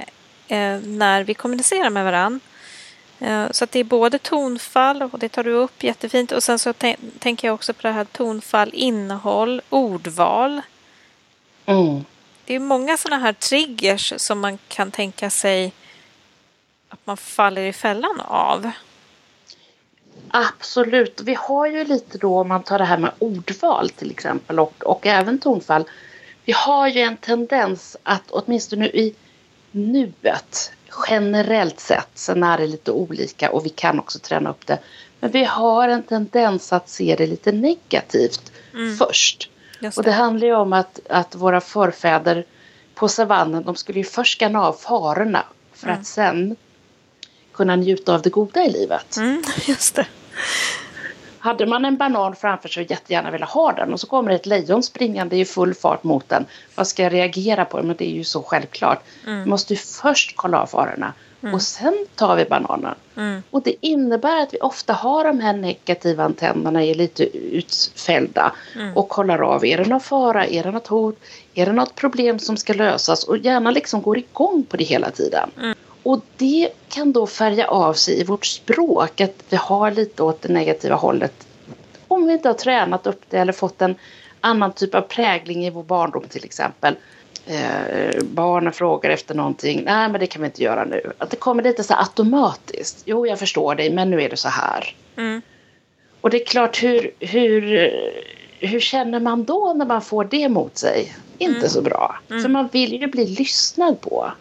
eh, 0.48 0.80
när 0.80 1.24
vi 1.24 1.34
kommunicerar 1.34 1.90
med 1.90 2.06
varandra. 2.06 2.40
Eh, 3.20 3.52
så 3.52 3.64
att 3.64 3.72
det 3.72 3.80
är 3.80 3.84
både 3.84 4.20
tonfall, 4.20 5.02
och 5.02 5.20
det 5.20 5.30
tar 5.30 5.44
du 5.44 5.52
upp 5.52 5.84
jättefint, 5.84 6.32
och 6.32 6.44
sen 6.44 6.60
så 6.60 6.74
tänker 7.20 7.48
jag 7.48 7.56
också 7.56 7.74
på 7.74 7.82
det 7.82 7.92
här 7.92 8.06
tonfall, 8.06 8.70
innehåll, 8.74 9.62
ordval. 9.70 10.62
Mm. 11.66 12.06
Det 12.46 12.56
är 12.56 12.60
många 12.60 12.98
sådana 12.98 13.22
här 13.22 13.34
triggers 13.34 14.14
som 14.18 14.40
man 14.40 14.58
kan 14.68 14.92
tänka 14.92 15.30
sig 15.30 15.72
att 16.90 17.00
man 17.04 17.18
faller 17.18 17.62
i 17.62 17.74
fällan 17.74 18.22
av. 18.28 18.72
Absolut. 20.28 21.22
Vi 21.22 21.38
har 21.40 21.68
ju 21.68 21.84
lite 21.84 22.18
då 22.18 22.40
om 22.40 22.48
man 22.48 22.64
tar 22.64 22.80
det 22.80 22.86
här 22.86 22.98
med 22.98 23.12
ordval 23.20 23.90
till 23.90 24.12
exempel 24.12 24.60
och, 24.60 24.84
och 24.84 25.08
även 25.08 25.40
tonfall 25.40 25.86
vi 26.50 26.54
har 26.54 26.88
ju 26.88 27.02
en 27.02 27.18
tendens 27.18 27.98
att 28.04 28.32
åtminstone 28.32 28.88
i 28.88 29.16
nuet 29.72 30.72
generellt 31.10 31.80
sett, 31.80 32.10
sen 32.14 32.44
är 32.44 32.58
det 32.58 32.68
lite 32.68 32.92
olika 32.92 33.52
och 33.52 33.66
vi 33.66 33.70
kan 33.70 34.00
också 34.00 34.20
träna 34.20 34.50
upp 34.50 34.68
det. 34.68 34.80
Men 35.20 35.32
vi 35.32 35.44
har 35.44 35.90
en 35.90 36.04
tendens 36.04 36.74
att 36.74 36.90
se 36.90 37.16
det 37.18 37.28
lite 37.28 37.52
negativt 37.52 38.52
mm. 38.74 38.96
först. 38.96 39.50
Det. 39.80 39.98
Och 39.98 40.04
det 40.04 40.12
handlar 40.12 40.48
ju 40.48 40.56
om 40.56 40.74
att, 40.74 41.00
att 41.10 41.36
våra 41.36 41.62
förfäder 41.62 42.46
på 42.96 43.08
savannen, 43.08 43.64
de 43.64 43.76
skulle 43.76 44.00
ju 44.00 44.06
först 44.06 44.40
skanna 44.40 44.62
av 44.62 44.74
farorna 44.74 45.44
för 45.74 45.88
mm. 45.88 46.00
att 46.00 46.08
sen 46.08 46.56
kunna 47.60 47.76
njuta 47.76 48.14
av 48.14 48.22
det 48.22 48.30
goda 48.30 48.66
i 48.66 48.72
livet. 48.72 49.18
Mm, 49.18 49.44
just 49.68 49.96
det. 49.96 50.08
Hade 51.40 51.66
man 51.66 51.86
en 51.86 51.98
banan 51.98 52.36
framför 52.36 52.70
sig 52.70 52.84
och 52.84 52.92
jättegärna 52.92 53.32
ville 53.32 53.46
ha 53.46 53.72
den 53.72 53.94
och 53.94 54.00
så 54.00 54.08
kommer 54.08 54.32
ett 54.32 54.46
lejon 54.46 54.84
springande 54.84 55.36
i 55.36 55.46
full 55.46 55.74
fart 55.74 56.04
mot 56.04 56.30
den. 56.30 56.46
Vad 56.76 56.88
ska 56.88 57.04
jag 57.04 57.14
reagera 57.14 57.66
på? 57.66 57.84
Men 57.84 57.96
det 57.96 58.06
är 58.06 58.16
ju 58.16 58.24
så 58.24 58.44
självklart. 58.44 59.04
Mm. 59.28 59.44
Vi 59.44 59.50
måste 59.50 59.76
först 59.76 60.36
kolla 60.36 60.62
av 60.62 60.66
farorna 60.66 61.14
mm. 61.42 61.54
och 61.54 61.62
sen 61.62 62.06
tar 62.16 62.36
vi 62.36 62.46
bananen. 62.46 62.96
Mm. 63.18 63.44
Och 63.50 63.62
det 63.64 63.76
innebär 63.82 64.42
att 64.44 64.54
vi 64.54 64.58
ofta 64.60 64.94
har 64.94 65.24
de 65.24 65.40
här 65.40 65.54
negativa 65.54 66.24
antennerna 66.24 66.84
är 66.84 66.96
lite 66.96 67.24
utfällda 67.38 68.52
mm. 68.76 68.98
och 68.98 69.10
kollar 69.10 69.42
av. 69.42 69.66
Är 69.66 69.78
det 69.78 69.86
någon 69.86 70.02
fara? 70.02 70.48
Är 70.48 70.64
det 70.64 70.72
något 70.72 70.88
hot? 70.88 71.20
Är 71.54 71.66
det 71.66 71.74
något 71.74 71.96
problem 71.96 72.40
som 72.40 72.58
ska 72.58 72.74
lösas? 72.74 73.24
Och 73.24 73.38
gärna 73.38 73.72
liksom 73.72 74.02
går 74.02 74.18
igång 74.18 74.66
på 74.70 74.78
det 74.78 74.84
hela 74.84 75.12
tiden. 75.12 75.50
Och 76.04 76.22
det 76.38 76.70
kan 76.90 77.14
då 77.14 77.28
färga 77.28 77.68
av 77.68 77.94
sig 77.94 78.20
i 78.20 78.24
vårt 78.24 78.46
språk, 78.46 79.22
att 79.22 79.44
vi 79.50 79.58
har 79.58 79.92
lite 79.92 80.24
åt 80.24 80.42
det 80.42 80.54
negativa 80.54 80.96
hållet. 80.96 81.48
Om 82.08 82.26
vi 82.26 82.34
inte 82.34 82.50
har 82.50 82.54
tränat 82.54 83.08
upp 83.08 83.22
det 83.30 83.38
eller 83.38 83.54
fått 83.54 83.82
en 83.82 83.96
annan 84.42 84.74
typ 84.74 84.96
av 84.96 85.02
prägling 85.02 85.66
i 85.66 85.70
vår 85.70 85.84
barndom 85.84 86.24
till 86.30 86.46
exempel. 86.46 86.96
Eh, 87.46 88.24
barnen 88.24 88.74
frågar 88.74 89.10
efter 89.10 89.36
någonting, 89.36 89.84
nej 89.86 90.10
men 90.10 90.20
det 90.20 90.28
kan 90.28 90.42
vi 90.42 90.46
inte 90.46 90.64
göra 90.64 90.86
nu. 90.86 91.12
Att 91.18 91.30
det 91.30 91.38
kommer 91.38 91.64
lite 91.64 91.84
så 91.84 91.94
automatiskt. 91.94 93.02
Jo, 93.06 93.28
jag 93.28 93.40
förstår 93.40 93.76
dig, 93.76 93.90
men 93.90 94.10
nu 94.10 94.22
är 94.22 94.30
det 94.30 94.38
så 94.38 94.50
här. 94.50 94.96
Mm. 95.18 95.42
Och 96.22 96.30
det 96.30 96.42
är 96.42 96.46
klart, 96.46 96.84
hur, 96.84 97.12
hur, 97.20 97.92
hur 98.60 98.80
känner 98.80 99.20
man 99.20 99.44
då 99.44 99.74
när 99.78 99.86
man 99.86 100.02
får 100.02 100.24
det 100.24 100.50
mot 100.50 100.78
sig? 100.78 101.16
Inte 101.38 101.58
mm. 101.58 101.70
så 101.70 101.82
bra. 101.82 102.20
Mm. 102.30 102.42
För 102.42 102.50
man 102.50 102.70
vill 102.72 103.02
ju 103.02 103.08
bli 103.08 103.26
lyssnad 103.26 104.02
på. 104.02 104.32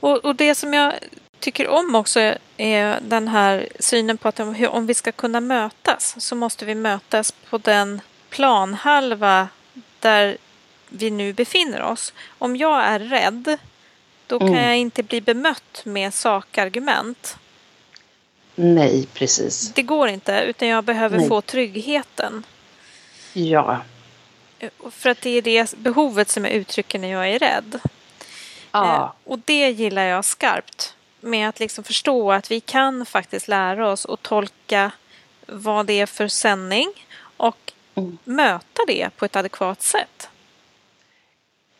Och, 0.00 0.24
och 0.24 0.36
det 0.36 0.54
som 0.54 0.74
jag 0.74 0.92
tycker 1.40 1.68
om 1.68 1.94
också 1.94 2.34
är 2.56 3.00
den 3.00 3.28
här 3.28 3.68
synen 3.78 4.18
på 4.18 4.28
att 4.28 4.40
om 4.68 4.86
vi 4.86 4.94
ska 4.94 5.12
kunna 5.12 5.40
mötas 5.40 6.14
så 6.18 6.34
måste 6.34 6.64
vi 6.64 6.74
mötas 6.74 7.32
på 7.50 7.58
den 7.58 8.00
planhalva 8.30 9.48
där 10.00 10.36
vi 10.88 11.10
nu 11.10 11.32
befinner 11.32 11.82
oss. 11.82 12.12
Om 12.38 12.56
jag 12.56 12.84
är 12.84 12.98
rädd 12.98 13.58
då 14.26 14.38
kan 14.38 14.48
mm. 14.48 14.64
jag 14.64 14.76
inte 14.76 15.02
bli 15.02 15.20
bemött 15.20 15.82
med 15.84 16.14
sakargument. 16.14 17.36
Nej, 18.54 19.06
precis. 19.14 19.72
Det 19.72 19.82
går 19.82 20.08
inte, 20.08 20.44
utan 20.46 20.68
jag 20.68 20.84
behöver 20.84 21.18
Nej. 21.18 21.28
få 21.28 21.40
tryggheten. 21.40 22.46
Ja. 23.32 23.80
För 24.90 25.10
att 25.10 25.20
det 25.20 25.30
är 25.30 25.42
det 25.42 25.74
behovet 25.76 26.28
som 26.28 26.44
jag 26.44 26.54
uttrycker 26.54 26.98
när 26.98 27.08
jag 27.08 27.28
är 27.28 27.38
rädd. 27.38 27.80
Ja. 28.72 28.96
Eh, 28.96 29.30
och 29.32 29.38
det 29.44 29.70
gillar 29.70 30.04
jag 30.04 30.24
skarpt. 30.24 30.94
Med 31.20 31.48
att 31.48 31.60
liksom 31.60 31.84
förstå 31.84 32.32
att 32.32 32.50
vi 32.50 32.60
kan 32.60 33.06
faktiskt 33.06 33.48
lära 33.48 33.88
oss 33.88 34.06
att 34.06 34.22
tolka 34.22 34.92
vad 35.46 35.86
det 35.86 36.00
är 36.00 36.06
för 36.06 36.28
sändning 36.28 36.88
och 37.36 37.72
mm. 37.94 38.18
möta 38.24 38.82
det 38.86 39.10
på 39.16 39.24
ett 39.24 39.36
adekvat 39.36 39.82
sätt. 39.82 40.28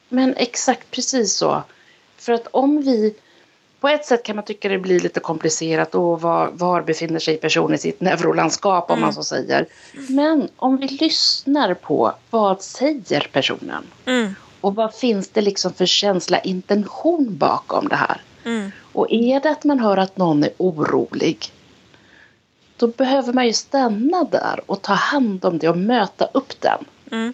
Men 0.08 0.34
exakt 0.36 0.90
precis 0.90 1.36
så. 1.36 1.62
För 2.16 2.32
att 2.32 2.46
om 2.50 2.82
vi 2.82 3.14
på 3.80 3.88
ett 3.88 4.06
sätt 4.06 4.22
kan 4.22 4.36
man 4.36 4.44
tycka 4.44 4.68
det 4.68 4.78
blir 4.78 5.00
lite 5.00 5.20
komplicerat 5.20 5.94
och 5.94 6.20
var, 6.20 6.50
var 6.52 6.82
befinner 6.82 7.18
sig 7.18 7.36
personen 7.36 7.74
i 7.74 7.78
sitt 7.78 8.00
neurolandskap 8.00 8.90
om 8.90 8.98
mm. 8.98 9.06
man 9.06 9.14
så 9.14 9.24
säger. 9.24 9.66
Men 9.92 10.48
om 10.56 10.76
vi 10.76 10.86
lyssnar 10.86 11.74
på 11.74 12.12
vad 12.30 12.62
säger 12.62 13.28
personen 13.32 13.84
mm. 14.06 14.34
Och 14.60 14.74
vad 14.74 14.94
finns 14.94 15.28
det 15.28 15.40
liksom 15.40 15.72
för 15.72 15.86
känsla, 15.86 16.40
intention 16.40 17.36
bakom 17.38 17.88
det 17.88 17.96
här? 17.96 18.20
Mm. 18.44 18.70
Och 18.92 19.06
är 19.10 19.40
det 19.40 19.50
att 19.50 19.64
man 19.64 19.78
hör 19.78 19.96
att 19.96 20.16
någon 20.16 20.44
är 20.44 20.50
orolig 20.56 21.52
då 22.80 22.86
behöver 22.86 23.32
man 23.32 23.46
ju 23.46 23.52
stanna 23.52 24.24
där 24.24 24.60
och 24.66 24.82
ta 24.82 24.92
hand 24.92 25.44
om 25.44 25.58
det 25.58 25.68
och 25.68 25.78
möta 25.78 26.24
upp 26.24 26.60
den. 26.60 26.84
Mm. 27.10 27.32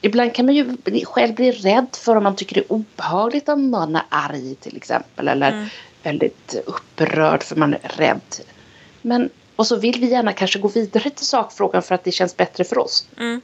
Ibland 0.00 0.34
kan 0.34 0.46
man 0.46 0.54
ju 0.54 0.76
själv 1.04 1.34
bli 1.34 1.50
rädd 1.50 1.86
för 1.92 2.16
om 2.16 2.22
man 2.24 2.36
tycker 2.36 2.54
det 2.54 2.60
är 2.60 2.72
obehagligt 2.72 3.48
om 3.48 3.70
någon 3.70 3.96
är 3.96 4.02
arg 4.08 4.54
till 4.54 4.76
exempel 4.76 5.28
eller 5.28 5.52
mm. 5.52 5.68
väldigt 6.02 6.54
upprörd 6.66 7.42
för 7.42 7.56
man 7.56 7.74
är 7.74 7.88
rädd. 7.96 8.20
Men, 9.02 9.30
och 9.56 9.66
så 9.66 9.76
vill 9.76 10.00
vi 10.00 10.10
gärna 10.10 10.32
kanske 10.32 10.58
gå 10.58 10.68
vidare 10.68 11.10
till 11.10 11.26
sakfrågan 11.26 11.82
för 11.82 11.94
att 11.94 12.04
det 12.04 12.12
känns 12.12 12.36
bättre 12.36 12.64
för 12.64 12.78
oss. 12.78 13.06
Mm. 13.18 13.40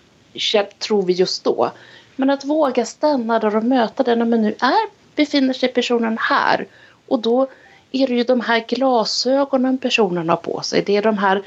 Tror 0.78 1.02
vi 1.02 1.12
just 1.12 1.44
då. 1.44 1.70
Men 2.18 2.31
att 2.31 2.44
våga 2.44 2.85
stanna 2.85 3.38
där 3.38 3.57
och 3.57 3.64
möta 3.64 4.02
den. 4.02 4.31
Men 4.31 4.42
nu 4.42 4.54
är, 4.61 4.88
befinner 5.16 5.54
sig 5.54 5.68
personen 5.68 6.18
här. 6.20 6.66
Och 7.09 7.18
då 7.18 7.46
är 7.92 8.07
det 8.07 8.14
ju 8.14 8.24
de 8.24 8.40
här 8.40 8.64
glasögonen 8.68 9.78
personen 9.78 10.28
har 10.28 10.37
på 10.37 10.61
sig. 10.62 10.83
Det 10.87 10.96
är, 10.96 11.02
de 11.02 11.18
här, 11.18 11.42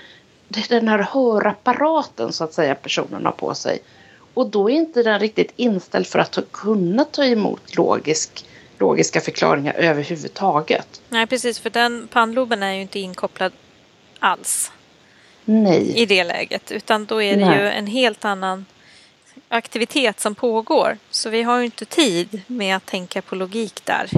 det 0.47 0.59
är 0.59 0.79
den 0.79 0.87
här 0.87 1.07
hörapparaten 1.11 2.33
så 2.33 2.43
att 2.43 2.53
säga 2.53 2.75
personen 2.75 3.25
har 3.25 3.31
på 3.31 3.53
sig. 3.53 3.79
Och 4.33 4.49
då 4.49 4.69
är 4.69 4.73
inte 4.73 5.03
den 5.03 5.19
riktigt 5.19 5.53
inställd 5.55 6.07
för 6.07 6.19
att 6.19 6.39
kunna 6.51 7.05
ta 7.05 7.25
emot 7.25 7.75
logisk, 7.75 8.45
logiska 8.79 9.21
förklaringar 9.21 9.73
överhuvudtaget. 9.73 11.01
Nej 11.09 11.27
precis, 11.27 11.59
för 11.59 11.69
den 11.69 12.07
pannloben 12.11 12.63
är 12.63 12.73
ju 12.73 12.81
inte 12.81 12.99
inkopplad 12.99 13.51
alls. 14.19 14.71
Nej. 15.45 15.93
I 15.95 16.05
det 16.05 16.23
läget, 16.23 16.71
utan 16.71 17.05
då 17.05 17.21
är 17.21 17.37
det 17.37 17.45
Nej. 17.45 17.59
ju 17.59 17.69
en 17.69 17.87
helt 17.87 18.25
annan 18.25 18.65
aktivitet 19.51 20.19
som 20.19 20.35
pågår. 20.35 20.97
Så 21.09 21.29
vi 21.29 21.43
har 21.43 21.59
ju 21.59 21.65
inte 21.65 21.85
tid 21.85 22.41
med 22.47 22.75
att 22.75 22.85
tänka 22.85 23.21
på 23.21 23.35
logik 23.35 23.85
där. 23.85 24.09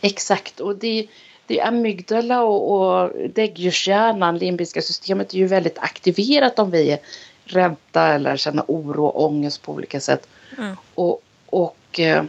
Exakt, 0.00 0.60
och 0.60 0.76
det, 0.76 1.06
det 1.46 1.60
är 1.60 1.66
amygdala 1.66 2.42
och, 2.42 2.70
och 2.72 3.12
däggdjurshjärnan, 3.34 4.38
limbiska 4.38 4.82
systemet, 4.82 5.34
är 5.34 5.38
ju 5.38 5.46
väldigt 5.46 5.78
aktiverat 5.78 6.58
om 6.58 6.70
vi 6.70 6.90
är 6.90 6.98
rädda 7.44 8.14
eller 8.14 8.36
känner 8.36 8.64
oro 8.68 9.04
och 9.04 9.24
ångest 9.24 9.62
på 9.62 9.72
olika 9.72 10.00
sätt. 10.00 10.28
Mm. 10.58 10.76
Och, 10.94 11.22
och 11.46 12.00
eh, 12.00 12.24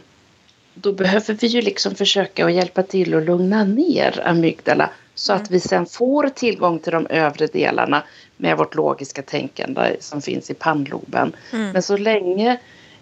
då 0.74 0.92
behöver 0.92 1.34
vi 1.34 1.46
ju 1.46 1.62
liksom 1.62 1.94
försöka 1.94 2.46
att 2.46 2.52
hjälpa 2.52 2.82
till 2.82 3.14
att 3.14 3.22
lugna 3.22 3.64
ner 3.64 4.22
amygdala 4.26 4.90
så 5.14 5.32
att 5.32 5.50
vi 5.50 5.60
sen 5.60 5.86
får 5.86 6.28
tillgång 6.28 6.78
till 6.78 6.92
de 6.92 7.06
övre 7.10 7.46
delarna 7.46 8.02
med 8.36 8.56
vårt 8.56 8.74
logiska 8.74 9.22
tänkande 9.22 9.96
som 10.00 10.22
finns 10.22 10.50
i 10.50 10.54
pannloben. 10.54 11.36
Mm. 11.52 11.70
Men 11.70 11.82
så 11.82 11.96
länge, 11.96 12.60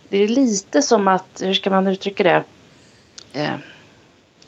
det 0.08 0.18
är 0.18 0.28
lite 0.28 0.82
som 0.82 1.08
att, 1.08 1.42
hur 1.42 1.54
ska 1.54 1.70
man 1.70 1.86
uttrycka 1.86 2.22
det? 2.22 2.44
Eh, 3.32 3.54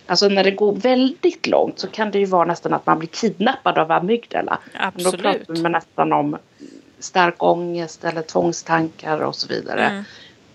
alltså 0.06 0.28
när 0.28 0.44
det 0.44 0.50
går 0.50 0.76
väldigt 0.76 1.46
långt 1.46 1.78
så 1.78 1.88
kan 1.88 2.10
det 2.10 2.18
ju 2.18 2.24
vara 2.24 2.44
nästan 2.44 2.72
att 2.72 2.86
man 2.86 2.98
blir 2.98 3.08
kidnappad 3.08 3.78
av 3.78 3.92
amygdala. 3.92 4.58
Absolut. 4.74 5.12
Då 5.12 5.18
pratar 5.18 5.62
man 5.62 5.72
nästan 5.72 6.12
om 6.12 6.38
stark 6.98 7.42
ångest 7.42 8.04
eller 8.04 8.22
tvångstankar 8.22 9.20
och 9.20 9.34
så 9.34 9.48
vidare. 9.48 9.86
Mm. 9.86 10.04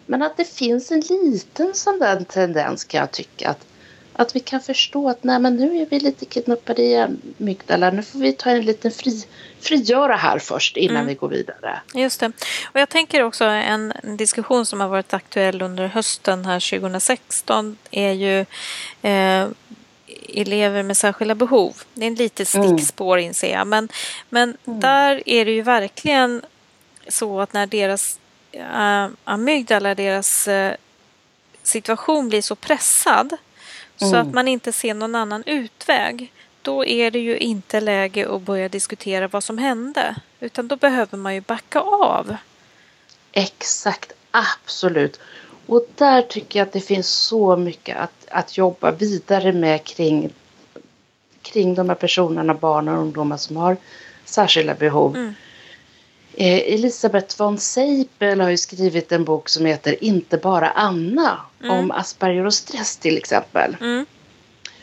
Men 0.05 0.21
att 0.23 0.37
det 0.37 0.45
finns 0.45 0.91
en 0.91 0.99
liten 0.99 1.73
sån 1.73 1.99
där 1.99 2.19
tendens 2.19 2.83
kan 2.83 2.99
jag 2.99 3.11
tycka 3.11 3.49
att 3.49 3.65
att 4.17 4.35
vi 4.35 4.39
kan 4.39 4.61
förstå 4.61 5.09
att 5.09 5.23
nej, 5.23 5.39
men 5.39 5.55
nu 5.55 5.81
är 5.81 5.85
vi 5.85 5.99
lite 5.99 6.25
kidnappade 6.25 6.81
i 6.81 6.97
amygdala. 6.97 7.91
Nu 7.91 8.03
får 8.03 8.19
vi 8.19 8.33
ta 8.33 8.49
en 8.49 8.61
liten 8.61 8.91
fri, 8.91 9.25
frigöra 9.59 10.15
här 10.15 10.39
först 10.39 10.77
innan 10.77 10.95
mm. 10.95 11.07
vi 11.07 11.13
går 11.13 11.29
vidare. 11.29 11.81
Just 11.93 12.19
det. 12.19 12.31
Och 12.65 12.79
jag 12.79 12.89
tänker 12.89 13.23
också 13.23 13.45
en, 13.45 13.93
diskussion 14.03 14.65
som 14.65 14.81
har 14.81 14.87
varit 14.87 15.13
aktuell 15.13 15.61
under 15.61 15.87
hösten 15.87 16.45
här 16.45 16.79
2016 16.79 17.77
är 17.91 18.11
ju 18.11 18.39
eh, 19.01 19.47
elever 20.33 20.83
med 20.83 20.97
särskilda 20.97 21.35
behov. 21.35 21.73
Det 21.93 22.05
är 22.05 22.07
en 22.07 22.15
litet 22.15 22.55
mm. 22.55 22.67
stickspår 22.67 23.17
mm. 23.17 23.27
inser 23.27 23.51
jag. 23.51 23.67
Men, 23.67 23.89
men 24.29 24.57
mm. 24.67 24.79
där 24.79 25.23
är 25.25 25.45
det 25.45 25.51
ju 25.51 25.61
verkligen 25.61 26.41
så 27.07 27.41
att 27.41 27.53
när 27.53 27.67
deras 27.67 28.19
äh, 28.51 29.07
amygdala, 29.23 29.95
deras 29.95 30.47
äh, 30.47 30.73
situation 31.63 32.29
blir 32.29 32.41
så 32.41 32.55
pressad. 32.55 33.37
Så 33.97 34.15
att 34.15 34.33
man 34.33 34.47
inte 34.47 34.73
ser 34.73 34.93
någon 34.93 35.15
annan 35.15 35.43
utväg. 35.45 36.31
Då 36.61 36.85
är 36.85 37.11
det 37.11 37.19
ju 37.19 37.37
inte 37.37 37.79
läge 37.79 38.35
att 38.35 38.41
börja 38.41 38.69
diskutera 38.69 39.27
vad 39.27 39.43
som 39.43 39.57
hände. 39.57 40.15
Utan 40.39 40.67
då 40.67 40.75
behöver 40.75 41.17
man 41.17 41.35
ju 41.35 41.41
backa 41.41 41.79
av. 41.79 42.35
Exakt, 43.31 44.13
absolut. 44.31 45.19
Och 45.65 45.85
där 45.95 46.21
tycker 46.21 46.59
jag 46.59 46.67
att 46.67 46.73
det 46.73 46.81
finns 46.81 47.09
så 47.09 47.57
mycket 47.57 47.97
att, 47.97 48.27
att 48.31 48.57
jobba 48.57 48.91
vidare 48.91 49.53
med 49.53 49.83
kring, 49.83 50.29
kring 51.41 51.75
de 51.75 51.89
här 51.89 51.95
personerna, 51.95 52.53
barn 52.53 52.87
och 52.87 52.99
ungdomar 52.99 53.37
som 53.37 53.57
har 53.57 53.77
särskilda 54.25 54.75
behov. 54.75 55.15
Mm. 55.15 55.33
Eh, 56.39 56.73
Elisabeth 56.73 57.39
von 57.39 57.57
Seipel 57.57 58.41
har 58.41 58.49
ju 58.49 58.57
skrivit 58.57 59.11
en 59.11 59.23
bok 59.23 59.49
som 59.49 59.65
heter 59.65 60.03
Inte 60.03 60.37
bara 60.37 60.69
Anna 60.69 61.37
mm. 61.61 61.71
om 61.71 61.91
Asperger 61.91 62.45
och 62.45 62.53
stress 62.53 62.97
till 62.97 63.17
exempel. 63.17 63.77
Mm. 63.81 64.05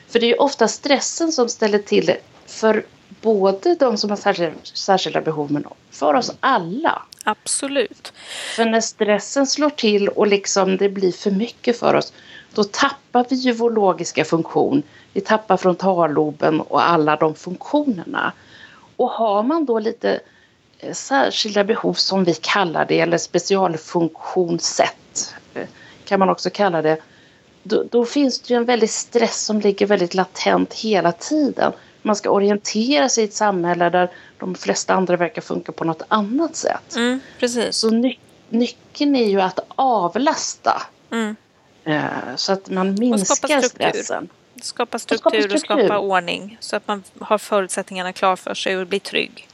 För 0.08 0.20
det 0.20 0.26
är 0.26 0.28
ju 0.28 0.34
ofta 0.34 0.68
stressen 0.68 1.32
som 1.32 1.48
ställer 1.48 1.78
till 1.78 2.06
det 2.06 2.18
för 2.46 2.84
både 3.20 3.74
de 3.74 3.96
som 3.96 4.10
har 4.10 4.16
särskilda, 4.16 4.52
särskilda 4.62 5.20
behov 5.20 5.52
men 5.52 5.64
för 5.90 6.14
oss 6.14 6.32
alla. 6.40 7.02
Absolut. 7.24 8.12
För 8.56 8.64
när 8.64 8.80
stressen 8.80 9.46
slår 9.46 9.70
till 9.70 10.08
och 10.08 10.26
liksom 10.26 10.76
det 10.76 10.88
blir 10.88 11.12
för 11.12 11.30
mycket 11.30 11.78
för 11.78 11.94
oss 11.94 12.12
då 12.54 12.64
tappar 12.64 13.26
vi 13.28 13.36
ju 13.36 13.52
vår 13.52 13.70
logiska 13.70 14.24
funktion. 14.24 14.82
Vi 15.12 15.20
tappar 15.20 15.56
frontalloben 15.56 16.60
och 16.60 16.88
alla 16.88 17.16
de 17.16 17.34
funktionerna. 17.34 18.32
Och 18.96 19.10
har 19.10 19.42
man 19.42 19.64
då 19.64 19.78
lite 19.78 20.20
särskilda 20.92 21.64
behov 21.64 21.94
som 21.94 22.24
vi 22.24 22.34
kallar 22.34 22.84
det 22.84 23.00
eller 23.00 23.18
specialfunktionssätt 23.18 25.34
eh, 25.54 25.66
kan 26.04 26.18
man 26.18 26.30
också 26.30 26.50
kalla 26.50 26.82
det. 26.82 26.98
Då, 27.62 27.84
då, 27.90 28.04
finns 28.04 28.40
det 28.40 28.54
ju 28.54 28.56
en 28.56 28.64
väldig 28.64 28.90
stress 28.90 29.44
som 29.44 29.60
ligger 29.60 29.86
väldigt 29.86 30.14
latent 30.14 30.74
hela 30.74 31.12
tiden. 31.12 31.72
Man 32.02 32.16
ska 32.16 32.30
orientera 32.30 33.08
sig 33.08 33.24
i 33.24 33.26
ett 33.26 33.34
samhälle 33.34 33.90
där 33.90 34.10
de 34.38 34.54
flesta 34.54 34.94
andra 34.94 35.16
verkar 35.16 35.42
funka 35.42 35.72
på 35.72 35.84
något 35.84 36.02
annat 36.08 36.56
sätt. 36.56 36.96
Mm, 36.96 37.20
precis. 37.38 37.76
Så 37.76 37.90
ny, 37.90 38.18
nyckeln 38.48 39.16
är 39.16 39.28
ju 39.28 39.40
att 39.40 39.58
avlasta. 39.68 40.82
Mm. 41.10 41.36
Eh, 41.84 42.36
så 42.36 42.52
att 42.52 42.70
man 42.70 42.94
minskar 42.94 43.60
stressen. 43.60 44.28
Skapa 44.62 44.98
struktur 44.98 45.54
och 45.54 45.60
skapa 45.60 45.98
ordning 45.98 46.56
så 46.60 46.76
att 46.76 46.88
man 46.88 47.02
har 47.20 47.38
förutsättningarna 47.38 48.12
klar 48.12 48.36
för 48.36 48.54
sig 48.54 48.76
och 48.76 48.86
blir 48.86 49.00
trygg. 49.00 49.48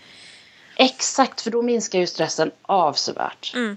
Exakt, 0.82 1.40
för 1.40 1.50
då 1.50 1.62
minskar 1.62 1.98
ju 1.98 2.06
stressen 2.06 2.50
avsevärt. 2.62 3.52
Mm. 3.54 3.76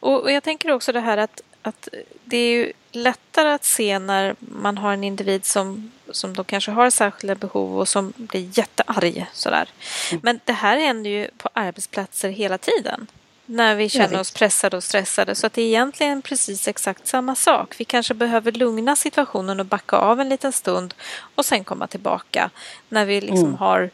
Och, 0.00 0.22
och 0.22 0.32
jag 0.32 0.42
tänker 0.42 0.70
också 0.70 0.92
det 0.92 1.00
här 1.00 1.16
att, 1.16 1.40
att 1.62 1.88
det 2.24 2.36
är 2.36 2.50
ju 2.50 2.72
lättare 2.92 3.50
att 3.50 3.64
se 3.64 3.98
när 3.98 4.36
man 4.38 4.78
har 4.78 4.92
en 4.92 5.04
individ 5.04 5.44
som, 5.44 5.92
som 6.10 6.34
då 6.34 6.44
kanske 6.44 6.70
har 6.70 6.90
särskilda 6.90 7.34
behov 7.34 7.78
och 7.78 7.88
som 7.88 8.12
blir 8.16 8.58
jättearg. 8.58 9.26
Sådär. 9.32 9.68
Mm. 10.10 10.20
Men 10.24 10.40
det 10.44 10.52
här 10.52 10.76
händer 10.76 11.10
ju 11.10 11.28
på 11.38 11.48
arbetsplatser 11.52 12.30
hela 12.30 12.58
tiden 12.58 13.06
när 13.46 13.74
vi 13.74 13.88
känner 13.88 14.20
oss 14.20 14.30
pressade 14.30 14.76
och 14.76 14.84
stressade. 14.84 15.34
Så 15.34 15.46
att 15.46 15.52
det 15.52 15.62
är 15.62 15.66
egentligen 15.66 16.22
precis 16.22 16.68
exakt 16.68 17.06
samma 17.06 17.34
sak. 17.34 17.74
Vi 17.78 17.84
kanske 17.84 18.14
behöver 18.14 18.52
lugna 18.52 18.96
situationen 18.96 19.60
och 19.60 19.66
backa 19.66 19.96
av 19.96 20.20
en 20.20 20.28
liten 20.28 20.52
stund 20.52 20.94
och 21.34 21.44
sen 21.44 21.64
komma 21.64 21.86
tillbaka 21.86 22.50
när 22.88 23.04
vi 23.04 23.20
liksom 23.20 23.44
mm. 23.44 23.54
har 23.54 23.90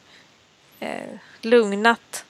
eh, 0.81 1.19
lugnat 1.41 2.25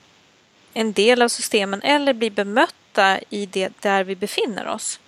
en 0.72 0.92
del 0.92 1.22
av 1.22 1.28
systemen 1.28 1.82
eller 1.82 2.12
blir 2.12 2.30
bemötta 2.30 3.18
i 3.30 3.46
det 3.46 3.72
där 3.80 4.04
vi 4.04 4.16
befinner 4.16 4.68
oss. 4.68 5.00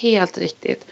Helt 0.00 0.38
riktigt. 0.38 0.86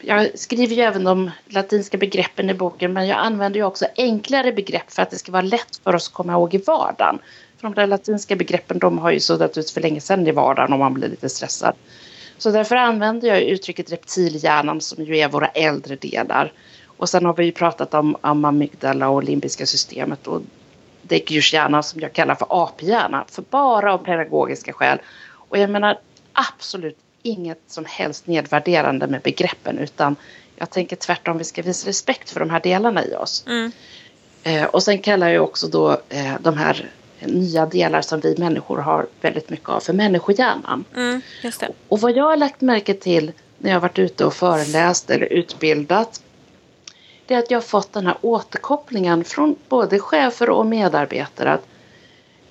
Jag 0.00 0.38
skriver 0.38 0.76
ju 0.76 0.82
även 0.82 1.04
de 1.04 1.30
latinska 1.46 1.98
begreppen 1.98 2.50
i 2.50 2.54
boken 2.54 2.92
men 2.92 3.06
jag 3.06 3.18
använder 3.18 3.60
ju 3.60 3.66
också 3.66 3.86
enklare 3.96 4.52
begrepp 4.52 4.92
för 4.92 5.02
att 5.02 5.10
det 5.10 5.18
ska 5.18 5.32
vara 5.32 5.42
lätt 5.42 5.80
för 5.84 5.94
oss 5.94 6.08
att 6.08 6.14
komma 6.14 6.32
ihåg 6.32 6.54
i 6.54 6.58
vardagen. 6.58 7.18
För 7.56 7.62
de 7.68 7.74
där 7.74 7.86
latinska 7.86 8.36
begreppen 8.36 8.78
de 8.78 8.98
har 8.98 9.10
ju 9.10 9.20
suddat 9.20 9.58
ut 9.58 9.70
för 9.70 9.80
länge 9.80 10.00
sedan 10.00 10.26
i 10.26 10.30
vardagen 10.30 10.72
om 10.72 10.78
man 10.78 10.94
blir 10.94 11.08
lite 11.08 11.28
stressad. 11.28 11.74
Så 12.38 12.50
därför 12.50 12.76
använder 12.76 13.28
jag 13.28 13.42
uttrycket 13.42 13.92
reptilhjärnan 13.92 14.80
som 14.80 15.04
ju 15.04 15.18
är 15.18 15.28
våra 15.28 15.46
äldre 15.46 15.96
delar. 15.96 16.52
Och 16.86 17.08
sen 17.08 17.24
har 17.24 17.34
vi 17.34 17.44
ju 17.44 17.52
pratat 17.52 17.94
om, 17.94 18.16
om 18.20 18.44
amygdala 18.44 19.08
och 19.08 19.24
limbiska 19.24 19.66
systemet 19.66 20.26
och 20.26 20.42
däggdjurshjärnan 21.02 21.82
som 21.82 22.00
jag 22.00 22.12
kallar 22.12 22.34
för 22.34 22.46
aphjärna. 22.50 23.24
För 23.28 23.42
bara 23.50 23.94
av 23.94 23.98
pedagogiska 23.98 24.72
skäl. 24.72 24.98
Och 25.34 25.58
jag 25.58 25.70
menar 25.70 25.98
absolut 26.32 26.98
inget 27.22 27.60
som 27.66 27.84
helst 27.84 28.26
nedvärderande 28.26 29.06
med 29.06 29.20
begreppen 29.20 29.78
utan 29.78 30.16
jag 30.56 30.70
tänker 30.70 30.96
tvärtom 30.96 31.38
vi 31.38 31.44
ska 31.44 31.62
visa 31.62 31.88
respekt 31.88 32.30
för 32.30 32.40
de 32.40 32.50
här 32.50 32.60
delarna 32.60 33.04
i 33.04 33.14
oss. 33.14 33.44
Mm. 33.46 33.72
Eh, 34.42 34.64
och 34.64 34.82
sen 34.82 34.98
kallar 34.98 35.28
jag 35.28 35.44
också 35.44 35.68
då 35.68 35.90
eh, 36.08 36.34
de 36.40 36.56
här 36.56 36.90
nya 37.20 37.66
delar 37.66 38.02
som 38.02 38.20
vi 38.20 38.34
människor 38.38 38.78
har 38.78 39.06
väldigt 39.20 39.50
mycket 39.50 39.68
av 39.68 39.80
för 39.80 39.92
människohjärnan. 39.92 40.84
Mm, 40.96 41.20
och 41.88 42.00
vad 42.00 42.16
jag 42.16 42.24
har 42.24 42.36
lagt 42.36 42.60
märke 42.60 42.94
till 42.94 43.32
när 43.58 43.70
jag 43.70 43.76
har 43.76 43.80
varit 43.80 43.98
ute 43.98 44.24
och 44.24 44.34
föreläst 44.34 45.10
eller 45.10 45.26
utbildat 45.26 46.22
det 47.32 47.36
är 47.36 47.38
att 47.38 47.50
jag 47.50 47.58
har 47.58 47.62
fått 47.62 47.92
den 47.92 48.06
här 48.06 48.16
återkopplingen 48.20 49.24
från 49.24 49.56
både 49.68 49.98
chefer 49.98 50.50
och 50.50 50.66
medarbetare 50.66 51.52
att 51.52 51.66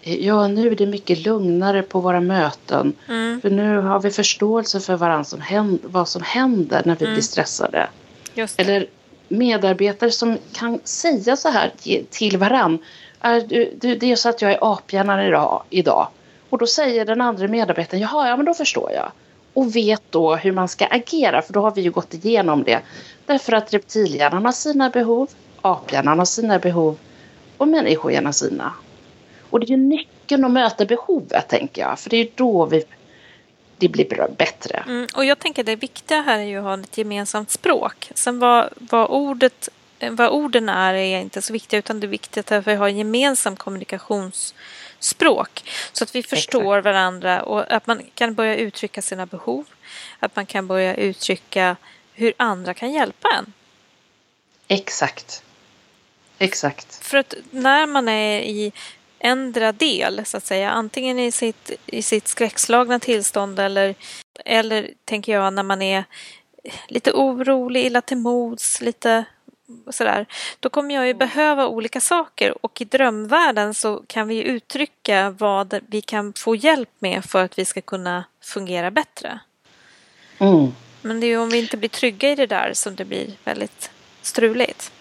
eh, 0.02 0.26
ja, 0.26 0.48
nu 0.48 0.72
är 0.72 0.76
det 0.76 0.86
mycket 0.86 1.26
lugnare 1.26 1.82
på 1.82 2.00
våra 2.00 2.20
möten. 2.20 2.94
Mm. 3.08 3.42
För 3.42 3.50
nu 3.50 3.78
har 3.78 4.00
vi 4.00 4.12
förståelse 4.12 4.80
för 4.80 4.96
varandra 4.96 5.24
som 5.24 5.42
händer, 5.42 5.90
vad 5.90 6.08
som 6.08 6.22
händer 6.22 6.82
när 6.86 6.96
vi 6.96 7.06
mm. 7.06 7.16
blir 7.16 7.24
stressade. 7.24 7.90
Eller 8.58 8.86
medarbetare 9.28 10.12
som 10.12 10.38
kan 10.54 10.80
säga 10.84 11.36
så 11.36 11.50
här 11.50 11.72
till 12.10 12.38
varandra 12.38 12.80
det 13.82 14.04
är 14.04 14.16
så 14.16 14.30
att 14.30 14.42
jag 14.42 14.52
är 14.52 14.74
aphjärnan 14.74 15.20
idag, 15.20 15.64
idag. 15.70 16.08
Och 16.50 16.58
då 16.58 16.68
säger 16.68 17.06
den 17.06 17.22
andra 17.22 17.48
medarbetaren, 17.48 18.02
jaha, 18.02 18.30
ja 18.30 18.38
men 18.38 18.46
då 18.46 18.54
förstår 18.54 18.92
jag. 18.92 19.12
Och 19.54 19.76
vet 19.76 20.04
då 20.10 20.36
hur 20.36 20.52
man 20.52 20.68
ska 20.68 20.86
agera, 20.86 21.42
för 21.42 21.54
då 21.54 21.62
har 21.62 21.72
vi 21.72 21.82
ju 21.82 21.92
gått 21.92 22.14
igenom 22.14 22.64
det. 22.64 22.82
Därför 23.26 23.54
att 23.54 23.74
reptilhjärnan 23.74 24.46
har 24.46 24.52
sina 24.52 24.90
behov, 24.90 25.30
aphjärnan 25.62 26.20
har 26.20 26.26
sina 26.26 26.60
behov 26.60 26.98
och 27.58 27.68
människohjärnan 27.68 28.34
sina. 28.34 28.74
Och 29.50 29.60
det 29.60 29.66
är 29.66 29.70
ju 29.70 29.78
nyckeln 29.78 30.46
att 30.46 30.52
möta 30.52 30.86
behovet, 30.86 31.48
tänker 31.48 31.82
jag. 31.82 32.00
För 32.00 32.10
det 32.10 32.18
är 32.18 32.30
då 32.36 32.66
vi, 32.66 32.84
det 33.78 33.90
blir 33.90 34.28
bättre. 34.38 34.84
Mm, 34.88 35.08
och 35.16 35.26
jag 35.26 35.40
tänker 35.40 35.64
det 35.64 35.76
viktiga 35.76 36.22
här 36.22 36.40
är 36.40 36.44
ju 36.44 36.58
att 36.58 36.64
ha 36.64 36.80
ett 36.80 36.98
gemensamt 36.98 37.52
språk. 37.52 38.12
Sen 38.16 38.40
vad, 38.40 38.70
vad 38.76 39.10
ordet 39.10 39.70
vad 40.10 40.30
orden 40.30 40.70
är 40.70 40.94
är 40.94 41.20
inte 41.20 41.42
så 41.42 41.54
viktigt 41.54 41.78
utan 41.78 42.00
det 42.00 42.08
är 42.08 42.10
viktigt 42.10 42.52
att 42.52 42.68
vi 42.68 42.76
har 42.76 42.88
gemensam 42.88 43.56
kommunikations 43.56 44.56
kommunikationsspråk 45.02 45.64
så 45.94 46.04
att 46.04 46.16
vi 46.16 46.24
förstår 46.24 46.78
Exakt. 46.78 46.86
varandra 46.86 47.44
och 47.44 47.72
att 47.72 47.88
man 47.88 48.02
kan 48.16 48.34
börja 48.34 48.56
uttrycka 48.56 49.02
sina 49.02 49.26
behov. 49.26 49.66
Att 50.20 50.36
man 50.36 50.46
kan 50.46 50.68
börja 50.68 50.96
uttrycka 50.96 51.76
hur 52.14 52.34
andra 52.38 52.74
kan 52.74 52.92
hjälpa 52.92 53.30
en. 53.38 53.54
Exakt. 54.68 55.44
Exakt. 56.40 57.06
För 57.06 57.18
att 57.18 57.34
när 57.52 57.88
man 57.88 58.08
är 58.08 58.42
i 58.42 58.72
ändra 59.20 59.72
del, 59.72 60.26
så 60.26 60.38
att 60.38 60.46
säga, 60.46 60.72
antingen 60.72 61.20
i 61.20 61.32
sitt, 61.32 61.72
i 61.86 62.02
sitt 62.02 62.28
skräckslagna 62.28 63.00
tillstånd 63.00 63.60
eller, 63.60 63.96
eller, 64.46 64.90
tänker 65.06 65.32
jag, 65.32 65.54
när 65.54 65.64
man 65.64 65.82
är 65.82 66.06
lite 66.88 67.12
orolig, 67.12 67.86
illa 67.86 68.02
till 68.02 68.18
mods, 68.18 68.82
lite 68.82 69.26
sådär, 69.90 70.26
då 70.60 70.70
kommer 70.70 70.96
jag 70.96 71.08
ju 71.08 71.14
behöva 71.14 71.68
olika 71.68 72.02
saker 72.02 72.66
och 72.66 72.82
i 72.82 72.86
drömvärlden 72.86 73.74
så 73.74 74.04
kan 74.08 74.28
vi 74.28 74.44
uttrycka 74.44 75.30
vad 75.30 75.80
vi 75.88 76.02
kan 76.02 76.34
få 76.34 76.56
hjälp 76.56 76.90
med 77.00 77.26
för 77.26 77.44
att 77.44 77.60
vi 77.60 77.66
ska 77.66 77.82
kunna 77.82 78.24
fungera 78.42 78.92
bättre. 78.92 79.40
Mm. 80.38 80.72
Men 81.02 81.20
det 81.20 81.26
är 81.26 81.30
ju 81.30 81.38
om 81.38 81.50
vi 81.50 81.60
inte 81.60 81.78
blir 81.78 81.90
trygga 81.90 82.32
i 82.32 82.36
det 82.36 82.46
där 82.46 82.72
som 82.74 82.96
det 82.96 83.06
blir 83.06 83.32
väldigt 83.44 83.92
struligt. 84.22 84.92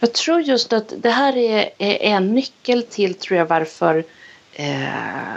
Jag 0.00 0.12
tror 0.12 0.40
just 0.40 0.72
att 0.72 0.92
det 0.96 1.10
här 1.10 1.36
är, 1.36 1.70
en 1.78 2.34
nyckel 2.34 2.82
till 2.82 3.14
tror 3.14 3.38
jag 3.38 3.46
varför 3.46 4.04
eh, 4.52 5.34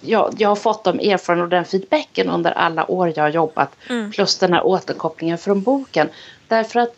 jag, 0.00 0.34
jag 0.38 0.48
har 0.48 0.56
fått 0.56 0.84
de 0.84 1.00
erfarenheterna 1.00 1.42
och 1.42 1.48
den 1.48 1.64
feedbacken 1.64 2.30
under 2.30 2.50
alla 2.50 2.90
år 2.90 3.12
jag 3.16 3.24
har 3.24 3.30
jobbat. 3.30 3.76
Mm. 3.88 4.10
Plus 4.10 4.38
den 4.38 4.52
här 4.52 4.66
återkopplingen 4.66 5.38
från 5.38 5.62
boken. 5.62 6.08
Därför 6.48 6.80
att 6.80 6.94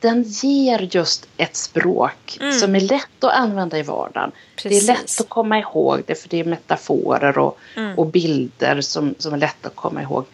den 0.00 0.22
ger 0.22 0.88
just 0.92 1.28
ett 1.36 1.56
språk 1.56 2.38
mm. 2.40 2.52
som 2.52 2.74
är 2.74 2.80
lätt 2.80 3.24
att 3.24 3.32
använda 3.32 3.78
i 3.78 3.82
vardagen. 3.82 4.32
Precis. 4.56 4.86
Det 4.86 4.92
är 4.92 4.96
lätt 4.96 5.20
att 5.20 5.28
komma 5.28 5.58
ihåg 5.58 6.02
det 6.06 6.14
för 6.14 6.28
det 6.28 6.40
är 6.40 6.44
metaforer 6.44 7.38
och, 7.38 7.58
mm. 7.76 7.98
och 7.98 8.06
bilder 8.06 8.80
som, 8.80 9.14
som 9.18 9.34
är 9.34 9.38
lätta 9.38 9.68
att 9.68 9.76
komma 9.76 10.02
ihåg. 10.02 10.24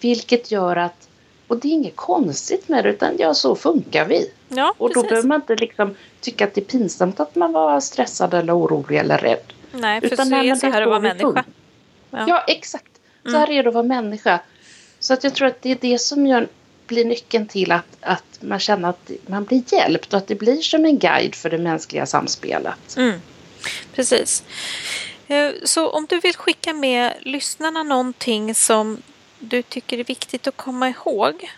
Vilket 0.00 0.50
gör 0.50 0.76
att, 0.76 1.08
och 1.46 1.58
det 1.58 1.68
är 1.68 1.72
inget 1.72 1.96
konstigt 1.96 2.68
med 2.68 2.84
det 2.84 2.90
utan 2.90 3.16
ja 3.18 3.34
så 3.34 3.54
funkar 3.54 4.04
vi. 4.04 4.30
Ja, 4.48 4.74
och 4.78 4.94
då 4.94 5.02
behöver 5.02 5.28
man 5.28 5.40
inte 5.40 5.56
liksom 5.56 5.94
tycka 6.20 6.44
att 6.44 6.54
det 6.54 6.60
är 6.60 6.64
pinsamt 6.64 7.20
att 7.20 7.34
man 7.34 7.52
var 7.52 7.80
stressad 7.80 8.34
eller 8.34 8.58
orolig 8.58 8.98
eller 8.98 9.18
rädd. 9.18 9.52
Nej, 9.72 10.00
för 10.00 10.12
utan, 10.12 10.26
så 10.26 10.34
är 10.34 10.54
så 10.54 10.66
här 10.66 10.82
att 10.82 10.88
vara 10.88 11.00
människa. 11.00 11.44
Ja. 12.10 12.24
ja, 12.28 12.44
exakt. 12.46 13.00
Så 13.22 13.28
mm. 13.28 13.40
här 13.40 13.50
är 13.50 13.62
det 13.62 13.68
att 13.68 13.74
vara 13.74 13.84
människa. 13.84 14.40
Så 14.98 15.14
att 15.14 15.24
jag 15.24 15.34
tror 15.34 15.48
att 15.48 15.62
det 15.62 15.70
är 15.70 15.78
det 15.80 15.98
som 15.98 16.26
gör 16.26 16.48
blir 16.90 17.04
nyckeln 17.04 17.46
till 17.46 17.72
att, 17.72 17.96
att 18.00 18.38
man 18.40 18.58
känner 18.58 18.88
att 18.88 19.10
man 19.26 19.44
blir 19.44 19.62
hjälpt 19.72 20.12
och 20.12 20.18
att 20.18 20.26
det 20.26 20.34
blir 20.34 20.62
som 20.62 20.84
en 20.84 20.98
guide 20.98 21.34
för 21.34 21.50
det 21.50 21.58
mänskliga 21.58 22.06
samspelet. 22.06 22.96
Mm. 22.96 23.20
Precis. 23.94 24.42
Eh, 25.28 25.50
så 25.64 25.88
om 25.88 26.06
du 26.06 26.20
vill 26.20 26.36
skicka 26.36 26.72
med 26.72 27.12
lyssnarna 27.20 27.82
någonting 27.82 28.54
som 28.54 29.02
du 29.38 29.62
tycker 29.62 29.98
är 29.98 30.04
viktigt 30.04 30.46
att 30.46 30.56
komma 30.56 30.88
ihåg. 30.88 31.50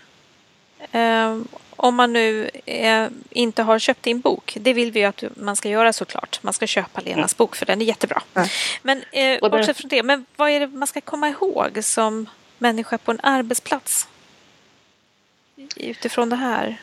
Eh, 0.93 1.39
om 1.77 1.95
man 1.95 2.13
nu 2.13 2.51
eh, 2.67 3.09
inte 3.31 3.63
har 3.63 3.79
köpt 3.79 4.03
din 4.03 4.21
bok. 4.21 4.57
Det 4.61 4.73
vill 4.73 4.93
vi 4.93 5.01
ju 5.01 5.07
att 5.07 5.25
man 5.37 5.57
ska 5.57 5.69
göra 5.69 5.93
såklart. 5.93 6.43
Man 6.43 6.53
ska 6.53 6.67
köpa 6.67 7.01
Lenas 7.01 7.37
bok 7.37 7.57
för 7.57 7.67
den 7.67 7.81
är 7.81 7.85
jättebra. 7.85 8.23
Mm. 8.35 8.49
Men 8.83 9.05
eh, 9.13 9.51
bortsett 9.51 9.77
från 9.77 9.89
det, 9.89 10.03
men 10.03 10.27
vad 10.37 10.51
är 10.51 10.61
det 10.61 10.67
man 10.67 10.87
ska 10.87 11.01
komma 11.01 11.29
ihåg 11.29 11.79
som 11.85 12.29
människa 12.59 12.99
på 12.99 13.11
en 13.11 13.21
arbetsplats? 13.23 14.09
Utifrån 15.77 16.29
det 16.29 16.37
här. 16.37 16.81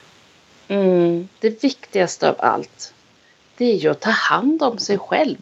Mm, 0.68 1.28
det 1.40 1.64
viktigaste 1.64 2.30
av 2.30 2.36
allt, 2.40 2.94
det 3.58 3.66
är 3.66 3.76
ju 3.76 3.90
att 3.90 4.00
ta 4.00 4.10
hand 4.10 4.64
om 4.64 4.78
sig 4.78 4.98
själv. 4.98 5.38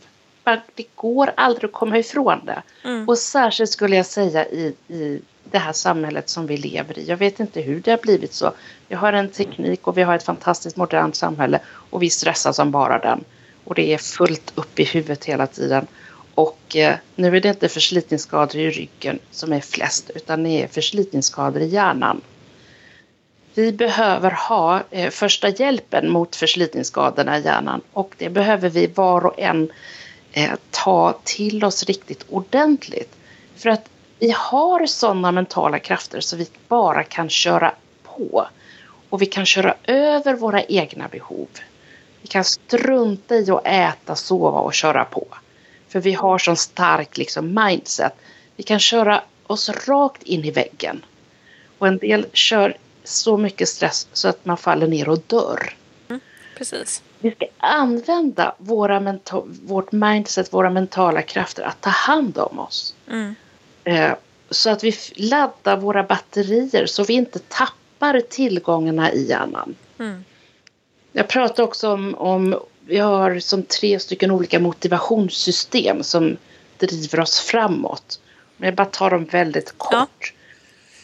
Det 0.75 0.95
går 0.95 1.33
aldrig 1.37 1.65
att 1.65 1.73
komma 1.73 1.97
ifrån 1.97 2.45
det. 2.45 2.61
Mm. 2.83 3.09
Och 3.09 3.17
särskilt 3.17 3.71
skulle 3.71 3.95
jag 3.95 4.05
säga 4.05 4.45
i, 4.45 4.75
i 4.87 5.21
det 5.51 5.57
här 5.57 5.73
samhället 5.73 6.29
som 6.29 6.47
vi 6.47 6.57
lever 6.57 6.99
i. 6.99 7.05
Jag 7.05 7.17
vet 7.17 7.39
inte 7.39 7.61
hur 7.61 7.79
det 7.79 7.91
har 7.91 7.97
blivit 7.97 8.33
så. 8.33 8.51
Vi 8.87 8.95
har 8.95 9.13
en 9.13 9.29
teknik 9.29 9.87
och 9.87 9.97
vi 9.97 10.01
har 10.01 10.15
ett 10.15 10.23
fantastiskt 10.23 10.77
modernt 10.77 11.15
samhälle 11.15 11.59
och 11.89 12.03
vi 12.03 12.09
stressar 12.09 12.51
som 12.51 12.71
bara 12.71 12.99
den. 12.99 13.23
Och 13.63 13.75
det 13.75 13.93
är 13.93 13.97
fullt 13.97 14.51
upp 14.55 14.79
i 14.79 14.83
huvudet 14.83 15.25
hela 15.25 15.47
tiden. 15.47 15.87
Och 16.35 16.75
eh, 16.75 16.95
nu 17.15 17.37
är 17.37 17.41
det 17.41 17.49
inte 17.49 17.69
förslitningsskador 17.69 18.55
i 18.55 18.71
ryggen 18.71 19.19
som 19.31 19.53
är 19.53 19.59
flest 19.59 20.09
utan 20.15 20.43
det 20.43 20.63
är 20.63 20.67
förslitningsskador 20.67 21.61
i 21.61 21.67
hjärnan. 21.67 22.21
Vi 23.57 23.71
behöver 23.71 24.31
ha 24.31 24.83
eh, 24.91 25.09
första 25.09 25.49
hjälpen 25.49 26.09
mot 26.09 26.35
förslitningsskadorna 26.35 27.37
i 27.37 27.43
hjärnan 27.43 27.81
och 27.93 28.15
det 28.17 28.29
behöver 28.29 28.69
vi 28.69 28.87
var 28.87 29.25
och 29.25 29.39
en 29.39 29.71
eh, 30.31 30.51
ta 30.71 31.19
till 31.23 31.65
oss 31.65 31.83
riktigt 31.83 32.25
ordentligt. 32.29 33.15
För 33.55 33.69
att 33.69 33.89
vi 34.19 34.31
har 34.37 34.85
sådana 34.85 35.31
mentala 35.31 35.79
krafter 35.79 36.19
så 36.19 36.35
vi 36.35 36.47
bara 36.67 37.03
kan 37.03 37.29
köra 37.29 37.73
på. 38.03 38.47
Och 39.09 39.21
vi 39.21 39.25
kan 39.25 39.45
köra 39.45 39.75
över 39.83 40.33
våra 40.33 40.63
egna 40.63 41.07
behov. 41.07 41.47
Vi 42.21 42.27
kan 42.27 42.43
strunta 42.43 43.35
i 43.35 43.51
att 43.51 43.67
äta, 43.67 44.15
sova 44.15 44.59
och 44.59 44.73
köra 44.73 45.05
på. 45.05 45.27
För 45.87 45.99
vi 45.99 46.13
har 46.13 46.37
sån 46.37 46.57
stark 46.57 47.17
liksom, 47.17 47.59
mindset. 47.63 48.13
Vi 48.55 48.63
kan 48.63 48.79
köra 48.79 49.21
oss 49.47 49.69
rakt 49.69 50.23
in 50.23 50.45
i 50.45 50.51
väggen. 50.51 51.05
Och 51.77 51.87
en 51.87 51.97
del 51.97 52.25
kör 52.33 52.77
så 53.07 53.37
mycket 53.37 53.69
stress 53.69 54.07
så 54.13 54.27
att 54.27 54.45
man 54.45 54.57
faller 54.57 54.87
ner 54.87 55.09
och 55.09 55.19
dör. 55.27 55.73
Mm, 56.09 56.19
precis. 56.57 57.01
Vi 57.19 57.31
ska 57.31 57.45
använda 57.57 58.55
våra 58.57 59.19
vårt 59.63 59.91
mindset, 59.91 60.53
våra 60.53 60.69
mentala 60.69 61.21
krafter 61.21 61.63
att 61.63 61.81
ta 61.81 61.89
hand 61.89 62.37
om 62.37 62.59
oss. 62.59 62.95
Mm. 63.09 63.35
Eh, 63.83 64.13
så 64.49 64.69
att 64.69 64.83
vi 64.83 64.95
laddar 65.15 65.77
våra 65.77 66.03
batterier 66.03 66.85
så 66.85 67.03
vi 67.03 67.13
inte 67.13 67.39
tappar 67.39 68.21
tillgångarna 68.29 69.11
i 69.11 69.27
hjärnan. 69.27 69.75
Mm. 69.99 70.23
Jag 71.11 71.27
pratar 71.27 71.63
också 71.63 71.91
om, 71.91 72.15
om, 72.15 72.59
vi 72.85 72.97
har 72.97 73.39
som 73.39 73.63
tre 73.63 73.99
stycken 73.99 74.31
olika 74.31 74.59
motivationssystem 74.59 76.03
som 76.03 76.37
driver 76.77 77.19
oss 77.19 77.39
framåt. 77.39 78.19
Men 78.57 78.67
jag 78.67 78.75
bara 78.75 78.85
tar 78.85 79.09
dem 79.09 79.25
väldigt 79.25 79.77
kort. 79.77 80.33
Ja. 80.33 80.36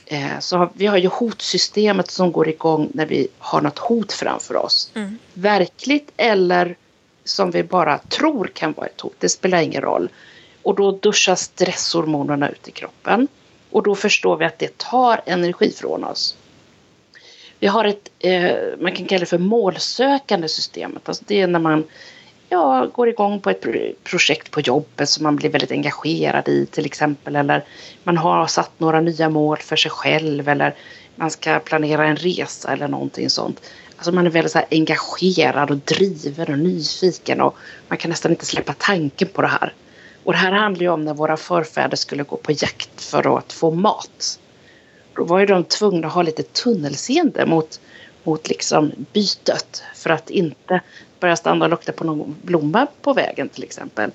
Eh, 0.05 0.39
så 0.39 0.57
har, 0.57 0.69
vi 0.73 0.85
har 0.87 0.97
ju 0.97 1.07
hotsystemet 1.07 2.11
som 2.11 2.31
går 2.31 2.49
igång 2.49 2.89
när 2.93 3.05
vi 3.05 3.27
har 3.37 3.61
något 3.61 3.79
hot 3.79 4.13
framför 4.13 4.55
oss. 4.55 4.91
Mm. 4.95 5.17
Verkligt 5.33 6.11
eller 6.17 6.75
som 7.23 7.51
vi 7.51 7.63
bara 7.63 7.97
tror 7.97 8.51
kan 8.53 8.73
vara 8.73 8.87
ett 8.87 9.01
hot, 9.01 9.15
det 9.19 9.29
spelar 9.29 9.61
ingen 9.61 9.81
roll. 9.81 10.09
Och 10.63 10.75
då 10.75 10.91
duschas 10.91 11.41
stresshormonerna 11.41 12.49
ut 12.49 12.67
i 12.67 12.71
kroppen. 12.71 13.27
Och 13.69 13.83
då 13.83 13.95
förstår 13.95 14.37
vi 14.37 14.45
att 14.45 14.59
det 14.59 14.77
tar 14.77 15.21
energi 15.25 15.71
från 15.71 16.03
oss. 16.03 16.37
Vi 17.59 17.67
har 17.67 17.85
ett, 17.85 18.09
eh, 18.19 18.51
man 18.79 18.91
kan 18.91 19.05
kalla 19.05 19.19
det 19.19 19.25
för 19.25 19.37
målsökande 19.37 20.47
systemet. 20.47 21.09
Alltså 21.09 21.23
det 21.27 21.41
är 21.41 21.47
när 21.47 21.59
man 21.59 21.83
ja, 22.53 22.87
går 22.93 23.09
igång 23.09 23.39
på 23.39 23.49
ett 23.49 23.65
projekt 24.03 24.51
på 24.51 24.61
jobbet 24.61 25.09
som 25.09 25.23
man 25.23 25.35
blir 25.35 25.49
väldigt 25.49 25.71
engagerad 25.71 26.47
i 26.47 26.65
till 26.65 26.85
exempel. 26.85 27.35
Eller 27.35 27.63
man 28.03 28.17
har 28.17 28.47
satt 28.47 28.79
några 28.79 29.01
nya 29.01 29.29
mål 29.29 29.57
för 29.57 29.75
sig 29.75 29.91
själv 29.91 30.49
eller 30.49 30.75
man 31.15 31.31
ska 31.31 31.59
planera 31.59 32.07
en 32.07 32.15
resa 32.15 32.73
eller 32.73 32.87
någonting 32.87 33.29
sånt. 33.29 33.61
Alltså 33.97 34.11
man 34.11 34.25
är 34.25 34.29
väldigt 34.29 34.51
så 34.51 34.61
engagerad 34.71 35.71
och 35.71 35.77
driven 35.77 36.53
och 36.53 36.59
nyfiken 36.59 37.41
och 37.41 37.55
man 37.87 37.97
kan 37.97 38.09
nästan 38.09 38.31
inte 38.31 38.45
släppa 38.45 38.73
tanken 38.73 39.27
på 39.27 39.41
det 39.41 39.47
här. 39.47 39.73
Och 40.23 40.31
det 40.31 40.37
här 40.37 40.51
handlar 40.51 40.81
ju 40.81 40.89
om 40.89 41.05
när 41.05 41.13
våra 41.13 41.37
förfäder 41.37 41.97
skulle 41.97 42.23
gå 42.23 42.37
på 42.37 42.51
jakt 42.51 43.01
för 43.01 43.37
att 43.37 43.53
få 43.53 43.71
mat. 43.71 44.39
Då 45.15 45.23
var 45.23 45.39
ju 45.39 45.45
de 45.45 45.63
tvungna 45.63 46.07
att 46.07 46.13
ha 46.13 46.21
lite 46.21 46.43
tunnelseende 46.43 47.45
mot, 47.45 47.79
mot 48.23 48.49
liksom 48.49 48.91
bytet 49.13 49.83
för 49.95 50.09
att 50.09 50.29
inte 50.29 50.81
Börjar 51.23 51.35
stanna 51.35 51.65
och 51.65 51.71
lukta 51.71 51.91
på 51.91 52.03
någon 52.03 52.35
blomma 52.41 52.87
på 53.01 53.13
vägen 53.13 53.49
till 53.49 53.63
exempel. 53.63 54.11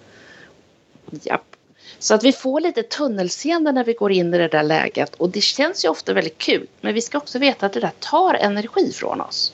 Japp. 1.10 1.56
Så 1.98 2.14
att 2.14 2.24
vi 2.24 2.32
får 2.32 2.60
lite 2.60 2.82
tunnelseende 2.82 3.72
när 3.72 3.84
vi 3.84 3.92
går 3.92 4.12
in 4.12 4.34
i 4.34 4.38
det 4.38 4.48
där 4.48 4.62
läget 4.62 5.14
och 5.14 5.30
det 5.30 5.40
känns 5.40 5.84
ju 5.84 5.88
ofta 5.88 6.12
väldigt 6.12 6.38
kul. 6.38 6.66
Men 6.80 6.94
vi 6.94 7.00
ska 7.00 7.18
också 7.18 7.38
veta 7.38 7.66
att 7.66 7.72
det 7.72 7.80
där 7.80 7.92
tar 7.98 8.34
energi 8.34 8.92
från 8.92 9.20
oss. 9.20 9.52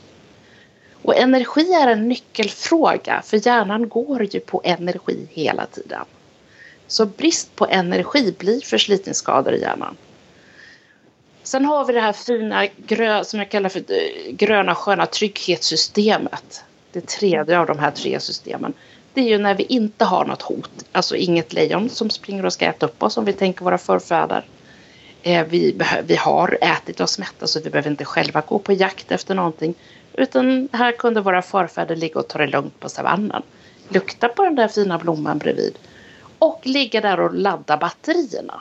Och 1.03 1.17
energi 1.17 1.73
är 1.73 1.87
en 1.87 2.09
nyckelfråga 2.09 3.23
för 3.25 3.47
hjärnan 3.47 3.89
går 3.89 4.35
ju 4.35 4.41
på 4.41 4.61
energi 4.65 5.27
hela 5.31 5.67
tiden. 5.67 6.05
Så 6.87 7.07
brist 7.07 7.57
på 7.57 7.67
energi 7.67 8.35
blir 8.39 8.61
förslitningsskador 8.61 9.55
i 9.55 9.61
hjärnan. 9.61 9.97
Sen 11.43 11.65
har 11.65 11.85
vi 11.85 11.93
det 11.93 12.01
här 12.01 12.13
fina 12.13 12.67
grö, 12.77 13.25
som 13.25 13.39
jag 13.39 13.51
kallar 13.51 13.69
för 13.69 13.81
eh, 13.81 14.33
gröna 14.33 14.75
sköna 14.75 15.07
trygghetssystemet. 15.07 16.65
Det 16.95 17.07
tredje 17.07 17.59
av 17.59 17.67
de 17.67 17.79
här 17.79 17.91
tre 17.91 18.21
systemen. 18.21 18.73
Det 19.15 19.21
är 19.21 19.25
ju 19.25 19.39
när 19.39 19.55
vi 19.55 19.63
inte 19.63 20.05
har 20.05 20.25
något 20.25 20.43
hot. 20.43 20.71
Alltså 20.93 21.17
inget 21.17 21.53
lejon 21.53 21.89
som 21.89 22.11
springer 22.11 22.47
och 22.47 22.53
ska 22.53 22.67
äta 22.67 22.87
upp 22.87 23.03
oss 23.03 23.17
om 23.17 23.25
vi 23.25 23.33
tänker 23.33 23.65
våra 23.65 23.79
förfäder. 23.79 24.45
Eh, 25.23 25.47
vi, 25.47 25.81
vi 26.05 26.17
har 26.17 26.59
ätit 26.61 27.01
oss 27.01 27.19
mätta 27.19 27.47
så 27.47 27.61
vi 27.61 27.71
behöver 27.71 27.91
inte 27.91 28.05
själva 28.05 28.41
gå 28.41 28.59
på 28.59 28.73
jakt 28.73 29.13
efter 29.13 29.35
någonting. 29.35 29.75
Utan 30.13 30.69
här 30.73 30.93
kunde 30.93 31.21
våra 31.21 31.43
förfäder 31.43 31.97
ligga 31.97 32.21
och 32.21 32.29
ta 32.29 32.39
det 32.39 32.47
lugnt 32.47 32.81
på 32.81 32.89
savannen. 32.89 33.43
Lukta 33.89 34.29
på 34.29 34.45
den 34.45 34.55
där 34.55 34.69
fina 34.69 34.99
blomman 34.99 35.39
bredvid 35.39 35.79
och 36.39 36.61
ligga 36.63 37.01
där 37.01 37.21
och 37.21 37.35
ladda 37.35 37.77
batterierna. 37.77 38.61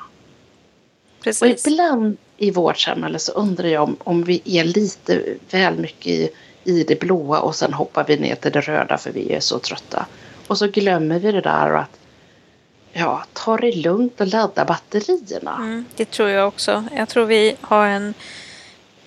Precis. 1.23 1.65
Och 1.65 1.71
ibland 1.71 2.17
i 2.37 2.51
vårt 2.51 2.77
samhälle 2.77 3.19
så 3.19 3.31
undrar 3.31 3.67
jag 3.67 3.83
om, 3.83 3.97
om 3.99 4.23
vi 4.23 4.41
är 4.45 4.63
lite 4.63 5.23
väl 5.51 5.79
mycket 5.79 6.07
i, 6.07 6.29
i 6.63 6.83
det 6.83 6.99
blåa 6.99 7.39
och 7.39 7.55
sen 7.55 7.73
hoppar 7.73 8.03
vi 8.03 8.17
ner 8.17 8.35
till 8.35 8.51
det 8.51 8.61
röda 8.61 8.97
för 8.97 9.11
vi 9.11 9.33
är 9.33 9.39
så 9.39 9.59
trötta. 9.59 10.05
Och 10.47 10.57
så 10.57 10.67
glömmer 10.67 11.19
vi 11.19 11.31
det 11.31 11.41
där 11.41 11.71
och 11.71 11.79
att 11.79 11.99
ja, 12.93 13.23
ta 13.33 13.57
det 13.57 13.71
lugnt 13.71 14.21
och 14.21 14.27
ladda 14.27 14.65
batterierna. 14.65 15.55
Mm, 15.55 15.85
det 15.95 16.11
tror 16.11 16.29
jag 16.29 16.47
också. 16.47 16.83
Jag 16.95 17.09
tror 17.09 17.25
vi 17.25 17.55
har 17.61 17.87
en 17.87 18.13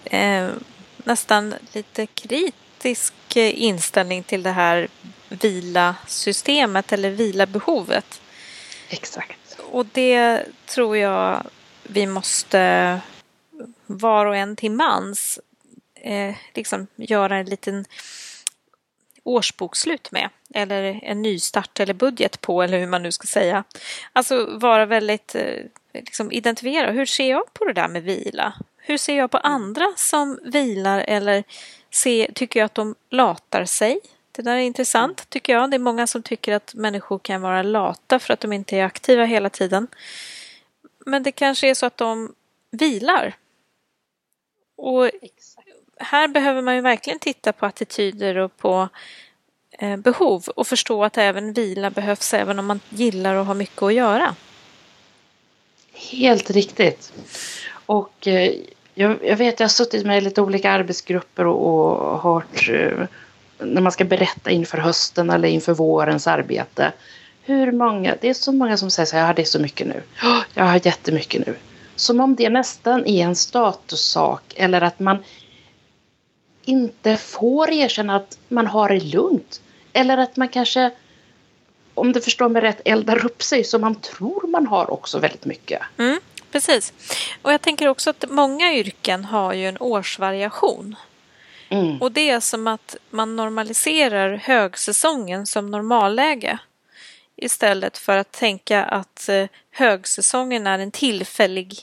eh, 0.04 0.48
nästan 0.96 1.54
lite 1.72 2.06
kritisk 2.06 3.14
inställning 3.36 4.22
till 4.22 4.42
det 4.42 4.50
här 4.50 4.88
vila-systemet 5.28 6.92
eller 6.92 7.10
vila-behovet. 7.10 8.20
Exakt. 8.88 9.58
Och 9.70 9.86
det 9.92 10.42
tror 10.66 10.96
jag 10.96 11.42
vi 11.82 12.06
måste 12.06 13.00
var 13.86 14.26
och 14.26 14.36
en 14.36 14.56
till 14.56 14.70
mans 14.70 15.40
eh, 16.06 16.34
liksom 16.54 16.86
göra 16.96 17.36
en 17.36 17.46
liten 17.46 17.84
årsbokslut 19.24 20.10
med 20.10 20.28
eller 20.54 21.00
en 21.02 21.22
nystart 21.22 21.80
eller 21.80 21.94
budget 21.94 22.40
på 22.40 22.62
eller 22.62 22.78
hur 22.78 22.86
man 22.86 23.02
nu 23.02 23.12
ska 23.12 23.26
säga. 23.26 23.64
Alltså 24.12 24.58
vara 24.58 24.86
väldigt, 24.86 25.34
eh, 25.34 25.64
liksom 25.92 26.32
identifiera 26.32 26.90
hur 26.90 27.06
ser 27.06 27.30
jag 27.30 27.54
på 27.54 27.64
det 27.64 27.72
där 27.72 27.88
med 27.88 28.02
vila? 28.02 28.54
Hur 28.76 28.96
ser 28.96 29.16
jag 29.16 29.30
på 29.30 29.38
andra 29.38 29.92
som 29.96 30.38
vilar 30.44 31.04
eller 31.08 31.44
se, 31.90 32.30
tycker 32.34 32.60
jag 32.60 32.64
att 32.66 32.74
de 32.74 32.94
latar 33.10 33.64
sig? 33.64 34.00
Det 34.32 34.42
där 34.42 34.56
är 34.56 34.60
intressant 34.60 35.30
tycker 35.30 35.52
jag. 35.52 35.70
Det 35.70 35.76
är 35.76 35.78
många 35.78 36.06
som 36.06 36.22
tycker 36.22 36.52
att 36.52 36.74
människor 36.74 37.18
kan 37.18 37.40
vara 37.40 37.62
lata 37.62 38.18
för 38.18 38.34
att 38.34 38.40
de 38.40 38.52
inte 38.52 38.76
är 38.76 38.84
aktiva 38.84 39.24
hela 39.24 39.50
tiden. 39.50 39.88
Men 41.06 41.22
det 41.22 41.32
kanske 41.32 41.70
är 41.70 41.74
så 41.74 41.86
att 41.86 41.96
de 41.96 42.34
vilar. 42.70 43.36
Och 44.76 45.10
här 45.96 46.28
behöver 46.28 46.62
man 46.62 46.74
ju 46.74 46.80
verkligen 46.80 47.18
titta 47.18 47.52
på 47.52 47.66
attityder 47.66 48.36
och 48.36 48.56
på 48.56 48.88
eh, 49.78 49.96
behov 49.96 50.44
och 50.56 50.66
förstå 50.66 51.04
att 51.04 51.18
även 51.18 51.52
vila 51.52 51.90
behövs 51.90 52.34
även 52.34 52.58
om 52.58 52.66
man 52.66 52.80
gillar 52.88 53.34
och 53.34 53.46
har 53.46 53.54
mycket 53.54 53.82
att 53.82 53.94
göra. 53.94 54.34
Helt 55.92 56.50
riktigt. 56.50 57.12
Och 57.86 58.28
eh, 58.28 58.52
jag, 58.94 59.18
jag, 59.24 59.36
vet, 59.36 59.60
jag 59.60 59.64
har 59.64 59.68
suttit 59.68 60.06
med 60.06 60.22
lite 60.22 60.42
olika 60.42 60.70
arbetsgrupper 60.70 61.46
och, 61.46 61.66
och 61.66 62.20
hört 62.20 62.68
eh, 62.68 63.06
när 63.58 63.80
man 63.80 63.92
ska 63.92 64.04
berätta 64.04 64.50
inför 64.50 64.78
hösten 64.78 65.30
eller 65.30 65.48
inför 65.48 65.74
vårens 65.74 66.26
arbete. 66.26 66.92
Hur 67.42 67.72
många, 67.72 68.16
det 68.20 68.28
är 68.28 68.34
så 68.34 68.52
många 68.52 68.76
som 68.76 68.90
säger 68.90 69.06
så 69.06 69.16
här, 69.16 69.26
ja 69.26 69.32
det 69.32 69.42
är 69.42 69.46
så 69.46 69.58
mycket 69.60 69.86
nu. 69.86 70.02
Jag 70.54 70.64
har 70.64 70.86
jättemycket 70.86 71.46
nu. 71.46 71.54
Som 71.96 72.20
om 72.20 72.34
det 72.34 72.48
nästan 72.48 73.06
är 73.06 73.24
en 73.24 73.36
statussak 73.36 74.42
eller 74.56 74.80
att 74.80 74.98
man 74.98 75.18
inte 76.66 77.16
får 77.16 77.70
erkänna 77.70 78.16
att 78.16 78.38
man 78.48 78.66
har 78.66 78.88
det 78.88 79.00
lugnt. 79.00 79.60
Eller 79.92 80.18
att 80.18 80.36
man 80.36 80.48
kanske, 80.48 80.90
om 81.94 82.12
du 82.12 82.20
förstår 82.20 82.48
mig 82.48 82.62
rätt, 82.62 82.80
eldar 82.84 83.24
upp 83.24 83.42
sig 83.42 83.64
som 83.64 83.80
man 83.80 83.94
tror 83.94 84.46
man 84.46 84.66
har 84.66 84.90
också 84.90 85.18
väldigt 85.18 85.44
mycket. 85.44 85.82
Mm, 85.98 86.20
precis. 86.50 86.92
Och 87.42 87.52
jag 87.52 87.62
tänker 87.62 87.88
också 87.88 88.10
att 88.10 88.24
många 88.28 88.72
yrken 88.72 89.24
har 89.24 89.52
ju 89.52 89.68
en 89.68 89.78
årsvariation. 89.80 90.96
Mm. 91.68 92.02
Och 92.02 92.12
det 92.12 92.30
är 92.30 92.40
som 92.40 92.66
att 92.66 92.96
man 93.10 93.36
normaliserar 93.36 94.36
högsäsongen 94.36 95.46
som 95.46 95.70
normalläge. 95.70 96.58
Istället 97.36 97.98
för 97.98 98.16
att 98.16 98.32
tänka 98.32 98.84
att 98.84 99.28
eh, 99.28 99.46
högsäsongen 99.70 100.66
är 100.66 100.78
en 100.78 100.90
tillfällig 100.90 101.78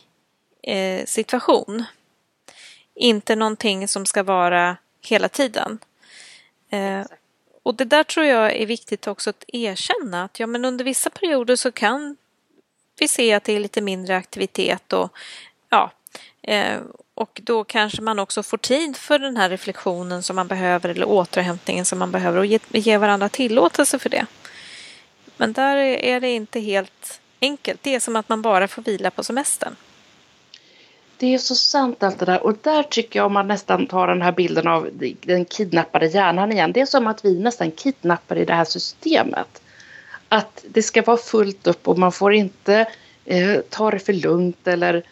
eh, 0.64 1.06
situation. 1.06 1.84
Inte 2.96 3.36
någonting 3.36 3.88
som 3.88 4.06
ska 4.06 4.24
vara 4.24 4.78
hela 5.02 5.30
tiden. 5.30 5.80
Eh, 6.70 7.02
och 7.64 7.76
det 7.76 7.86
där 7.86 8.04
tror 8.04 8.26
jag 8.26 8.56
är 8.56 8.66
viktigt 8.66 9.08
också 9.08 9.30
att 9.30 9.44
erkänna 9.48 10.24
att 10.24 10.40
ja, 10.40 10.48
men 10.48 10.66
under 10.66 10.86
vissa 10.86 11.10
perioder 11.10 11.56
så 11.56 11.72
kan 11.72 12.18
vi 13.00 13.08
se 13.08 13.34
att 13.34 13.44
det 13.44 13.54
är 13.54 13.60
lite 13.60 13.82
mindre 13.82 14.18
aktivitet 14.18 14.94
och 14.94 15.18
ja, 15.70 15.92
eh, 16.42 16.80
och 17.16 17.42
då 17.44 17.64
kanske 17.64 18.02
man 18.02 18.20
också 18.20 18.44
får 18.44 18.58
tid 18.58 18.98
för 18.98 19.20
den 19.20 19.38
här 19.38 19.50
reflektionen 19.50 20.24
som 20.24 20.36
man 20.36 20.48
behöver 20.48 20.90
eller 20.90 21.08
återhämtningen 21.08 21.86
som 21.86 22.00
man 22.00 22.12
behöver 22.12 22.38
och 22.38 22.46
ge, 22.46 22.60
ge 22.72 22.98
varandra 22.98 23.30
tillåtelse 23.30 24.00
för 24.00 24.10
det. 24.10 24.26
Men 25.38 25.54
där 25.54 25.76
är 25.78 26.20
det 26.20 26.32
inte 26.32 26.60
helt 26.60 27.22
enkelt. 27.42 27.84
Det 27.84 27.96
är 27.96 28.00
som 28.00 28.16
att 28.16 28.30
man 28.30 28.42
bara 28.42 28.68
får 28.68 28.82
vila 28.82 29.12
på 29.12 29.24
semestern. 29.24 29.76
Det 31.18 31.34
är 31.34 31.38
så 31.38 31.56
sant 31.56 32.04
allt 32.04 32.20
det 32.20 32.26
där 32.26 32.44
och 32.44 32.56
där 32.62 32.84
tycker 32.84 33.20
jag 33.20 33.26
om 33.26 33.34
man 33.34 33.48
nästan 33.48 33.88
tar 33.88 34.08
den 34.08 34.22
här 34.22 34.32
bilden 34.32 34.68
av 34.68 34.90
den 35.22 35.46
kidnappade 35.46 36.06
hjärnan 36.08 36.52
igen. 36.52 36.72
Det 36.72 36.82
är 36.82 36.86
som 36.86 37.08
att 37.08 37.26
vi 37.26 37.40
nästan 37.40 37.72
kidnappar 37.72 38.38
i 38.38 38.46
det 38.46 38.54
här 38.54 38.66
systemet. 38.66 39.62
Att 40.30 40.66
det 40.68 40.84
ska 40.84 41.02
vara 41.02 41.18
fullt 41.18 41.68
upp 41.68 41.88
och 41.88 41.98
man 41.98 42.12
får 42.12 42.34
inte 42.34 42.88
eh, 43.26 43.60
ta 43.70 43.92
det 43.92 44.00
för 44.00 44.14
lugnt 44.14 44.68
eller 44.68 45.04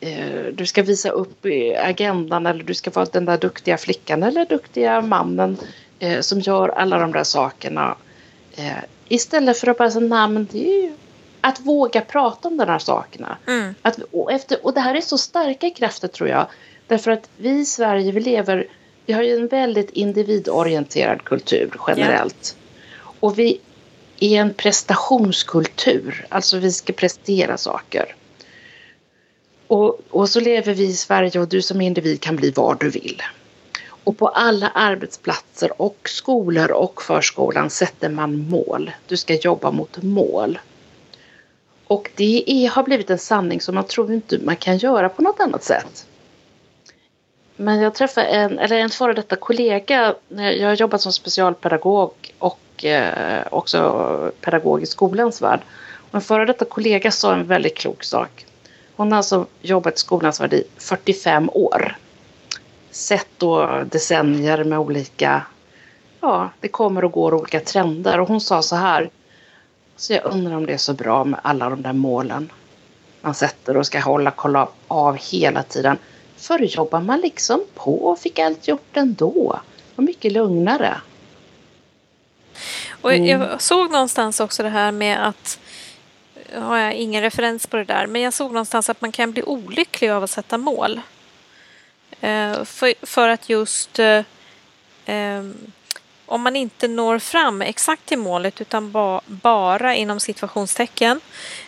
eh, 0.00 0.44
du 0.52 0.66
ska 0.66 0.82
visa 0.82 1.10
upp 1.10 1.46
agendan 1.78 2.46
eller 2.46 2.64
du 2.64 2.74
ska 2.74 2.90
vara 2.90 3.04
den 3.04 3.24
där 3.24 3.38
duktiga 3.38 3.78
flickan 3.78 4.22
eller 4.22 4.46
duktiga 4.46 5.00
mannen 5.00 5.56
eh, 5.98 6.20
som 6.20 6.40
gör 6.40 6.68
alla 6.68 6.98
de 6.98 7.12
där 7.12 7.24
sakerna. 7.24 7.96
Eh, 8.56 8.84
istället 9.08 9.58
för 9.58 9.66
att 9.66 9.78
bara 9.78 9.90
säga, 9.90 10.06
nej 10.06 10.28
men 10.28 10.48
det 10.52 10.68
är 10.68 10.82
ju 10.82 10.92
att 11.40 11.60
våga 11.60 12.00
prata 12.00 12.48
om 12.48 12.56
de 12.56 12.68
här 12.68 12.78
sakerna. 12.78 13.36
Mm. 13.46 13.74
Att, 13.82 13.98
och, 14.12 14.32
efter, 14.32 14.66
och 14.66 14.74
det 14.74 14.80
här 14.80 14.94
är 14.94 15.00
så 15.00 15.18
starka 15.18 15.70
krafter 15.70 16.08
tror 16.08 16.28
jag. 16.28 16.46
Därför 16.86 17.10
att 17.10 17.30
vi 17.36 17.50
i 17.50 17.66
Sverige, 17.66 18.12
vi 18.12 18.20
lever, 18.20 18.66
vi 19.06 19.12
har 19.12 19.22
ju 19.22 19.36
en 19.36 19.48
väldigt 19.48 19.90
individorienterad 19.90 21.24
kultur 21.24 21.72
generellt. 21.86 22.56
Yeah. 22.56 23.14
Och 23.20 23.38
vi 23.38 23.60
är 24.20 24.40
en 24.40 24.54
prestationskultur, 24.54 26.26
alltså 26.28 26.58
vi 26.58 26.72
ska 26.72 26.92
prestera 26.92 27.56
saker. 27.56 28.14
Och, 29.66 30.00
och 30.10 30.28
så 30.28 30.40
lever 30.40 30.74
vi 30.74 30.84
i 30.84 30.92
Sverige 30.92 31.40
och 31.40 31.48
du 31.48 31.62
som 31.62 31.80
individ 31.80 32.20
kan 32.20 32.36
bli 32.36 32.50
vad 32.50 32.80
du 32.80 32.90
vill. 32.90 33.22
Och 34.04 34.18
på 34.18 34.28
alla 34.28 34.68
arbetsplatser 34.68 35.82
och 35.82 35.98
skolor 36.04 36.72
och 36.72 37.02
förskolan 37.02 37.70
sätter 37.70 38.08
man 38.08 38.48
mål. 38.48 38.90
Du 39.06 39.16
ska 39.16 39.34
jobba 39.34 39.70
mot 39.70 40.02
mål. 40.02 40.58
Och 41.90 42.10
det 42.14 42.44
är, 42.46 42.68
har 42.68 42.82
blivit 42.82 43.10
en 43.10 43.18
sanning 43.18 43.60
som 43.60 43.74
man 43.74 43.84
tror 43.84 44.12
inte 44.12 44.38
man 44.38 44.56
kan 44.56 44.78
göra 44.78 45.08
på 45.08 45.22
något 45.22 45.40
annat 45.40 45.64
sätt. 45.64 46.06
Men 47.56 47.80
jag 47.80 47.94
träffade 47.94 48.26
en, 48.26 48.58
eller 48.58 48.76
en 48.76 48.90
före 48.90 49.12
detta 49.12 49.36
kollega, 49.36 50.14
jag 50.28 50.68
har 50.68 50.74
jobbat 50.74 51.00
som 51.00 51.12
specialpedagog 51.12 52.12
och 52.38 52.84
eh, 52.84 53.42
också 53.50 54.32
pedagog 54.40 54.82
i 54.82 54.86
skolans 54.86 55.42
värld. 55.42 55.60
Och 56.10 56.14
en 56.14 56.20
före 56.20 56.44
detta 56.44 56.64
kollega 56.64 57.10
sa 57.10 57.34
en 57.34 57.46
väldigt 57.46 57.76
klok 57.76 58.04
sak. 58.04 58.46
Hon 58.96 59.12
har 59.12 59.16
alltså 59.16 59.46
jobbat 59.60 59.94
i 59.94 59.98
skolans 59.98 60.40
värld 60.40 60.52
i 60.52 60.64
45 60.76 61.50
år. 61.52 61.96
Sett 62.90 63.28
då 63.38 63.82
decennier 63.90 64.64
med 64.64 64.78
olika, 64.78 65.42
ja, 66.20 66.50
det 66.60 66.68
kommer 66.68 67.04
och 67.04 67.12
går 67.12 67.34
olika 67.34 67.60
trender. 67.60 68.20
Och 68.20 68.28
hon 68.28 68.40
sa 68.40 68.62
så 68.62 68.76
här, 68.76 69.10
så 70.00 70.12
jag 70.12 70.24
undrar 70.24 70.56
om 70.56 70.66
det 70.66 70.72
är 70.72 70.78
så 70.78 70.92
bra 70.92 71.24
med 71.24 71.40
alla 71.42 71.70
de 71.70 71.82
där 71.82 71.92
målen 71.92 72.52
man 73.20 73.34
sätter 73.34 73.76
och 73.76 73.86
ska 73.86 74.00
hålla 74.00 74.30
kolla 74.30 74.68
av 74.88 75.16
hela 75.16 75.62
tiden. 75.62 75.98
Förr 76.36 76.58
jobbar 76.58 77.00
man 77.00 77.20
liksom 77.20 77.64
på 77.74 78.04
och 78.04 78.18
fick 78.18 78.38
allt 78.38 78.68
gjort 78.68 78.96
ändå. 78.96 79.60
Och 79.96 80.02
mycket 80.02 80.32
lugnare. 80.32 81.00
Och 83.00 83.12
jag 83.14 83.28
mm. 83.28 83.58
såg 83.58 83.90
någonstans 83.90 84.40
också 84.40 84.62
det 84.62 84.68
här 84.68 84.92
med 84.92 85.28
att 85.28 85.58
har 86.54 86.76
jag 86.78 86.94
ingen 86.94 87.22
referens 87.22 87.66
på 87.66 87.76
det 87.76 87.84
där, 87.84 88.06
men 88.06 88.22
jag 88.22 88.32
såg 88.32 88.52
någonstans 88.52 88.90
att 88.90 89.00
man 89.00 89.12
kan 89.12 89.32
bli 89.32 89.42
olycklig 89.42 90.10
av 90.10 90.24
att 90.24 90.30
sätta 90.30 90.58
mål. 90.58 91.00
Eh, 92.20 92.64
för, 93.02 93.28
att 93.28 93.48
just 93.48 93.98
eh, 93.98 94.24
eh 95.04 95.42
om 96.30 96.42
man 96.42 96.56
inte 96.56 96.88
når 96.88 97.18
fram 97.18 97.62
exakt 97.62 98.06
till 98.06 98.18
målet 98.18 98.60
utan 98.60 98.92
ba, 98.92 99.20
bara 99.26 99.94
inom 99.94 100.20
situationstecken 100.20 101.20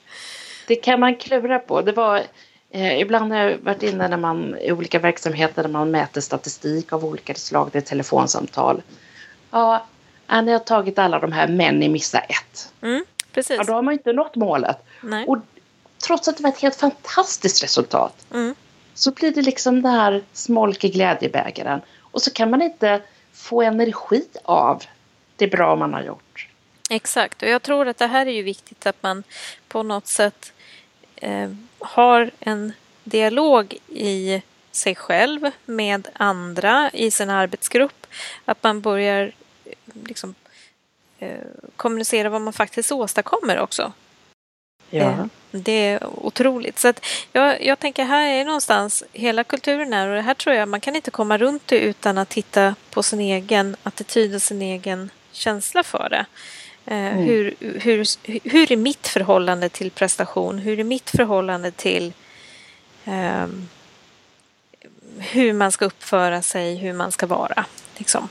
Det 0.67 0.77
kan 0.77 1.01
man 1.01 1.17
klura 1.17 1.59
på. 1.59 1.83
Det 1.83 1.93
var, 1.93 2.23
eh, 2.71 3.01
ibland 3.01 3.33
har 3.33 3.39
jag 3.41 3.59
varit 3.59 3.83
inne 3.83 4.09
när 4.09 4.17
man, 4.17 4.59
i 4.59 4.73
olika 4.73 4.99
verksamheter 4.99 5.63
där 5.63 5.71
man 5.71 5.91
mäter 5.91 6.21
statistik 6.21 6.93
av 6.93 7.05
olika 7.05 7.35
slag. 7.35 7.69
Det 7.73 7.79
är 7.79 7.83
telefonsamtal. 7.83 8.83
Ja, 9.51 9.87
ni 10.43 10.53
har 10.53 10.59
tagit 10.59 10.99
alla 10.99 11.19
de 11.19 11.33
här 11.33 11.49
men 11.49 11.79
ni 11.79 11.89
missar 11.89 12.27
ett. 12.29 12.73
Mm, 12.83 13.05
precis. 13.33 13.57
Ja, 13.57 13.65
då 13.65 13.73
har 13.73 13.83
man 13.83 13.95
inte 13.95 14.13
nått 14.13 14.37
målet. 14.37 14.79
Nej. 15.01 15.27
Och 15.27 15.39
trots 16.07 16.29
att 16.29 16.37
det 16.37 16.43
var 16.43 16.51
ett 16.51 16.61
helt 16.61 16.77
fantastiskt 16.77 17.63
resultat. 17.63 18.27
Mm 18.33 18.55
så 18.97 19.11
blir 19.11 19.31
det 19.31 19.43
liksom 19.43 19.83
det 19.83 19.89
här 19.89 20.23
smolk 20.33 20.85
i 20.85 20.89
glädjebägaren. 20.89 21.81
Och 22.01 22.23
så 22.23 22.31
kan 22.31 22.51
man 22.51 22.63
inte 22.63 23.03
få 23.33 23.63
energi 23.63 24.25
av 24.43 24.83
det 25.37 25.49
bra 25.49 25.77
man 25.77 25.95
har 25.95 26.03
gjort. 26.03 26.49
Exakt, 26.91 27.43
och 27.43 27.49
jag 27.49 27.63
tror 27.63 27.89
att 27.89 27.99
det 27.99 28.07
här 28.07 28.27
är 28.27 28.33
ju 28.33 28.43
viktigt 28.43 28.87
att 28.87 29.03
man 29.03 29.23
på 29.69 29.83
något 29.83 30.07
sätt 30.07 30.53
eh, 31.17 31.51
har 31.79 32.31
en 32.41 32.73
dialog 33.05 33.75
i 33.89 34.43
sig 34.73 34.95
själv 34.95 35.51
med 35.65 36.09
andra 36.13 36.91
i 36.93 37.11
sin 37.11 37.31
arbetsgrupp. 37.31 38.07
Att 38.45 38.63
man 38.63 38.81
börjar 38.81 39.33
eh, 39.65 39.73
liksom, 40.05 40.35
eh, 41.19 41.39
kommunicera 41.77 42.29
vad 42.29 42.41
man 42.41 42.53
faktiskt 42.53 42.93
åstadkommer 42.93 43.59
också. 43.59 43.93
Ja. 44.91 45.03
Eh, 45.03 45.25
det 45.51 45.73
är 45.73 46.07
otroligt. 46.07 46.79
Så 46.79 46.93
jag, 47.33 47.65
jag 47.65 47.79
tänker 47.79 48.05
här 48.05 48.29
är 48.29 48.45
någonstans 48.45 49.05
hela 49.13 49.45
kulturen 49.45 49.93
är 49.93 50.09
och 50.09 50.15
det 50.15 50.23
här 50.23 50.35
tror 50.35 50.55
jag 50.55 50.69
man 50.69 50.81
kan 50.81 50.97
inte 50.97 51.11
komma 51.11 51.39
runt 51.39 51.63
det 51.67 51.79
utan 51.79 52.19
att 52.19 52.29
titta 52.29 52.75
på 52.91 53.03
sin 53.03 53.21
egen 53.21 53.77
attityd 53.83 54.35
och 54.35 54.43
sin 54.43 54.63
egen 54.63 55.11
känsla 55.33 55.83
för 55.83 56.09
det. 56.11 56.27
Eh, 56.87 56.97
mm. 56.97 57.25
hur, 57.25 57.55
hur, 57.61 58.07
hur 58.51 58.73
är 58.73 58.77
mitt 58.77 59.09
förhållande 59.09 59.69
till 59.69 59.91
prestation? 59.91 60.59
Hur 60.59 60.81
är 60.81 60.85
mitt 60.85 61.11
förhållande 61.11 61.71
till 61.71 62.13
eh, 63.05 63.47
hur 65.19 65.53
man 65.53 65.73
ska 65.73 65.85
uppföra 65.85 66.43
sig, 66.43 66.77
hur 66.77 66.93
man 66.93 67.13
ska 67.13 67.27
vara? 67.27 67.65
Liksom. 67.97 68.29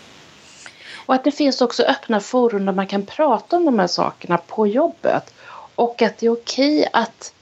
Och 1.06 1.16
att 1.16 1.24
det 1.24 1.32
finns 1.32 1.62
också 1.62 1.84
öppna 1.84 2.20
forum 2.20 2.66
där 2.66 2.74
man 2.74 2.88
kan 2.88 3.06
prata 3.06 3.58
om 3.58 3.66
de 3.66 3.80
här 3.80 3.88
sakerna 3.88 4.38
på 4.38 4.68
jobbet. 4.68 5.34
Och 5.76 6.02
att 6.02 6.18
det 6.18 6.26
är 6.26 6.32
okej 6.32 6.90
att 6.94 7.34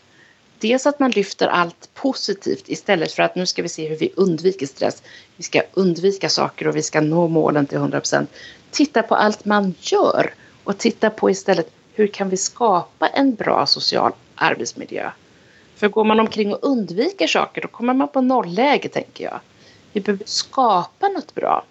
dels 0.59 0.85
att 0.85 0.99
man 0.99 1.11
lyfter 1.11 1.47
allt 1.47 1.89
positivt 1.93 2.69
istället 2.69 3.11
för 3.11 3.23
att 3.23 3.35
nu 3.35 3.45
ska 3.45 3.61
vi 3.61 3.69
se 3.69 3.87
hur 3.87 3.97
vi 3.97 4.13
undviker 4.15 4.65
stress. 4.65 5.03
Vi 5.35 5.43
ska 5.43 5.61
undvika 5.73 6.29
saker 6.29 6.67
och 6.67 6.75
vi 6.75 6.81
ska 6.81 7.01
nå 7.01 7.27
målen 7.27 7.65
till 7.65 7.77
100% 7.77 8.27
Titta 8.71 9.03
på 9.03 9.15
allt 9.15 9.45
man 9.45 9.75
gör 9.79 10.33
och 10.63 10.77
titta 10.77 11.09
på 11.09 11.29
istället 11.29 11.71
hur 11.93 12.07
kan 12.07 12.29
vi 12.29 12.37
skapa 12.37 13.07
en 13.07 13.35
bra 13.35 13.65
social 13.65 14.11
arbetsmiljö. 14.35 15.11
För 15.75 15.87
går 15.87 16.03
man 16.03 16.19
omkring 16.19 16.53
och 16.53 16.59
undviker 16.61 17.27
saker 17.27 17.61
då 17.61 17.67
kommer 17.67 17.93
man 17.93 18.07
på 18.07 18.21
nollläge 18.21 18.89
tänker 18.89 19.23
jag. 19.23 19.39
Vi 19.91 20.01
behöver 20.01 20.25
skapa 20.25 21.07
något 21.07 21.35
bra. 21.35 21.65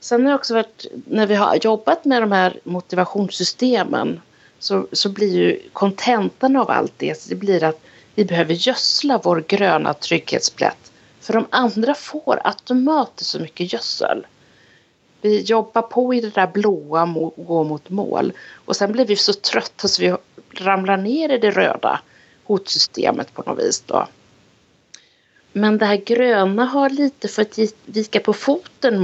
Sen 0.00 0.22
har 0.22 0.28
det 0.28 0.34
också 0.34 0.54
varit, 0.54 0.86
när 1.06 1.26
vi 1.26 1.34
har 1.34 1.58
jobbat 1.62 2.04
med 2.04 2.22
de 2.22 2.32
här 2.32 2.60
motivationssystemen 2.64 4.20
så, 4.62 4.86
så 4.92 5.08
blir 5.08 5.36
ju 5.36 5.60
kontentan 5.72 6.56
av 6.56 6.70
allt 6.70 6.92
det, 6.96 7.28
det 7.28 7.34
blir 7.34 7.64
att 7.64 7.80
vi 8.14 8.24
behöver 8.24 8.54
gödsla 8.54 9.20
vår 9.24 9.44
gröna 9.48 9.94
trygghetsplätt. 9.94 10.92
För 11.20 11.32
de 11.32 11.46
andra 11.50 11.94
får 11.94 12.40
automatiskt 12.44 13.30
så 13.30 13.38
mycket 13.38 13.72
gödsel. 13.72 14.26
Vi 15.20 15.40
jobbar 15.40 15.82
på 15.82 16.14
i 16.14 16.20
det 16.20 16.34
där 16.34 16.46
blåa 16.46 17.02
och 17.02 17.46
går 17.46 17.64
mot 17.64 17.90
mål. 17.90 18.32
Och 18.64 18.76
sen 18.76 18.92
blir 18.92 19.06
vi 19.06 19.16
så 19.16 19.32
trötta 19.32 19.88
så 19.88 20.02
vi 20.02 20.16
ramlar 20.54 20.96
ner 20.96 21.28
i 21.28 21.38
det 21.38 21.50
röda 21.50 22.00
hotsystemet 22.44 23.34
på 23.34 23.42
något 23.42 23.58
vis 23.58 23.80
då. 23.86 24.06
Men 25.52 25.78
det 25.78 25.86
här 25.86 25.96
gröna 25.96 26.64
har 26.64 26.90
lite 26.90 27.28
fått 27.28 27.58
vika 27.84 28.20
på 28.20 28.32
foten 28.32 29.00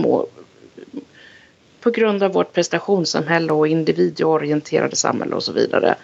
på 1.80 1.90
grund 1.90 2.22
av 2.22 2.32
vårt 2.32 2.52
prestationssamhälle 2.52 3.52
och 3.52 3.68
individorienterade 3.68 4.96
samhälle 4.96 5.34
och 5.34 5.42
så 5.42 5.52
vidare. 5.52 5.94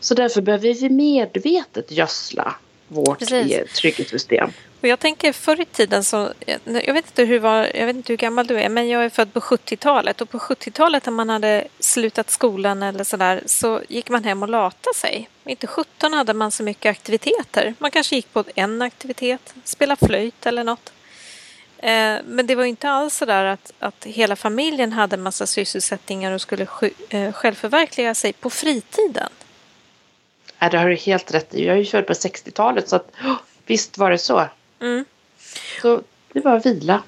Så 0.00 0.14
därför 0.14 0.40
behöver 0.42 0.74
vi 0.74 0.90
medvetet 0.90 1.90
gödsla 1.90 2.54
vårt 2.88 3.18
Precis. 3.18 3.72
trygghetssystem. 3.72 4.50
Och 4.80 4.88
jag 4.88 4.98
tänker 4.98 5.32
förr 5.32 5.60
i 5.60 5.64
tiden 5.64 6.04
så, 6.04 6.32
jag 6.64 6.94
vet, 6.94 7.06
inte 7.06 7.24
hur 7.24 7.38
var, 7.38 7.70
jag 7.74 7.86
vet 7.86 7.96
inte 7.96 8.12
hur 8.12 8.16
gammal 8.16 8.46
du 8.46 8.58
är, 8.58 8.68
men 8.68 8.88
jag 8.88 9.04
är 9.04 9.08
född 9.08 9.32
på 9.32 9.40
70-talet 9.40 10.20
och 10.20 10.30
på 10.30 10.38
70-talet 10.38 11.06
när 11.06 11.12
man 11.12 11.28
hade 11.28 11.64
slutat 11.78 12.30
skolan 12.30 12.82
eller 12.82 13.04
sådär 13.04 13.42
så 13.46 13.80
gick 13.88 14.10
man 14.10 14.24
hem 14.24 14.42
och 14.42 14.48
lata 14.48 14.90
sig. 14.96 15.28
Inte 15.44 15.66
17 15.66 16.12
hade 16.12 16.34
man 16.34 16.50
så 16.50 16.62
mycket 16.62 16.90
aktiviteter. 16.90 17.74
Man 17.78 17.90
kanske 17.90 18.16
gick 18.16 18.32
på 18.32 18.44
en 18.54 18.82
aktivitet, 18.82 19.54
spela 19.64 19.96
flöjt 19.96 20.46
eller 20.46 20.64
något. 20.64 20.92
Eh, 21.82 22.18
men 22.24 22.46
det 22.46 22.54
var 22.54 22.64
inte 22.64 22.90
alls 22.90 23.16
så 23.16 23.24
där 23.24 23.44
att, 23.44 23.72
att 23.78 24.04
hela 24.04 24.36
familjen 24.36 24.92
hade 24.92 25.16
en 25.16 25.22
massa 25.22 25.46
sysselsättningar 25.46 26.32
och 26.32 26.40
skulle 26.40 26.66
eh, 27.08 27.32
självförverkliga 27.32 28.14
sig 28.14 28.32
på 28.32 28.50
fritiden. 28.50 29.28
Ja, 30.58 30.68
det 30.68 30.78
har 30.78 30.88
du 30.88 30.96
helt 30.96 31.34
rätt 31.34 31.54
i. 31.54 31.66
Jag 31.66 31.76
är 31.76 31.80
ju 31.80 31.86
född 31.86 32.06
på 32.06 32.12
60-talet 32.12 32.88
så 32.88 32.96
att, 32.96 33.10
oh, 33.24 33.36
visst 33.66 33.98
var 33.98 34.10
det 34.10 34.18
så. 34.18 34.46
Mm. 34.80 35.04
Så 35.82 36.02
det 36.32 36.40
var 36.40 36.60
vila. 36.60 37.02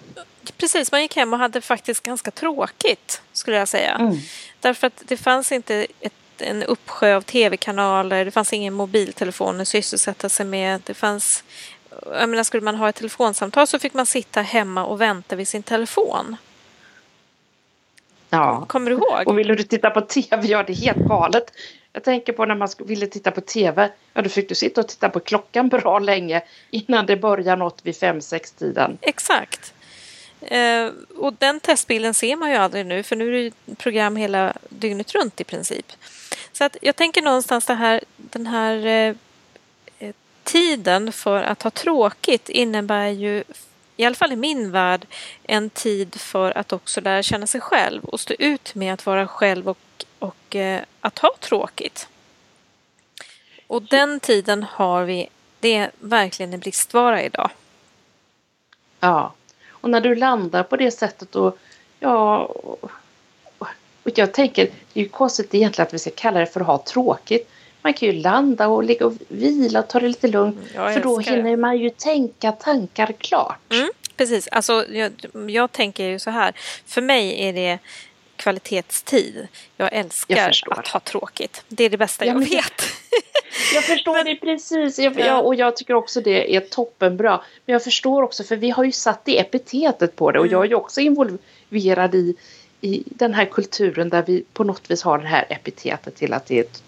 Precis, 0.57 0.93
man 0.93 1.03
gick 1.03 1.17
hem 1.17 1.33
och 1.33 1.39
hade 1.39 1.61
faktiskt 1.61 2.03
ganska 2.03 2.31
tråkigt 2.31 3.23
skulle 3.33 3.57
jag 3.57 3.69
säga. 3.69 3.95
Mm. 3.95 4.17
Därför 4.61 4.87
att 4.87 5.03
det 5.07 5.17
fanns 5.17 5.53
inte 5.53 5.87
ett, 6.01 6.13
en 6.39 6.63
uppsjö 6.63 7.17
av 7.17 7.23
tv-kanaler, 7.23 8.25
det 8.25 8.31
fanns 8.31 8.53
ingen 8.53 8.75
mobiltelefon 8.75 9.61
att 9.61 9.69
sysselsätta 9.69 10.29
sig 10.29 10.47
med. 10.47 10.81
Det 10.85 10.95
fanns, 10.95 11.45
jag 12.05 12.29
menar, 12.29 12.45
skulle 12.45 12.63
man 12.63 12.75
ha 12.75 12.89
ett 12.89 12.97
telefonsamtal 12.97 13.67
så 13.67 13.79
fick 13.79 13.95
man 13.95 14.07
sitta 14.07 14.43
hemma 14.43 14.85
och 14.85 15.01
vänta 15.01 15.37
vid 15.37 15.49
sin 15.49 15.63
telefon. 15.63 16.37
Ja. 18.31 18.65
Kommer 18.69 18.91
du 18.91 18.97
ihåg? 18.97 19.29
Och 19.29 19.39
ville 19.39 19.55
du 19.55 19.63
titta 19.63 19.91
på 19.91 20.01
tv, 20.01 20.47
ja 20.47 20.63
det 20.63 20.73
är 20.73 20.77
helt 20.77 21.09
galet. 21.09 21.53
Jag 21.93 22.05
tänker 22.05 22.33
på 22.33 22.45
när 22.45 22.55
man 22.55 22.69
ville 22.79 23.07
titta 23.07 23.31
på 23.31 23.41
tv. 23.41 23.91
Ja, 24.15 24.23
då 24.23 24.29
fick 24.29 24.49
du 24.49 24.55
sitta 24.55 24.81
och 24.81 24.89
titta 24.89 25.09
på 25.09 25.21
klockan 25.21 25.69
bra 25.69 25.99
länge 25.99 26.43
innan 26.71 27.07
det 27.07 27.17
börjar 27.17 27.57
något 27.57 27.81
vid 27.83 27.97
fem 27.97 28.21
sex 28.21 28.53
tiden 28.53 28.99
Exakt. 29.01 29.75
Eh, 30.41 30.91
och 31.17 31.35
den 31.39 31.61
testbilden 31.61 32.15
ser 32.15 32.37
man 32.37 32.51
ju 32.51 32.57
aldrig 32.57 32.87
nu 32.87 33.03
för 33.03 33.17
nu 33.17 33.39
är 33.39 33.51
det 33.67 33.75
program 33.75 34.17
hela 34.17 34.53
dygnet 34.69 35.15
runt 35.15 35.41
i 35.41 35.45
princip. 35.45 35.93
Så 36.53 36.65
att 36.65 36.77
jag 36.83 36.97
tänker 36.97 37.23
någonstans 37.23 37.67
det 37.67 37.75
här, 37.75 38.01
den 38.17 38.47
här 38.47 38.87
eh 38.87 39.15
tiden 40.45 41.13
för 41.13 41.43
att 41.43 41.63
ha 41.63 41.71
tråkigt 41.71 42.49
innebär 42.49 43.09
ju 43.09 43.45
i 43.97 44.05
alla 44.05 44.15
fall 44.15 44.33
i 44.33 44.37
min 44.37 44.71
värld, 44.71 45.07
en 45.43 45.71
tid 45.71 46.15
för 46.21 46.59
att 46.59 46.73
också 46.73 47.01
lära 47.01 47.23
känna 47.23 47.47
sig 47.47 47.61
själv 47.61 48.05
och 48.05 48.21
stå 48.21 48.35
ut 48.39 48.75
med 48.75 48.95
att 48.95 49.07
vara 49.07 49.29
själv 49.29 49.69
och 49.69 49.79
och 50.23 50.57
eh, 50.57 50.83
att 51.01 51.19
ha 51.19 51.31
tråkigt. 51.41 52.09
Och 53.67 53.83
den 53.83 54.21
tiden 54.21 54.63
har 54.63 55.05
vi, 55.05 55.29
det 55.61 55.77
är 55.77 55.91
verkligen 55.99 56.55
en 56.55 56.61
bristvara 56.61 57.23
idag. 57.23 57.51
Ja, 59.01 59.33
och 59.69 59.91
när 59.91 60.01
du 60.01 60.15
landar 60.15 60.63
på 60.63 60.77
det 60.77 60.91
sättet 60.91 61.37
och 61.37 61.59
ja, 62.01 62.39
och 64.03 64.11
jag 64.15 64.35
tänker, 64.35 64.65
det 64.65 65.01
är 65.01 65.05
ju 65.05 65.09
konstigt 65.09 65.55
egentligen 65.55 65.87
att 65.87 65.95
vi 65.95 65.99
ska 65.99 66.11
kalla 66.11 66.41
det 66.41 66.47
för 66.47 66.61
att 66.61 66.67
ha 66.67 66.79
tråkigt. 66.79 67.51
Man 67.83 67.95
kan 67.95 68.09
ju 68.09 68.15
landa 68.15 68.69
och 68.69 68.85
ligga 68.85 69.07
och 69.07 69.15
vila 69.29 69.79
och 69.79 69.89
ta 69.89 70.01
det 70.01 70.09
lite 70.09 70.29
lugnt. 70.29 70.57
Mm, 70.75 70.95
för 70.95 71.01
då 71.01 71.19
hinner 71.19 71.57
man 71.57 71.79
ju 71.79 71.91
tänka 71.91 72.53
tankar 72.53 73.13
klart. 73.19 73.73
Mm, 73.73 73.91
precis, 74.17 74.49
alltså 74.49 74.85
jag, 74.89 75.13
jag 75.49 75.73
tänker 75.73 76.05
ju 76.05 76.19
så 76.19 76.31
här. 76.31 76.53
För 76.87 77.01
mig 77.01 77.49
är 77.49 77.53
det 77.53 77.79
kvalitetstid. 78.43 79.49
Jag 79.77 79.93
älskar 79.93 80.37
jag 80.37 80.79
att 80.79 80.89
ha 80.89 81.01
tråkigt. 81.01 81.65
Det 81.69 81.85
är 81.85 81.91
det 81.91 81.99
bästa 81.99 82.27
ja, 82.27 82.33
jag 82.33 82.41
vet. 82.41 82.83
jag 83.75 83.85
förstår 83.85 84.25
det 84.25 84.37
precis. 84.37 84.99
Jag, 84.99 85.19
ja. 85.19 85.41
och 85.41 85.55
jag 85.55 85.77
tycker 85.77 85.95
också 85.95 86.21
det 86.21 86.57
är 86.57 86.61
toppenbra. 86.61 87.41
Men 87.67 87.73
jag 87.73 87.85
förstår 87.85 88.23
också, 88.23 88.45
för 88.45 88.57
vi 88.57 88.71
har 88.71 88.85
ju 88.85 88.93
satt 88.93 89.25
det 89.25 89.39
epitetet 89.39 90.17
på 90.17 90.31
det 90.31 90.39
och 90.39 90.47
mm. 90.47 90.53
jag 90.53 90.65
är 90.65 90.69
ju 90.69 90.75
också 90.75 91.01
involverad 91.01 92.15
i, 92.15 92.37
i 92.81 93.03
den 93.07 93.35
här 93.35 93.45
kulturen 93.45 94.09
där 94.09 94.23
vi 94.27 94.45
på 94.53 94.65
något 94.65 94.91
vis 94.91 95.03
har 95.03 95.19
det 95.19 95.29
här 95.29 95.47
epitetet 95.49 96.17
till 96.17 96.33
att 96.33 96.47
det 96.47 96.59
är 96.59 96.61
ett, 96.61 96.83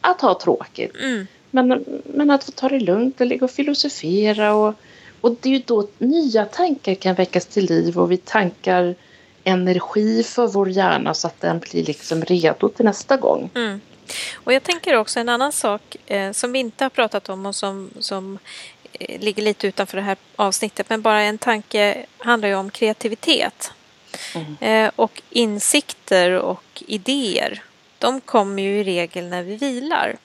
att 0.00 0.20
ha 0.20 0.40
tråkigt. 0.40 0.96
Mm. 1.00 1.26
Men, 1.50 1.84
men 2.04 2.30
att 2.30 2.44
få 2.44 2.52
ta 2.52 2.68
det 2.68 2.80
lugnt 2.80 3.20
och 3.20 3.26
ligga 3.26 3.44
och 3.44 3.50
filosofera 3.50 4.54
och, 4.54 4.74
och 5.20 5.36
det 5.40 5.48
är 5.48 5.52
ju 5.52 5.62
då 5.66 5.88
nya 5.98 6.44
tankar 6.44 6.94
kan 6.94 7.14
väckas 7.14 7.46
till 7.46 7.64
liv 7.64 7.98
och 7.98 8.12
vi 8.12 8.16
tankar 8.16 8.94
energi 9.44 10.22
för 10.22 10.46
vår 10.46 10.68
hjärna 10.68 11.14
så 11.14 11.26
att 11.26 11.40
den 11.40 11.58
blir 11.58 11.84
liksom 11.84 12.24
redo 12.24 12.68
till 12.68 12.84
nästa 12.84 13.16
gång. 13.16 13.50
Mm. 13.54 13.80
Och 14.34 14.52
jag 14.52 14.62
tänker 14.62 14.96
också 14.96 15.20
en 15.20 15.28
annan 15.28 15.52
sak 15.52 15.96
eh, 16.06 16.32
som 16.32 16.52
vi 16.52 16.58
inte 16.58 16.84
har 16.84 16.90
pratat 16.90 17.28
om 17.28 17.46
och 17.46 17.54
som, 17.54 17.90
som 18.00 18.38
eh, 18.92 19.20
ligger 19.20 19.42
lite 19.42 19.66
utanför 19.66 19.96
det 19.96 20.02
här 20.02 20.16
avsnittet 20.36 20.90
men 20.90 21.02
bara 21.02 21.22
en 21.22 21.38
tanke 21.38 22.06
handlar 22.18 22.48
ju 22.48 22.54
om 22.54 22.70
kreativitet. 22.70 23.72
Mm. 24.34 24.56
Eh, 24.60 24.90
och 24.96 25.22
insikter 25.30 26.32
och 26.32 26.82
idéer 26.86 27.62
de 27.98 28.20
kommer 28.20 28.62
ju 28.62 28.80
i 28.80 28.84
regel 28.84 29.28
när 29.28 29.42
vi 29.42 29.56
vilar. 29.56 30.16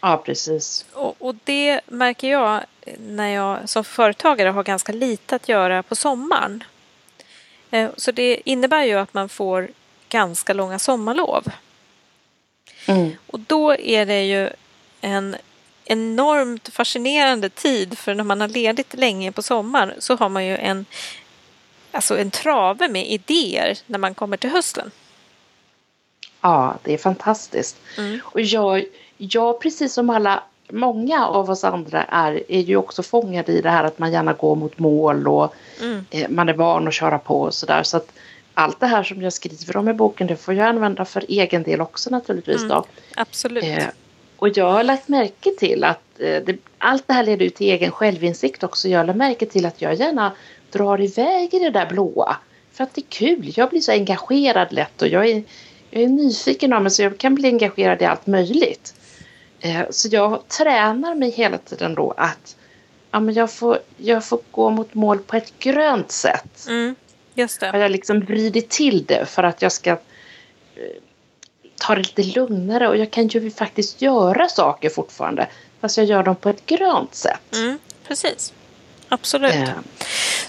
Ja, 0.00 0.22
precis. 0.26 0.86
Och, 0.92 1.16
och, 1.18 1.34
det 1.44 1.80
märker 1.86 2.28
jag 2.28 2.64
när 2.98 3.28
jag 3.28 3.68
som 3.68 3.84
företagare 3.84 4.48
har 4.48 4.62
ganska 4.62 4.92
lite 4.92 5.36
att 5.36 5.48
göra 5.48 5.82
på 5.82 5.96
sommaren. 5.96 6.64
Eh, 7.70 7.90
så 7.96 8.12
det 8.12 8.50
innebär 8.50 8.82
ju 8.82 8.94
att 8.94 9.14
man 9.14 9.28
får 9.28 9.68
ganska 10.08 10.52
långa 10.52 10.78
sommarlov. 10.78 11.44
Mm. 12.86 13.12
Och 13.26 13.40
då 13.40 13.76
är 13.76 14.06
det 14.06 14.22
ju 14.24 14.50
en 15.00 15.36
enormt 15.84 16.68
fascinerande 16.68 17.48
tid 17.48 17.98
för 17.98 18.14
när 18.14 18.24
man 18.24 18.40
har 18.40 18.48
ledigt 18.48 18.94
länge 18.94 19.32
på 19.32 19.42
sommaren 19.42 19.92
så 19.98 20.16
har 20.16 20.28
man 20.28 20.46
ju 20.46 20.56
en, 20.56 20.86
alltså 21.92 22.18
en 22.18 22.30
trave 22.30 22.88
med 22.88 23.10
idéer 23.10 23.78
när 23.86 23.98
man 23.98 24.14
kommer 24.14 24.36
till 24.36 24.50
hösten. 24.50 24.90
Ja, 26.40 26.74
det 26.82 26.94
är 26.94 26.98
fantastiskt. 26.98 27.76
Mm. 27.98 28.20
Och 28.24 28.40
jag, 28.40 28.84
jag, 29.16 29.60
precis 29.60 29.92
som 29.92 30.10
alla, 30.10 30.42
många 30.70 31.26
av 31.26 31.50
oss 31.50 31.64
andra 31.64 32.04
är, 32.04 32.42
är 32.48 32.60
ju 32.60 32.76
också 32.76 33.02
fångade 33.02 33.52
i 33.52 33.60
det 33.60 33.70
här 33.70 33.84
att 33.84 33.98
man 33.98 34.12
gärna 34.12 34.32
går 34.32 34.56
mot 34.56 34.78
mål 34.78 35.28
och 35.28 35.54
Mm. 35.80 36.04
Eh, 36.10 36.28
man 36.28 36.48
är 36.48 36.52
van 36.54 36.88
att 36.88 36.94
köra 36.94 37.18
på 37.18 37.40
och 37.40 37.54
sådär. 37.54 37.82
Så 37.82 37.96
att 37.96 38.12
allt 38.54 38.80
det 38.80 38.86
här 38.86 39.02
som 39.02 39.22
jag 39.22 39.32
skriver 39.32 39.76
om 39.76 39.88
i 39.88 39.92
boken 39.92 40.26
det 40.26 40.36
får 40.36 40.54
jag 40.54 40.66
använda 40.66 41.04
för 41.04 41.24
egen 41.28 41.62
del 41.62 41.80
också 41.80 42.10
naturligtvis. 42.10 42.56
Mm. 42.56 42.68
Då. 42.68 42.84
Absolut. 43.16 43.64
Eh, 43.64 43.84
och 44.36 44.48
jag 44.48 44.72
har 44.72 44.84
lagt 44.84 45.08
märke 45.08 45.50
till 45.58 45.84
att 45.84 46.20
eh, 46.20 46.42
det, 46.44 46.56
allt 46.78 47.06
det 47.06 47.12
här 47.12 47.24
leder 47.24 47.46
ut 47.46 47.54
till 47.54 47.66
egen 47.66 47.90
självinsikt 47.90 48.62
också. 48.62 48.88
Jag 48.88 48.98
har 48.98 49.04
lagt 49.04 49.16
märke 49.16 49.46
till 49.46 49.66
att 49.66 49.82
jag 49.82 49.94
gärna 49.94 50.32
drar 50.70 51.00
iväg 51.00 51.54
i 51.54 51.58
det 51.58 51.70
där 51.70 51.86
blåa. 51.86 52.36
För 52.72 52.84
att 52.84 52.94
det 52.94 53.00
är 53.00 53.08
kul. 53.08 53.52
Jag 53.56 53.70
blir 53.70 53.80
så 53.80 53.92
engagerad 53.92 54.72
lätt 54.72 55.02
och 55.02 55.08
jag 55.08 55.28
är, 55.28 55.42
jag 55.90 56.02
är 56.02 56.08
nyfiken 56.08 56.72
av 56.72 56.82
mig 56.82 56.90
så 56.90 57.02
jag 57.02 57.18
kan 57.18 57.34
bli 57.34 57.48
engagerad 57.48 58.02
i 58.02 58.04
allt 58.04 58.26
möjligt. 58.26 58.94
Eh, 59.60 59.82
så 59.90 60.08
jag 60.10 60.48
tränar 60.48 61.14
mig 61.14 61.30
hela 61.30 61.58
tiden 61.58 61.94
då 61.94 62.14
att 62.16 62.56
ja, 63.10 63.20
men 63.20 63.34
jag, 63.34 63.52
får, 63.52 63.78
jag 63.96 64.24
får 64.24 64.40
gå 64.50 64.70
mot 64.70 64.94
mål 64.94 65.18
på 65.18 65.36
ett 65.36 65.58
grönt 65.58 66.12
sätt. 66.12 66.66
Mm, 66.68 66.94
just 67.34 67.60
det. 67.60 67.70
Och 67.70 67.78
jag 67.78 67.90
liksom 67.90 68.20
vrider 68.20 68.60
till 68.60 69.04
det 69.04 69.26
för 69.26 69.42
att 69.42 69.62
jag 69.62 69.72
ska 69.72 69.90
eh, 69.90 69.96
ta 71.76 71.94
det 71.94 72.00
lite 72.00 72.22
lugnare 72.22 72.88
och 72.88 72.96
jag 72.96 73.10
kan 73.10 73.28
ju 73.28 73.50
faktiskt 73.50 74.02
göra 74.02 74.48
saker 74.48 74.88
fortfarande 74.88 75.48
fast 75.80 75.96
jag 75.96 76.06
gör 76.06 76.22
dem 76.22 76.36
på 76.36 76.48
ett 76.48 76.66
grönt 76.66 77.14
sätt. 77.14 77.54
Mm, 77.54 77.78
precis, 78.04 78.52
absolut. 79.08 79.54
Äh. 79.54 79.70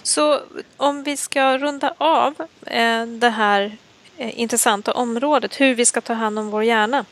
Så 0.04 0.40
om 0.78 1.04
vi 1.04 1.18
ska 1.18 1.58
runda 1.58 1.94
av 1.98 2.34
eh, 2.66 3.06
det 3.06 3.30
här 3.30 3.78
intressanta 4.20 4.92
området 4.92 5.62
hur 5.62 5.76
vi 5.76 5.86
ska 5.86 6.02
ta 6.02 6.14
hand 6.14 6.40
om 6.40 6.50
vår 6.50 6.64
hjärna. 6.64 7.06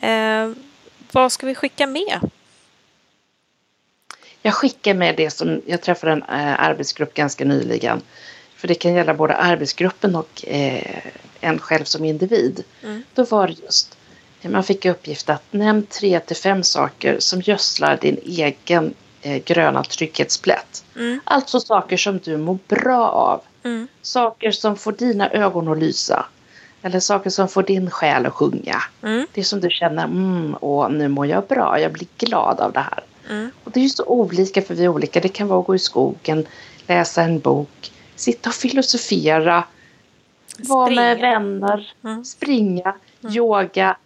Eh, 0.00 0.50
vad 1.12 1.32
ska 1.32 1.46
vi 1.46 1.54
skicka 1.54 1.86
med? 1.86 2.30
Jag 4.42 4.54
skickar 4.54 4.94
med 4.94 5.16
det 5.16 5.30
som 5.30 5.62
jag 5.66 5.82
träffade 5.82 6.12
en 6.12 6.22
eh, 6.22 6.60
arbetsgrupp 6.60 7.14
ganska 7.14 7.44
nyligen. 7.44 8.02
För 8.56 8.68
det 8.68 8.74
kan 8.74 8.94
gälla 8.94 9.14
både 9.14 9.36
arbetsgruppen 9.36 10.16
och 10.16 10.44
eh, 10.46 11.02
en 11.40 11.58
själv 11.58 11.84
som 11.84 12.04
individ. 12.04 12.64
Mm. 12.82 13.02
Då 13.14 13.24
var 13.24 13.46
det 13.46 13.62
just, 13.62 13.96
man 14.42 14.64
fick 14.64 14.84
uppgift 14.84 15.30
att 15.30 15.52
nämn 15.52 15.86
tre 15.86 16.20
till 16.20 16.36
fem 16.36 16.62
saker 16.62 17.16
som 17.18 17.40
gödslar 17.40 17.96
din 17.96 18.18
egen 18.24 18.94
eh, 19.22 19.42
gröna 19.44 19.84
trygghetsplätt. 19.84 20.84
Mm. 20.96 21.20
Alltså 21.24 21.60
saker 21.60 21.96
som 21.96 22.18
du 22.18 22.36
mår 22.36 22.58
bra 22.68 23.08
av. 23.08 23.40
Mm. 23.66 23.88
Saker 24.02 24.50
som 24.50 24.76
får 24.76 24.92
dina 24.92 25.30
ögon 25.30 25.68
att 25.68 25.78
lysa. 25.78 26.26
Eller 26.82 27.00
saker 27.00 27.30
som 27.30 27.48
får 27.48 27.62
din 27.62 27.90
själ 27.90 28.26
att 28.26 28.32
sjunga. 28.32 28.82
Mm. 29.02 29.26
Det 29.32 29.44
som 29.44 29.60
du 29.60 29.70
känner, 29.70 30.04
mm, 30.04 30.56
åh, 30.60 30.90
nu 30.90 31.08
mår 31.08 31.26
jag 31.26 31.46
bra, 31.46 31.80
jag 31.80 31.92
blir 31.92 32.08
glad 32.18 32.60
av 32.60 32.72
det 32.72 32.80
här. 32.80 33.02
Mm. 33.30 33.50
Och 33.64 33.70
det 33.70 33.80
är 33.80 33.84
ju 33.84 33.88
så 33.88 34.04
olika 34.04 34.62
för 34.62 34.74
vi 34.74 34.84
är 34.84 34.88
olika. 34.88 35.20
Det 35.20 35.28
kan 35.28 35.48
vara 35.48 35.60
att 35.60 35.66
gå 35.66 35.74
i 35.74 35.78
skogen, 35.78 36.46
läsa 36.86 37.22
en 37.22 37.38
bok, 37.38 37.92
sitta 38.14 38.50
och 38.50 38.54
filosofera, 38.54 39.64
springa. 40.46 40.74
vara 40.74 40.90
med 40.90 41.18
vänner, 41.18 41.94
mm. 42.04 42.24
springa, 42.24 42.94
mm. 43.22 43.34
yoga, 43.34 43.96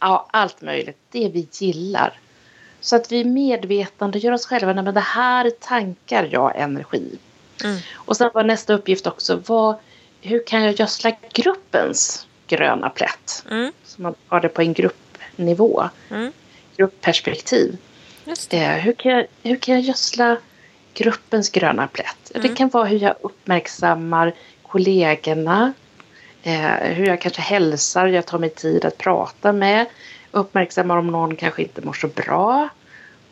ja, 0.00 0.28
allt 0.30 0.62
möjligt. 0.62 0.98
Det 1.10 1.28
vi 1.28 1.48
gillar. 1.52 2.18
Så 2.80 2.96
att 2.96 3.12
vi 3.12 3.24
medvetande 3.24 4.18
gör 4.18 4.32
oss 4.32 4.46
själva, 4.46 4.74
men 4.74 4.94
det 4.94 5.00
här 5.00 5.44
är 5.44 5.50
tankar, 5.50 6.28
ja, 6.32 6.50
energi. 6.50 7.18
Mm. 7.64 7.78
Och 7.94 8.16
sen 8.16 8.30
var 8.34 8.44
nästa 8.44 8.74
uppgift 8.74 9.06
också, 9.06 9.42
vad, 9.46 9.76
hur 10.20 10.46
kan 10.46 10.62
jag 10.62 10.72
gödsla 10.72 11.12
gruppens 11.32 12.26
gröna 12.46 12.90
plätt? 12.90 13.44
Mm. 13.50 13.72
Så 13.84 14.02
man 14.02 14.14
har 14.26 14.40
det 14.40 14.48
på 14.48 14.62
en 14.62 14.72
gruppnivå, 14.72 15.88
mm. 16.10 16.32
gruppperspektiv. 16.76 17.76
Eh, 18.50 18.60
hur, 18.60 18.92
kan 18.92 19.12
jag, 19.12 19.26
hur 19.42 19.56
kan 19.56 19.74
jag 19.74 19.84
gödsla 19.84 20.36
gruppens 20.94 21.50
gröna 21.50 21.86
plätt? 21.86 22.30
Mm. 22.34 22.48
Det 22.48 22.54
kan 22.54 22.68
vara 22.68 22.84
hur 22.84 22.98
jag 22.98 23.14
uppmärksammar 23.20 24.34
kollegorna, 24.62 25.72
eh, 26.42 26.70
hur 26.70 27.06
jag 27.06 27.20
kanske 27.20 27.42
hälsar, 27.42 28.06
jag 28.06 28.26
tar 28.26 28.38
mig 28.38 28.50
tid 28.50 28.84
att 28.84 28.98
prata 28.98 29.52
med, 29.52 29.86
uppmärksammar 30.30 30.96
om 30.96 31.06
någon 31.06 31.36
kanske 31.36 31.62
inte 31.62 31.80
mår 31.80 31.92
så 31.92 32.08
bra. 32.08 32.68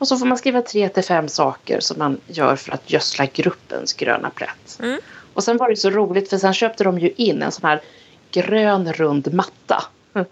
Och 0.03 0.09
så 0.09 0.17
får 0.17 0.27
man 0.27 0.39
skriva 0.39 0.63
tre 0.63 0.89
till 0.89 1.03
fem 1.03 1.29
saker 1.29 1.81
som 1.81 1.99
man 1.99 2.21
gör 2.27 2.57
för 2.57 2.73
att 2.73 2.91
gödsla 2.91 3.27
gruppens 3.27 3.93
gröna 3.93 4.31
plätt. 4.31 4.79
Mm. 4.81 5.01
Och 5.35 5.45
sen 5.45 5.57
var 5.57 5.71
det 5.71 5.77
så 5.77 5.91
roligt 5.91 6.31
för 6.31 6.39
sen 6.39 6.55
köpte 6.55 6.85
de 6.85 6.99
ju 6.99 7.11
in 7.17 7.43
en 7.43 7.53
sån 7.53 7.69
här 7.69 7.81
grön 8.31 8.93
rund 8.93 9.35
matta 9.35 9.85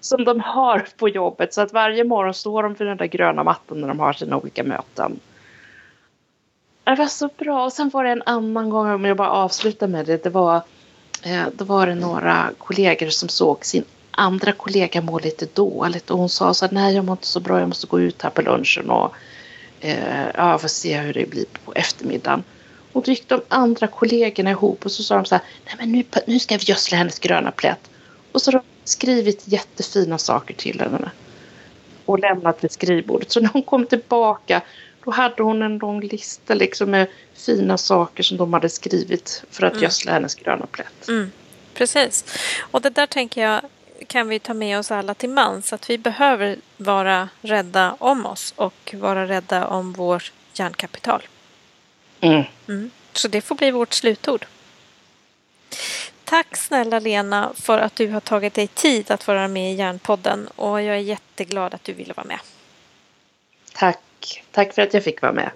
som 0.00 0.24
de 0.24 0.40
har 0.40 0.86
på 0.96 1.08
jobbet. 1.08 1.54
Så 1.54 1.60
att 1.60 1.72
varje 1.72 2.04
morgon 2.04 2.34
står 2.34 2.62
de 2.62 2.74
vid 2.74 2.88
den 2.88 2.96
där 2.96 3.06
gröna 3.06 3.44
mattan 3.44 3.80
när 3.80 3.88
de 3.88 4.00
har 4.00 4.12
sina 4.12 4.36
olika 4.36 4.64
möten. 4.64 5.20
Det 6.84 6.94
var 6.94 7.06
så 7.06 7.28
bra. 7.38 7.64
Och 7.64 7.72
sen 7.72 7.88
var 7.88 8.04
det 8.04 8.10
en 8.10 8.22
annan 8.26 8.70
gång, 8.70 8.90
om 8.90 9.04
jag 9.04 9.16
bara 9.16 9.30
avslutar 9.30 9.88
med 9.88 10.06
det. 10.06 10.22
Det 10.22 10.30
var, 10.30 10.56
eh, 11.22 11.44
då 11.52 11.64
var 11.64 11.86
det 11.86 11.94
några 11.94 12.50
kollegor 12.58 13.08
som 13.08 13.28
såg 13.28 13.64
sin 13.64 13.84
andra 14.16 14.52
kollega 14.52 15.00
må 15.00 15.18
lite 15.18 15.46
dåligt. 15.54 16.10
Och 16.10 16.18
hon 16.18 16.28
sa 16.28 16.54
så 16.54 16.66
här, 16.66 16.72
nej 16.72 16.94
jag 16.94 17.04
mår 17.04 17.12
inte 17.12 17.26
så 17.26 17.40
bra, 17.40 17.60
jag 17.60 17.68
måste 17.68 17.86
gå 17.86 18.00
ut 18.00 18.22
här 18.22 18.30
på 18.30 18.42
lunchen 18.42 18.90
och 18.90 19.14
eh, 19.80 20.26
ja, 20.34 20.58
får 20.58 20.68
se 20.68 20.98
hur 20.98 21.12
det 21.12 21.30
blir 21.30 21.44
på 21.64 21.72
eftermiddagen. 21.74 22.44
Och 22.92 23.02
då 23.02 23.10
gick 23.10 23.28
de 23.28 23.40
andra 23.48 23.86
kollegorna 23.86 24.50
ihop 24.50 24.84
och 24.84 24.92
så 24.92 25.02
sa 25.02 25.14
de 25.14 25.24
så 25.24 25.34
här, 25.34 25.44
nej 25.66 25.74
men 25.78 25.92
nu, 25.92 26.04
nu 26.26 26.38
ska 26.38 26.56
vi 26.56 26.64
gödsla 26.64 26.98
hennes 26.98 27.18
gröna 27.18 27.50
plätt. 27.50 27.90
Och 28.32 28.42
så 28.42 28.50
har 28.50 28.58
de 28.58 28.64
skrivit 28.84 29.42
jättefina 29.44 30.18
saker 30.18 30.54
till 30.54 30.80
henne. 30.80 31.10
Och 32.04 32.18
lämnat 32.18 32.64
vid 32.64 32.72
skrivbordet. 32.72 33.30
Så 33.30 33.40
när 33.40 33.48
hon 33.48 33.62
kom 33.62 33.86
tillbaka 33.86 34.62
då 35.04 35.10
hade 35.10 35.42
hon 35.42 35.62
en 35.62 35.78
lång 35.78 36.00
lista 36.00 36.54
liksom 36.54 36.90
med 36.90 37.06
fina 37.34 37.78
saker 37.78 38.22
som 38.22 38.36
de 38.36 38.52
hade 38.52 38.68
skrivit 38.68 39.44
för 39.50 39.66
att 39.66 39.72
mm. 39.72 39.82
gödsla 39.82 40.12
hennes 40.12 40.34
gröna 40.34 40.66
plätt. 40.66 41.08
Mm. 41.08 41.30
Precis. 41.74 42.24
Och 42.58 42.80
det 42.80 42.90
där 42.90 43.06
tänker 43.06 43.42
jag 43.42 43.60
kan 44.06 44.28
vi 44.28 44.38
ta 44.38 44.54
med 44.54 44.78
oss 44.78 44.90
alla 44.90 45.14
till 45.14 45.30
mans. 45.30 45.72
Att 45.72 45.90
vi 45.90 45.98
behöver 45.98 46.56
vara 46.76 47.28
rädda 47.40 47.96
om 47.98 48.26
oss 48.26 48.54
och 48.56 48.94
vara 48.94 49.28
rädda 49.28 49.66
om 49.66 49.92
vårt 49.92 50.32
hjärnkapital. 50.52 51.22
Mm. 52.20 52.44
Mm. 52.68 52.90
Så 53.12 53.28
det 53.28 53.40
får 53.40 53.54
bli 53.54 53.70
vårt 53.70 53.92
slutord. 53.92 54.46
Tack 56.24 56.56
snälla 56.56 56.98
Lena 56.98 57.52
för 57.54 57.78
att 57.78 57.96
du 57.96 58.08
har 58.08 58.20
tagit 58.20 58.54
dig 58.54 58.66
tid 58.66 59.10
att 59.10 59.26
vara 59.26 59.48
med 59.48 59.72
i 59.72 59.74
Hjärnpodden 59.74 60.48
och 60.56 60.82
jag 60.82 60.96
är 60.96 61.00
jätteglad 61.00 61.74
att 61.74 61.84
du 61.84 61.92
ville 61.92 62.14
vara 62.14 62.26
med. 62.26 62.38
Tack. 63.72 64.44
Tack 64.50 64.74
för 64.74 64.82
att 64.82 64.94
jag 64.94 65.04
fick 65.04 65.22
vara 65.22 65.32
med. 65.32 65.50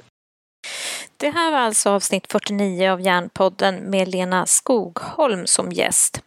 Det 1.20 1.30
här 1.30 1.50
var 1.50 1.58
alltså 1.58 1.90
avsnitt 1.90 2.32
49 2.32 2.90
av 2.90 3.00
Hjärnpodden 3.00 3.76
med 3.76 4.08
Lena 4.08 4.46
Skogholm 4.46 5.46
som 5.46 5.72
gäst. 5.72 6.22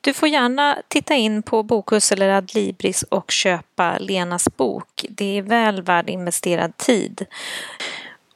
Du 0.00 0.14
får 0.14 0.28
gärna 0.28 0.78
titta 0.88 1.14
in 1.14 1.42
på 1.42 1.62
Bokhus 1.62 2.12
eller 2.12 2.28
Adlibris 2.28 3.02
och 3.02 3.30
köpa 3.30 3.98
Lenas 3.98 4.56
bok. 4.56 5.04
Det 5.08 5.38
är 5.38 5.42
väl 5.42 5.82
värd 5.82 6.10
investerad 6.10 6.76
tid. 6.76 7.26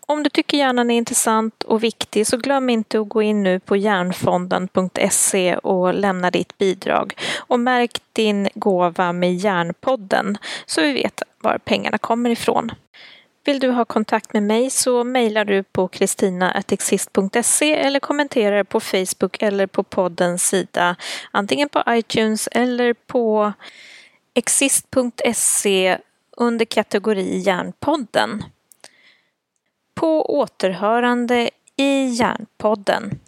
Om 0.00 0.22
du 0.22 0.30
tycker 0.30 0.58
hjärnan 0.58 0.90
är 0.90 0.96
intressant 0.96 1.62
och 1.62 1.84
viktig 1.84 2.26
så 2.26 2.36
glöm 2.36 2.70
inte 2.70 3.00
att 3.00 3.08
gå 3.08 3.22
in 3.22 3.42
nu 3.42 3.60
på 3.60 3.76
hjärnfonden.se 3.76 5.56
och 5.56 5.94
lämna 5.94 6.30
ditt 6.30 6.58
bidrag. 6.58 7.14
Och 7.38 7.60
märk 7.60 8.00
din 8.12 8.48
gåva 8.54 9.12
med 9.12 9.34
Hjärnpodden 9.34 10.38
så 10.66 10.80
vi 10.80 10.92
vet 10.92 11.22
var 11.40 11.58
pengarna 11.58 11.98
kommer 11.98 12.30
ifrån. 12.30 12.70
Vill 13.50 13.60
du 13.60 13.70
ha 13.70 13.84
kontakt 13.84 14.32
med 14.32 14.42
mig 14.42 14.70
så 14.70 15.04
mejlar 15.04 15.44
du 15.44 15.62
på 15.62 15.88
kristina.exist.se 15.88 17.74
eller 17.74 18.00
kommenterar 18.00 18.64
på 18.64 18.80
Facebook 18.80 19.42
eller 19.42 19.66
på 19.66 19.82
poddens 19.82 20.48
sida 20.48 20.96
antingen 21.30 21.68
på 21.68 21.82
iTunes 21.88 22.48
eller 22.52 22.94
på 22.94 23.52
exist.se 24.34 25.98
under 26.36 26.64
kategori 26.64 27.38
Hjärnpodden. 27.38 28.44
På 29.94 30.38
återhörande 30.38 31.50
i 31.76 32.04
Hjärnpodden 32.04 33.20